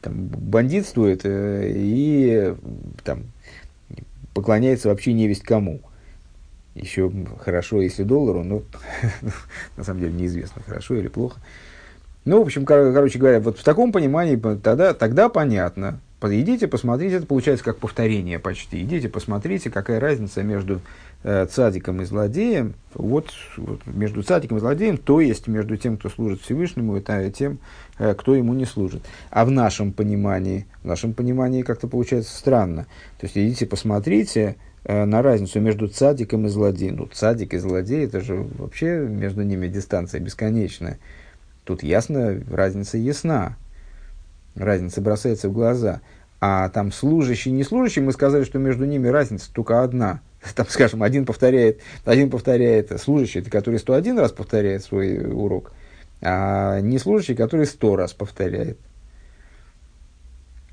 там, 0.00 0.14
бандитствует 0.28 1.26
э, 1.26 1.70
и 1.74 2.54
там, 3.02 3.24
поклоняется 4.32 4.88
вообще 4.88 5.12
не 5.12 5.28
весть 5.28 5.42
кому. 5.42 5.80
Еще 6.74 7.12
хорошо, 7.40 7.82
если 7.82 8.02
доллару, 8.02 8.42
но 8.42 8.62
на 9.76 9.84
самом 9.84 10.00
деле 10.00 10.14
неизвестно, 10.14 10.62
хорошо 10.62 10.94
или 10.94 11.08
плохо. 11.08 11.38
Ну, 12.24 12.38
в 12.38 12.42
общем, 12.42 12.64
кор- 12.64 12.92
короче 12.92 13.18
говоря, 13.18 13.40
вот 13.40 13.58
в 13.58 13.64
таком 13.64 13.92
понимании 13.92 14.36
тогда, 14.36 14.94
тогда 14.94 15.28
понятно. 15.28 16.00
Идите, 16.22 16.68
посмотрите, 16.68 17.16
это 17.16 17.26
получается 17.26 17.62
как 17.62 17.76
повторение 17.76 18.38
почти. 18.38 18.80
Идите, 18.80 19.10
посмотрите, 19.10 19.68
какая 19.68 20.00
разница 20.00 20.42
между 20.42 20.80
э, 21.22 21.44
цадиком 21.44 22.00
и 22.00 22.06
злодеем. 22.06 22.76
Вот, 22.94 23.30
вот 23.58 23.86
между 23.86 24.22
цадиком 24.22 24.56
и 24.56 24.60
злодеем, 24.60 24.96
то 24.96 25.20
есть 25.20 25.48
между 25.48 25.76
тем, 25.76 25.98
кто 25.98 26.08
служит 26.08 26.40
Всевышнему, 26.40 26.96
и 26.96 27.30
тем, 27.30 27.58
э, 27.98 28.14
кто 28.14 28.34
ему 28.34 28.54
не 28.54 28.64
служит. 28.64 29.02
А 29.28 29.44
в 29.44 29.50
нашем 29.50 29.92
понимании, 29.92 30.66
в 30.82 30.86
нашем 30.86 31.12
понимании 31.12 31.60
как-то 31.60 31.88
получается 31.88 32.34
странно. 32.34 32.86
То 33.20 33.26
есть 33.26 33.36
идите, 33.36 33.66
посмотрите, 33.66 34.56
э, 34.84 35.04
на 35.04 35.20
разницу 35.20 35.60
между 35.60 35.88
цадиком 35.88 36.46
и 36.46 36.48
злодеем. 36.48 36.96
Ну, 36.96 37.06
цадик 37.12 37.52
и 37.52 37.58
злодей, 37.58 38.06
это 38.06 38.22
же 38.22 38.46
вообще 38.56 38.96
между 38.96 39.42
ними 39.42 39.68
дистанция 39.68 40.20
бесконечная. 40.20 40.98
Тут 41.64 41.82
ясно, 41.82 42.40
разница 42.50 42.98
ясна. 42.98 43.56
Разница 44.54 45.00
бросается 45.00 45.48
в 45.48 45.52
глаза. 45.52 46.00
А 46.40 46.68
там 46.68 46.92
служащий, 46.92 47.50
не 47.50 47.64
служащий, 47.64 48.00
мы 48.00 48.12
сказали, 48.12 48.44
что 48.44 48.58
между 48.58 48.84
ними 48.84 49.08
разница 49.08 49.50
только 49.52 49.82
одна. 49.82 50.20
Там, 50.54 50.66
скажем, 50.68 51.02
один 51.02 51.24
повторяет, 51.24 51.80
один 52.04 52.28
повторяет 52.28 53.00
служащий, 53.00 53.40
который 53.40 53.78
101 53.78 54.18
раз 54.18 54.32
повторяет 54.32 54.84
свой 54.84 55.24
урок, 55.24 55.72
а 56.20 56.80
не 56.80 56.98
служащий, 56.98 57.34
который 57.34 57.64
100 57.64 57.96
раз 57.96 58.12
повторяет. 58.12 58.78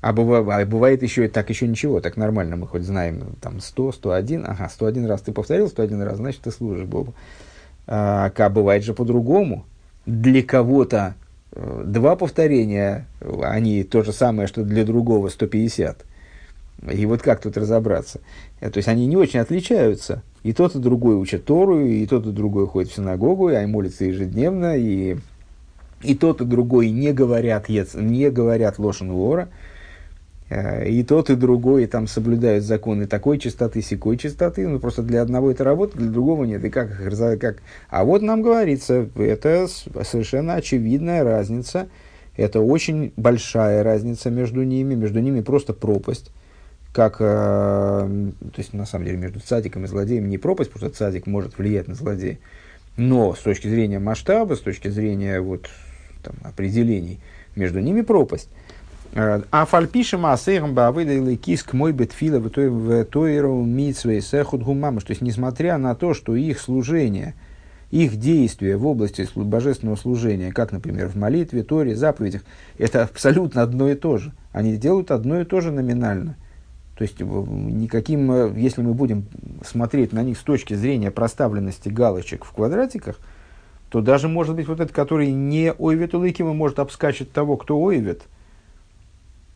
А 0.02 0.12
бывает, 0.12 0.46
а 0.46 0.66
бывает 0.66 1.02
еще 1.02 1.26
так 1.28 1.48
еще 1.48 1.66
ничего, 1.66 2.00
так 2.00 2.18
нормально, 2.18 2.56
мы 2.56 2.66
хоть 2.66 2.82
знаем, 2.82 3.36
там 3.40 3.60
100, 3.60 3.92
101, 3.92 4.44
ага, 4.44 4.68
101 4.68 5.06
раз 5.06 5.22
ты 5.22 5.32
повторил, 5.32 5.68
101 5.68 6.02
раз, 6.02 6.16
значит, 6.16 6.42
ты 6.42 6.50
служишь 6.50 6.84
Богу. 6.84 7.14
А, 7.86 8.30
а 8.36 8.48
бывает 8.50 8.84
же 8.84 8.92
по-другому 8.92 9.64
для 10.06 10.42
кого-то 10.42 11.14
э, 11.52 11.82
два 11.86 12.16
повторения, 12.16 13.06
они 13.42 13.84
то 13.84 14.02
же 14.02 14.12
самое, 14.12 14.48
что 14.48 14.64
для 14.64 14.84
другого 14.84 15.28
150. 15.28 16.04
И 16.90 17.06
вот 17.06 17.22
как 17.22 17.40
тут 17.40 17.56
разобраться? 17.56 18.20
Э, 18.60 18.70
то 18.70 18.78
есть 18.78 18.88
они 18.88 19.06
не 19.06 19.16
очень 19.16 19.40
отличаются. 19.40 20.22
И 20.42 20.52
тот, 20.52 20.74
и 20.74 20.78
другой 20.78 21.16
учат 21.16 21.44
Тору, 21.44 21.80
и 21.80 22.04
тот, 22.06 22.26
и 22.26 22.32
другой 22.32 22.66
ходит 22.66 22.90
в 22.90 22.96
синагогу, 22.96 23.50
и 23.50 23.66
молится 23.66 24.04
ежедневно, 24.04 24.76
и, 24.76 25.16
и 26.02 26.14
тот, 26.16 26.40
и 26.40 26.44
другой 26.44 26.90
не 26.90 27.12
говорят, 27.12 27.68
не 27.68 28.30
говорят 28.30 28.78
лошен 28.78 29.12
вора. 29.12 29.48
И 30.84 31.02
тот, 31.04 31.30
и 31.30 31.36
другой 31.36 31.86
там 31.86 32.06
соблюдают 32.06 32.64
законы 32.64 33.06
такой 33.06 33.38
чистоты, 33.38 33.80
секой 33.80 34.16
чистоты. 34.18 34.66
Ну, 34.66 34.80
просто 34.80 35.02
для 35.02 35.22
одного 35.22 35.50
это 35.50 35.64
работает, 35.64 36.02
для 36.02 36.10
другого 36.10 36.44
нет. 36.44 36.64
И 36.64 36.70
как, 36.70 36.90
как... 37.40 37.62
А 37.88 38.04
вот 38.04 38.22
нам 38.22 38.42
говорится, 38.42 39.08
это 39.16 39.66
совершенно 39.68 40.54
очевидная 40.54 41.24
разница. 41.24 41.88
Это 42.36 42.60
очень 42.60 43.12
большая 43.16 43.82
разница 43.82 44.30
между 44.30 44.62
ними. 44.62 44.94
Между 44.94 45.20
ними 45.20 45.40
просто 45.40 45.72
пропасть. 45.72 46.30
Как, 46.92 47.16
э, 47.20 47.22
то 47.24 48.58
есть, 48.58 48.74
на 48.74 48.84
самом 48.84 49.06
деле, 49.06 49.16
между 49.16 49.40
цадиком 49.40 49.84
и 49.84 49.88
злодеем 49.88 50.28
не 50.28 50.36
пропасть, 50.36 50.70
потому 50.70 50.90
что 50.90 50.98
цадик 50.98 51.26
может 51.26 51.56
влиять 51.56 51.88
на 51.88 51.94
злодея. 51.94 52.38
Но 52.98 53.34
с 53.34 53.38
точки 53.38 53.68
зрения 53.68 53.98
масштаба, 53.98 54.54
с 54.54 54.60
точки 54.60 54.88
зрения 54.88 55.40
вот, 55.40 55.70
там, 56.22 56.34
определений, 56.42 57.20
между 57.56 57.80
ними 57.80 58.02
пропасть. 58.02 58.50
А 59.14 59.66
фальпишем 59.66 60.24
асейрам 60.24 60.74
бавыда 60.74 61.12
или 61.12 61.36
киск 61.36 61.74
мой 61.74 61.92
бетфила 61.92 62.38
в 62.38 63.04
тойру 63.04 63.62
митсвей 63.62 64.22
сехуд 64.22 64.62
гумамаш. 64.62 65.04
То 65.04 65.10
есть, 65.10 65.20
несмотря 65.20 65.76
на 65.76 65.94
то, 65.94 66.14
что 66.14 66.34
их 66.34 66.58
служение, 66.58 67.34
их 67.90 68.16
действия 68.16 68.78
в 68.78 68.86
области 68.86 69.28
божественного 69.34 69.96
служения, 69.96 70.50
как, 70.50 70.72
например, 70.72 71.08
в 71.08 71.16
молитве, 71.16 71.62
торе, 71.62 71.94
заповедях, 71.94 72.42
это 72.78 73.02
абсолютно 73.02 73.60
одно 73.60 73.90
и 73.90 73.94
то 73.94 74.16
же. 74.16 74.32
Они 74.50 74.78
делают 74.78 75.10
одно 75.10 75.40
и 75.40 75.44
то 75.44 75.60
же 75.60 75.72
номинально. 75.72 76.36
То 76.96 77.02
есть, 77.02 77.20
никаким, 77.20 78.32
э, 78.32 78.52
если 78.56 78.80
мы 78.80 78.94
будем 78.94 79.26
смотреть 79.62 80.14
на 80.14 80.22
них 80.22 80.38
с 80.38 80.42
точки 80.42 80.72
зрения 80.72 81.10
проставленности 81.10 81.90
галочек 81.90 82.46
в 82.46 82.52
квадратиках, 82.52 83.18
то 83.90 84.00
даже, 84.00 84.28
может 84.28 84.56
быть, 84.56 84.68
вот 84.68 84.80
этот, 84.80 84.94
который 84.94 85.32
не 85.32 85.74
ойвет 85.74 86.14
улыкима, 86.14 86.54
может 86.54 86.78
обскачет 86.78 87.30
того, 87.32 87.58
кто 87.58 87.78
ойвет– 87.78 88.22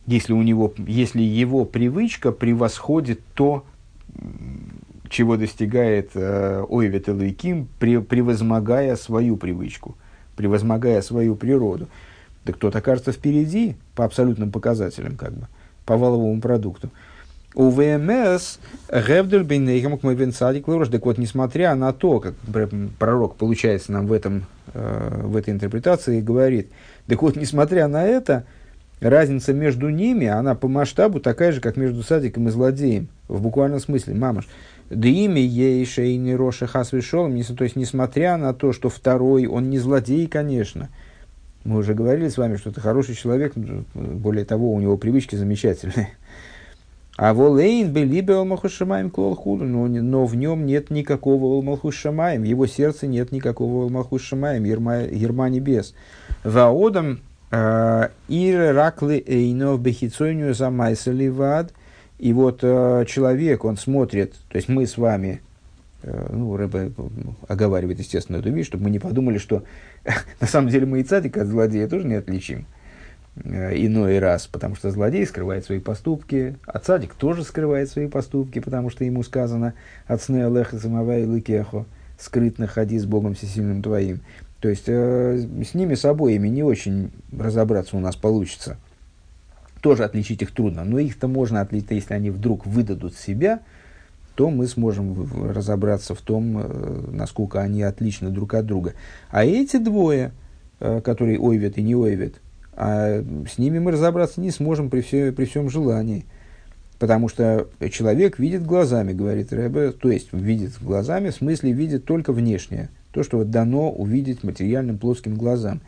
если, 0.07 0.33
у 0.33 0.41
него, 0.41 0.73
если 0.77 1.21
его 1.21 1.65
привычка 1.65 2.31
превосходит 2.31 3.19
то, 3.33 3.65
чего 5.09 5.37
достигает 5.37 6.11
э, 6.15 6.63
Ойвет 6.67 7.09
Элайким, 7.09 7.67
превозмогая 7.77 8.95
свою 8.95 9.37
привычку, 9.37 9.95
превозмогая 10.35 11.01
свою 11.01 11.35
природу. 11.35 11.87
Да 12.45 12.53
кто-то 12.53 12.77
окажется 12.77 13.11
впереди 13.11 13.75
по 13.95 14.05
абсолютным 14.05 14.51
показателям, 14.51 15.17
как 15.17 15.33
бы, 15.33 15.47
по 15.85 15.97
валовому 15.97 16.39
продукту. 16.41 16.89
У 17.53 17.69
ВМС 17.69 18.59
Гевдель 18.89 19.43
Бейнейхам 19.43 19.97
Кмайвенцадик 19.97 20.67
Лурош. 20.67 20.89
Так 20.89 21.05
вот, 21.05 21.17
несмотря 21.17 21.75
на 21.75 21.91
то, 21.91 22.19
как 22.19 22.35
пророк, 22.99 23.35
получается, 23.35 23.91
нам 23.91 24.07
в, 24.07 24.13
этом, 24.13 24.45
э, 24.73 25.21
в 25.23 25.35
этой 25.35 25.53
интерпретации 25.53 26.21
говорит, 26.21 26.69
так 27.07 27.21
вот, 27.21 27.35
несмотря 27.35 27.87
на 27.87 28.05
это, 28.05 28.45
разница 28.99 29.53
между 29.53 29.89
ними, 29.89 30.27
она 30.27 30.55
по 30.55 30.67
масштабу 30.67 31.19
такая 31.19 31.51
же, 31.51 31.61
как 31.61 31.77
между 31.77 32.03
садиком 32.03 32.47
и 32.47 32.51
злодеем, 32.51 33.07
в 33.27 33.41
буквальном 33.41 33.79
смысле, 33.79 34.15
мамаш. 34.15 34.47
Да 34.89 35.07
имя 35.07 35.41
ей 35.41 35.85
шейни 35.85 36.31
Роша 36.31 36.65
Хасвишолом, 36.65 37.41
то 37.43 37.63
есть, 37.63 37.75
несмотря 37.75 38.37
на 38.37 38.53
то, 38.53 38.71
что 38.71 38.89
второй, 38.89 39.45
он 39.45 39.69
не 39.69 39.79
злодей, 39.79 40.27
конечно. 40.27 40.89
Мы 41.65 41.79
уже 41.79 41.93
говорили 41.93 42.29
с 42.29 42.37
вами, 42.37 42.55
что 42.55 42.69
это 42.69 42.79
хороший 42.79 43.15
человек, 43.15 43.53
более 43.93 44.45
того, 44.45 44.73
у 44.73 44.79
него 44.79 44.95
привычки 44.95 45.35
замечательные. 45.35 46.09
А 47.17 47.33
волейн 47.33 47.93
либо 47.93 48.37
алмахушамаем 48.37 49.09
клолхуду, 49.09 49.65
но, 49.65 49.87
но 49.87 50.25
в 50.27 50.35
нем 50.35 50.67
нет 50.67 50.91
никакого 50.91 51.55
алмахушамаем, 51.55 52.43
в 52.43 52.45
его 52.45 52.67
сердце 52.67 53.07
нет 53.07 53.31
никакого 53.31 53.83
алмахушамаем, 53.83 54.63
ерма, 54.63 55.01
ерма 55.01 55.49
небес. 55.49 55.95
Ваодам 56.43 57.21
ир 57.49 58.75
раклы 58.75 59.23
эйно 59.25 59.77
бехицойню 59.77 60.53
замайсаливад. 60.53 61.73
И 62.19 62.33
вот 62.33 62.59
э, 62.63 63.05
человек, 63.07 63.63
он 63.63 63.77
смотрит, 63.77 64.33
то 64.49 64.55
есть 64.55 64.69
мы 64.69 64.87
с 64.87 64.97
вами, 64.97 65.41
э, 66.01 66.29
ну, 66.31 66.57
Рэбе 66.57 66.91
оговаривает, 67.47 67.99
естественно, 67.99 68.37
эту 68.37 68.51
вещь, 68.51 68.65
чтобы 68.65 68.85
мы 68.85 68.89
не 68.89 68.97
подумали, 68.99 69.37
что 69.37 69.63
на 70.41 70.47
самом 70.47 70.69
деле 70.69 70.87
мы 70.87 71.01
и 71.01 71.03
цадика 71.03 71.43
от 71.43 71.47
злодея 71.47 71.87
тоже 71.87 72.07
не 72.07 72.15
отличим. 72.15 72.65
Э, 73.43 73.73
иной 73.75 74.17
раз, 74.17 74.47
потому 74.47 74.75
что 74.75 74.89
злодей 74.89 75.27
скрывает 75.27 75.65
свои 75.65 75.79
поступки, 75.79 76.55
а 76.65 76.79
цадик 76.79 77.13
тоже 77.13 77.43
скрывает 77.43 77.89
свои 77.91 78.07
поступки, 78.07 78.59
потому 78.59 78.89
что 78.89 79.03
ему 79.03 79.21
сказано 79.21 79.75
«От 80.07 80.21
сны 80.23 80.43
Алеха 80.43 80.79
самавай 80.79 81.23
лыкехо» 81.23 81.85
скрытно 82.17 82.65
ходи 82.65 82.97
с 82.97 83.05
Богом 83.05 83.35
всесильным 83.35 83.83
твоим. 83.83 84.21
То 84.59 84.69
есть 84.69 84.85
э, 84.87 85.45
с 85.63 85.73
ними 85.73 85.93
с 85.93 86.05
обоими 86.05 86.47
не 86.47 86.63
очень 86.63 87.11
разобраться 87.31 87.95
у 87.95 87.99
нас 87.99 88.15
получится. 88.15 88.77
Тоже 89.81 90.03
отличить 90.03 90.41
их 90.41 90.51
трудно, 90.51 90.83
но 90.83 90.99
их-то 90.99 91.27
можно 91.27 91.61
отличить, 91.61 91.91
если 91.91 92.13
они 92.13 92.31
вдруг 92.31 92.65
выдадут 92.65 93.15
себя, 93.15 93.61
то 94.35 94.49
мы 94.49 94.67
сможем 94.67 95.51
разобраться 95.51 96.15
в 96.15 96.21
том, 96.21 96.57
э, 96.57 97.05
насколько 97.11 97.61
они 97.61 97.83
отличны 97.83 98.29
друг 98.29 98.55
от 98.55 98.65
друга. 98.65 98.93
А 99.29 99.45
эти 99.45 99.77
двое, 99.77 100.31
э, 100.79 101.01
которые 101.01 101.39
ойвет 101.39 101.77
и 101.77 101.83
не 101.83 101.95
ойвет, 101.95 102.35
а 102.73 103.23
с 103.51 103.57
ними 103.57 103.79
мы 103.79 103.91
разобраться 103.91 104.39
не 104.39 104.51
сможем 104.51 104.89
при, 104.89 105.01
все, 105.01 105.31
при 105.31 105.45
всем 105.45 105.69
желании. 105.69 106.25
Потому 106.99 107.29
что 107.29 107.67
человек 107.91 108.39
видит 108.39 108.65
глазами, 108.65 109.13
говорит 109.13 109.53
Рэбе, 109.53 109.91
то 109.91 110.11
есть 110.11 110.29
видит 110.31 110.73
глазами, 110.81 111.29
в 111.29 111.35
смысле 111.35 111.71
видит 111.71 112.05
только 112.05 112.33
внешнее, 112.33 112.89
то, 113.17 113.23
что 113.23 113.37
вот 113.39 113.49
дано 113.49 113.89
увидеть 113.89 114.43
материальным 114.43 114.99
плоским 114.99 115.37
глазам. 115.37 115.81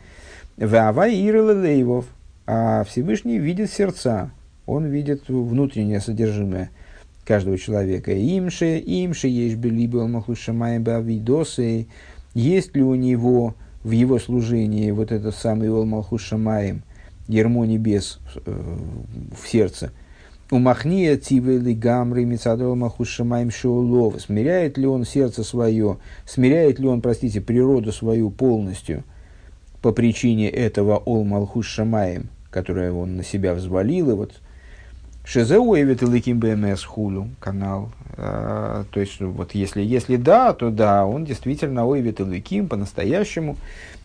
Ваавай 0.56 1.14
Лейвов, 1.30 2.06
а 2.44 2.82
Всевышний 2.82 3.38
видит 3.38 3.70
сердца, 3.70 4.32
он 4.66 4.86
видит 4.86 5.28
внутреннее 5.28 6.00
содержимое 6.00 6.70
каждого 7.24 7.56
человека. 7.56 8.12
Имше, 8.12 8.82
имше, 8.84 9.28
есть 9.28 9.64
либо 9.64 10.08
махушамай 10.08 10.80
бавидосы, 10.80 11.86
есть 12.34 12.74
ли 12.74 12.82
у 12.82 12.96
него 12.96 13.54
в 13.84 13.92
его 13.92 14.18
служении 14.18 14.90
вот 14.90 15.12
этот 15.12 15.36
самый 15.36 15.68
Ил 15.68 15.84
Малхус 15.84 16.22
Шамаем, 16.22 16.82
ермо 17.28 17.64
небес 17.64 18.18
э, 18.44 18.76
в 19.40 19.46
сердце. 19.46 19.92
У 20.52 20.58
Махния 20.58 21.16
Тивели 21.16 21.74
Гамры 21.74 22.24
Мицадол 22.24 22.74
Малхус 22.74 23.06
Шамаем 23.06 23.52
Шоулов. 23.52 24.20
Смиряет 24.20 24.78
ли 24.78 24.86
он 24.86 25.04
сердце 25.04 25.44
свое, 25.44 25.98
смиряет 26.26 26.80
ли 26.80 26.88
он, 26.88 27.02
простите, 27.02 27.40
природу 27.40 27.92
свою 27.92 28.30
полностью 28.30 29.04
по 29.80 29.92
причине 29.92 30.50
этого 30.50 30.96
Ол 30.96 31.22
Малхус 31.22 31.66
Шамаем, 31.66 32.30
которое 32.50 32.90
он 32.90 33.16
на 33.16 33.22
себя 33.22 33.54
взвалил, 33.54 34.10
и 34.10 34.14
вот 34.14 34.32
Шезеу 35.24 35.76
Эвит 35.76 36.02
Ликим 36.02 36.40
БМС 36.40 36.82
Хулу, 36.82 37.28
канал. 37.38 37.92
А, 38.16 38.84
то 38.90 38.98
есть, 38.98 39.20
вот 39.20 39.54
если, 39.54 39.82
если 39.82 40.16
да, 40.16 40.52
то 40.52 40.70
да, 40.70 41.06
он 41.06 41.24
действительно 41.24 41.86
Ойвит 41.86 42.18
Ликим 42.18 42.66
по-настоящему, 42.66 43.56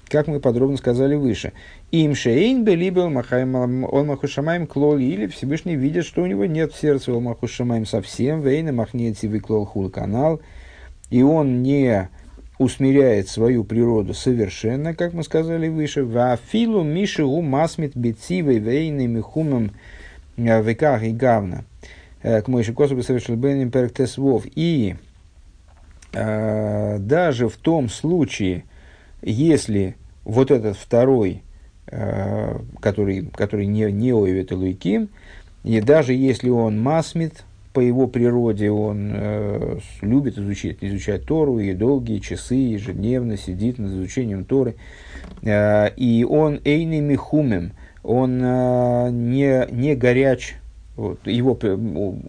как 0.08 0.28
мы 0.28 0.40
подробно 0.40 0.78
сказали 0.78 1.16
выше. 1.16 1.54
Им 1.92 2.16
шейн 2.16 2.64
белибел 2.64 3.06
он 3.06 4.08
махушамаем 4.08 4.68
клол, 4.68 4.98
или 4.98 5.28
Всевышний 5.28 5.76
видит, 5.76 6.06
что 6.06 6.24
у 6.24 6.26
него 6.26 6.46
нет 6.46 6.74
в 6.74 6.80
сердце 6.80 7.14
он 7.14 7.24
махушамаем 7.24 7.86
совсем, 7.86 8.42
вейна 8.42 8.72
махнет 8.72 9.18
себе 9.18 9.40
клол 9.40 9.66
хул 9.66 9.90
канал, 9.90 10.42
и 11.10 11.22
он 11.22 11.62
не 11.62 12.10
усмиряет 12.58 13.28
свою 13.28 13.64
природу 13.64 14.14
совершенно, 14.14 14.94
как 14.94 15.14
мы 15.14 15.24
сказали 15.24 15.68
выше, 15.68 16.06
вафилу 16.06 16.84
миши 16.84 17.26
масмит 17.26 17.96
бецивой 17.96 18.60
вейны 18.60 19.08
михумом 19.08 19.72
Э, 20.38 20.62
веках 20.62 21.04
и 21.04 21.12
гавна, 21.12 21.64
э, 22.22 22.42
к 22.42 22.48
Мойши 22.48 22.74
Косу 22.74 23.02
совершил 23.02 23.36
Бенем 23.36 23.72
Перктесвов. 23.72 24.44
И 24.56 24.96
э, 26.14 26.98
даже 27.00 27.48
в 27.48 27.56
том 27.56 27.88
случае, 27.88 28.66
если 29.32 29.96
вот 30.24 30.52
этот 30.52 30.78
второй, 30.78 31.44
э, 31.88 32.60
который, 32.80 33.28
который 33.28 33.66
не, 33.66 33.92
не 33.92 34.14
Ойвет 34.14 34.52
Луиким, 34.52 35.10
и 35.64 35.82
даже 35.82 36.14
если 36.14 36.50
он 36.50 36.80
масмит, 36.82 37.44
по 37.74 37.82
его 37.82 38.08
природе 38.08 38.72
он 38.72 39.12
э, 39.14 39.80
любит 40.02 40.38
изучать, 40.38 40.78
изучать 40.80 41.26
Тору 41.26 41.60
и 41.60 41.74
долгие 41.74 42.20
часы 42.20 42.56
ежедневно 42.56 43.36
сидит 43.36 43.80
над 43.80 43.92
изучением 43.92 44.46
Торы, 44.46 44.76
э, 45.42 45.90
и 45.98 46.24
он 46.24 46.62
эйный 46.64 47.02
михумем– 47.02 47.74
он 48.06 48.40
э, 48.42 49.10
не, 49.12 49.68
не 49.72 49.96
горяч, 49.96 50.56
вот, 50.96 51.26
его, 51.26 51.58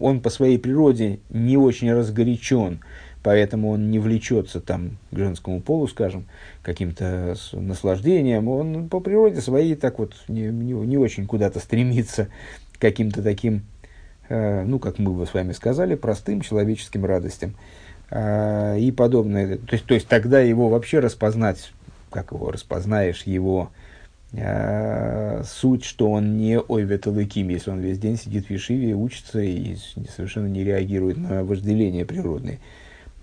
он 0.01 0.21
по 0.21 0.31
своей 0.31 0.59
природе 0.59 1.21
не 1.29 1.57
очень 1.57 1.93
разгорячен, 1.93 2.81
поэтому 3.27 3.71
он 3.71 3.91
не 3.91 3.99
влечется 3.99 4.61
там 4.61 4.99
к 5.11 5.19
женскому 5.19 5.61
полу, 5.61 5.89
скажем, 5.89 6.27
каким-то 6.63 7.35
наслаждением. 7.51 8.47
Он 8.47 8.89
по 8.89 9.01
природе 9.01 9.41
своей 9.41 9.75
так 9.75 9.99
вот 9.99 10.15
не, 10.29 10.43
не, 10.43 10.75
не 10.75 10.97
очень 10.97 11.27
куда-то 11.27 11.59
стремится 11.59 12.29
каким-то 12.79 13.25
таким, 13.25 13.63
э, 14.29 14.63
ну, 14.63 14.79
как 14.79 15.01
мы 15.01 15.13
бы 15.13 15.27
с 15.27 15.35
вами 15.35 15.51
сказали, 15.55 15.97
простым 15.97 16.41
человеческим 16.41 17.05
радостям 17.05 17.57
э, 18.13 18.79
и 18.79 18.93
подобное. 18.93 19.57
То 19.57 19.73
есть, 19.73 19.87
то 19.87 19.95
есть 19.95 20.07
тогда 20.07 20.39
его 20.39 20.69
вообще 20.69 21.01
распознать, 21.01 21.73
как 22.11 22.31
его 22.31 22.53
распознаешь, 22.53 23.25
его 23.25 23.73
Э, 24.33 25.43
суть, 25.45 25.85
что 25.85 26.11
он 26.11 26.37
не 26.37 26.59
ойвет 26.59 27.07
алыким, 27.07 27.49
если 27.49 27.71
он 27.71 27.81
весь 27.81 27.99
день 27.99 28.19
сидит 28.19 28.47
в 28.47 28.51
Ешиве, 28.51 28.95
учится 28.95 29.41
и 29.41 29.77
совершенно 30.15 30.47
не 30.47 30.63
реагирует 30.63 31.17
на 31.17 31.43
вожделение 31.43 32.05
природное. 32.05 32.59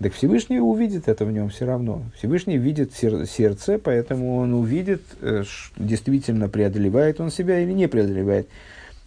Так 0.04 0.12
Всевышний 0.12 0.60
увидит 0.60 1.08
это 1.08 1.24
в 1.24 1.32
нем 1.32 1.48
все 1.48 1.64
равно. 1.64 2.02
Всевышний 2.14 2.58
видит 2.58 2.92
сер- 2.92 3.24
сердце, 3.24 3.78
поэтому 3.78 4.36
он 4.36 4.52
увидит, 4.52 5.00
э, 5.22 5.44
действительно 5.78 6.50
преодолевает 6.50 7.22
он 7.22 7.30
себя 7.30 7.60
или 7.60 7.72
не 7.72 7.88
преодолевает. 7.88 8.46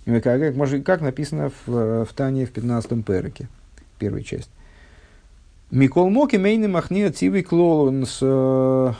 Как, 0.06 0.56
как, 0.84 1.02
написано 1.02 1.52
в, 1.68 2.06
в 2.06 2.14
Тане 2.16 2.48
в 2.48 2.52
15-м 2.52 3.04
переке, 3.04 3.48
первая 4.00 4.24
часть. 4.24 4.50
Микол 5.70 6.10
Моки 6.10 6.38
Мейны 6.38 6.68
Махни 6.68 7.08
Цивый 7.10 7.44
Клол, 7.44 7.92
с 8.04 8.18
э, 8.20 8.94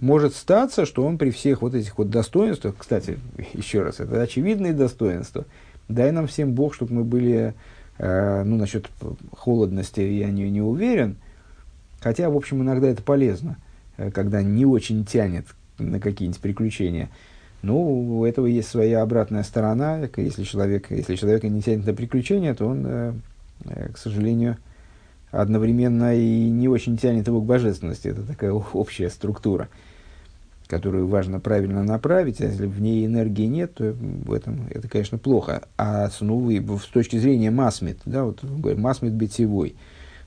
может 0.00 0.34
статься, 0.34 0.86
что 0.86 1.04
он 1.04 1.18
при 1.18 1.28
всех 1.30 1.60
вот 1.60 1.74
этих 1.74 1.98
вот 1.98 2.08
достоинствах, 2.08 2.76
кстати, 2.78 3.18
еще 3.52 3.82
раз, 3.82 4.00
это 4.00 4.22
очевидные 4.22 4.72
достоинства, 4.72 5.44
дай 5.90 6.12
нам 6.12 6.28
всем 6.28 6.54
Бог, 6.54 6.72
чтобы 6.72 6.94
мы 6.94 7.04
были, 7.04 7.52
э, 7.98 8.42
ну, 8.42 8.56
насчет 8.56 8.88
холодности 9.36 10.00
я 10.00 10.30
не, 10.30 10.48
не 10.48 10.62
уверен, 10.62 11.18
хотя, 12.02 12.28
в 12.30 12.36
общем, 12.36 12.62
иногда 12.62 12.88
это 12.88 13.02
полезно, 13.02 13.56
э, 13.96 14.10
когда 14.10 14.42
не 14.42 14.66
очень 14.66 15.04
тянет 15.04 15.46
на 15.78 16.00
какие-нибудь 16.00 16.40
приключения. 16.40 17.08
Ну, 17.62 18.18
у 18.18 18.24
этого 18.24 18.46
есть 18.46 18.68
своя 18.68 19.02
обратная 19.02 19.44
сторона, 19.44 20.08
если 20.16 20.42
человек, 20.44 20.90
если 20.90 21.14
человека 21.14 21.48
не 21.48 21.62
тянет 21.62 21.86
на 21.86 21.94
приключения, 21.94 22.54
то 22.54 22.66
он, 22.66 22.84
э, 22.84 23.12
э, 23.66 23.88
к 23.92 23.98
сожалению, 23.98 24.56
одновременно 25.30 26.14
и 26.14 26.50
не 26.50 26.68
очень 26.68 26.98
тянет 26.98 27.26
его 27.26 27.40
к 27.40 27.46
божественности. 27.46 28.08
Это 28.08 28.22
такая 28.22 28.52
общая 28.52 29.08
структура 29.10 29.68
которую 30.72 31.06
важно 31.06 31.38
правильно 31.38 31.84
направить, 31.84 32.40
а 32.40 32.46
если 32.46 32.64
в 32.64 32.80
ней 32.80 33.04
энергии 33.04 33.44
нет, 33.44 33.74
то 33.74 33.92
в 33.92 34.32
этом 34.32 34.68
это, 34.70 34.88
конечно, 34.88 35.18
плохо. 35.18 35.64
А 35.76 36.08
ну, 36.20 36.78
с 36.78 36.86
точки 36.86 37.18
зрения 37.18 37.50
масмит, 37.50 37.98
да, 38.06 38.24
вот 38.24 38.42
говорим, 38.42 38.80
масмит 38.80 39.12
битевой, 39.12 39.74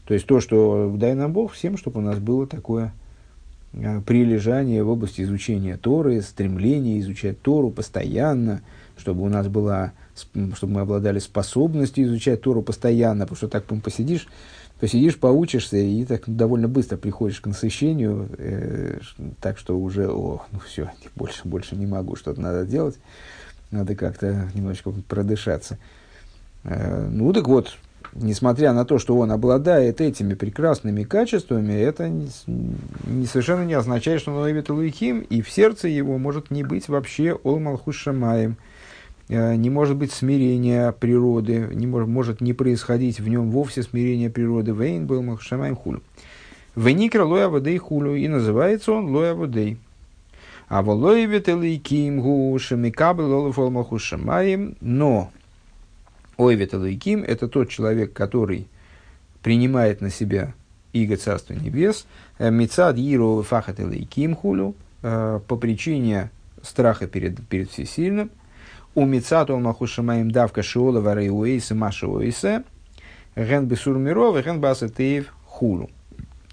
то 0.05 0.13
есть 0.13 0.25
то, 0.27 0.39
что 0.39 0.93
дай 0.95 1.15
нам 1.15 1.33
Бог 1.33 1.53
всем, 1.53 1.77
чтобы 1.77 1.99
у 1.99 2.03
нас 2.03 2.19
было 2.19 2.45
такое 2.47 2.93
а, 3.73 4.01
прилежание 4.01 4.83
в 4.83 4.89
области 4.89 5.21
изучения 5.21 5.77
Торы, 5.77 6.21
стремление 6.21 6.99
изучать 6.99 7.41
Тору 7.41 7.71
постоянно, 7.71 8.61
чтобы 8.97 9.23
у 9.23 9.29
нас 9.29 9.47
была, 9.47 9.93
чтобы 10.55 10.73
мы 10.73 10.81
обладали 10.81 11.19
способностью 11.19 12.05
изучать 12.05 12.41
Тору 12.41 12.61
постоянно, 12.61 13.25
потому 13.25 13.37
что 13.37 13.47
так 13.47 13.65
посидишь, 13.81 14.27
посидишь, 14.79 15.17
поучишься, 15.17 15.77
и 15.77 16.05
так 16.05 16.23
довольно 16.27 16.67
быстро 16.67 16.97
приходишь 16.97 17.41
к 17.41 17.47
насыщению, 17.47 18.29
э, 18.37 18.99
так 19.41 19.57
что 19.57 19.77
уже, 19.77 20.09
о, 20.09 20.43
ну 20.51 20.59
все, 20.59 20.91
больше, 21.15 21.41
больше 21.45 21.75
не 21.75 21.85
могу, 21.85 22.15
что-то 22.15 22.39
надо 22.41 22.65
делать. 22.65 22.97
Надо 23.71 23.95
как-то 23.95 24.49
немножечко 24.53 24.93
продышаться. 25.07 25.79
Э, 26.63 27.07
ну 27.09 27.33
так 27.33 27.47
вот, 27.47 27.77
несмотря 28.15 28.73
на 28.73 28.85
то, 28.85 28.97
что 28.97 29.17
он 29.17 29.31
обладает 29.31 30.01
этими 30.01 30.33
прекрасными 30.33 31.03
качествами, 31.03 31.73
это 31.73 32.09
не, 32.09 33.25
совершенно 33.25 33.63
не 33.65 33.73
означает, 33.73 34.21
что 34.21 34.31
он 34.31 34.39
ловит 34.39 34.69
Луихим, 34.69 35.19
и 35.19 35.41
в 35.41 35.49
сердце 35.49 35.87
его 35.87 36.17
может 36.17 36.49
не 36.49 36.63
быть 36.63 36.87
вообще 36.87 37.37
Олмалхус 37.43 37.95
Шамаем, 37.95 38.57
э, 39.27 39.55
не 39.55 39.69
может 39.69 39.97
быть 39.97 40.11
смирения 40.11 40.91
природы, 40.93 41.69
не 41.73 41.87
может, 41.87 42.07
может 42.07 42.41
не 42.41 42.53
происходить 42.53 43.19
в 43.19 43.27
нем 43.27 43.51
вовсе 43.51 43.83
смирение 43.83 44.29
природы. 44.29 44.71
Вейн 44.71 45.05
был 45.05 45.21
Махшамаем 45.21 45.75
хулю. 45.75 46.01
Веникра 46.75 47.23
лоя 47.23 47.47
водей 47.47 47.77
хулю, 47.77 48.15
и 48.15 48.27
называется 48.27 48.91
он 48.91 49.07
лоя 49.07 49.33
водей. 49.33 49.77
А 50.67 50.81
волоевит 50.81 51.47
элейким 51.47 52.21
гу 52.21 52.57
шамикабел 52.59 53.31
олов 53.31 53.59
олмаху 53.59 53.99
шамаем, 53.99 54.75
но 54.81 55.31
ойвет 56.37 56.73
элейким– 56.73 57.23
это 57.27 57.47
тот 57.47 57.69
человек, 57.69 58.13
который 58.13 58.67
принимает 59.41 60.01
на 60.01 60.09
себя 60.09 60.53
иго 60.93 61.17
Царства 61.17 61.53
Небес, 61.53 62.07
э, 62.39 62.49
мецад 62.49 62.97
иру 62.97 63.43
фахат 63.43 63.79
элейким 63.79 64.35
хулю, 64.35 64.75
э, 65.01 65.39
по 65.47 65.55
причине 65.55 66.31
страха 66.61 67.07
перед, 67.07 67.45
перед 67.47 67.69
Всесильным, 67.69 68.31
у 68.95 69.05
мецад 69.05 69.49
олмаху 69.49 69.87
шамаем 69.87 70.31
давка 70.31 70.63
шиола 70.63 71.01
варей 71.01 71.29
уэйса 71.29 71.75
маша 71.75 72.07
уэйса, 72.07 72.63
ген 73.35 73.67
бесур 73.67 73.97
миров, 73.97 74.41
ген 74.43 74.61
басатеев 74.61 75.33
хулу. 75.45 75.89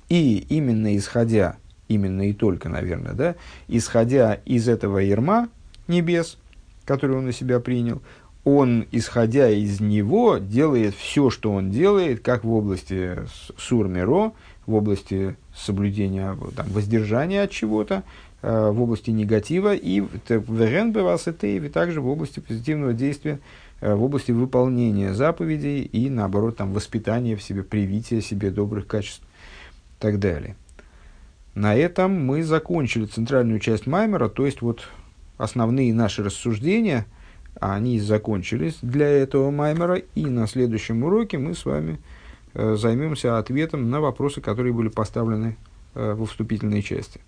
И 0.09 0.45
именно 0.49 0.97
исходя, 0.97 1.57
именно 1.89 2.29
и 2.29 2.33
только, 2.33 2.69
наверное, 2.69 3.15
да, 3.15 3.37
исходя 3.69 4.35
из 4.45 4.69
этого 4.69 4.99
ерма 4.99 5.49
небес, 5.87 6.37
который 6.85 7.17
он 7.17 7.27
на 7.27 7.33
себя 7.33 7.61
принял, 7.61 8.03
он, 8.45 8.87
исходя 8.91 9.49
из 9.51 9.81
него, 9.81 10.39
делает 10.39 10.95
все, 10.95 11.31
что 11.31 11.53
он 11.53 11.71
делает, 11.71 12.21
как 12.21 12.45
в 12.45 12.53
области 12.53 13.19
сурмиро, 13.57 14.33
в 14.67 14.75
области 14.75 15.37
соблюдения, 15.55 16.37
там, 16.57 16.67
воздержания 16.69 17.45
от 17.45 17.51
чего-то, 17.51 18.03
э, 18.43 18.71
в 18.71 18.83
области 18.83 19.11
негатива, 19.11 19.75
и 19.75 20.01
в 20.01 20.09
и 20.27 21.69
также 21.69 22.01
в 22.01 22.09
области 22.09 22.41
позитивного 22.41 22.93
действия, 22.93 23.39
э, 23.81 23.95
в 23.95 24.03
области 24.03 24.33
выполнения 24.33 25.15
заповедей 25.15 25.83
и, 25.83 26.11
наоборот, 26.11 26.57
там, 26.57 26.73
воспитания 26.73 27.37
в 27.37 27.43
себе, 27.43 27.63
привития 27.63 28.21
себе 28.21 28.51
добрых 28.51 28.87
качеств 28.87 29.23
так 30.03 30.19
далее. 30.19 30.57
На 31.55 31.77
этом 31.77 32.13
мы 32.13 32.43
закончили 32.43 33.07
центральную 33.07 33.61
часть 33.61 33.87
Маймера, 33.87 34.29
то 34.29 34.45
есть 34.45 34.63
вот 34.63 34.89
основные 35.39 35.95
наши 35.95 36.25
рассуждения, 36.25 37.07
они 37.61 38.01
закончились 38.01 38.79
для 38.83 39.09
этого 39.09 39.51
Маймера, 39.51 39.97
и 39.97 40.27
на 40.27 40.47
следующем 40.47 41.03
уроке 41.05 41.39
мы 41.39 41.55
с 41.55 41.65
вами 41.65 41.99
э, 42.55 42.77
займемся 42.77 43.39
ответом 43.39 43.91
на 43.91 44.01
вопросы, 44.01 44.41
которые 44.41 44.73
были 44.73 44.89
поставлены 44.89 45.57
э, 45.95 46.15
во 46.15 46.27
вступительной 46.27 46.83
части. 46.83 47.21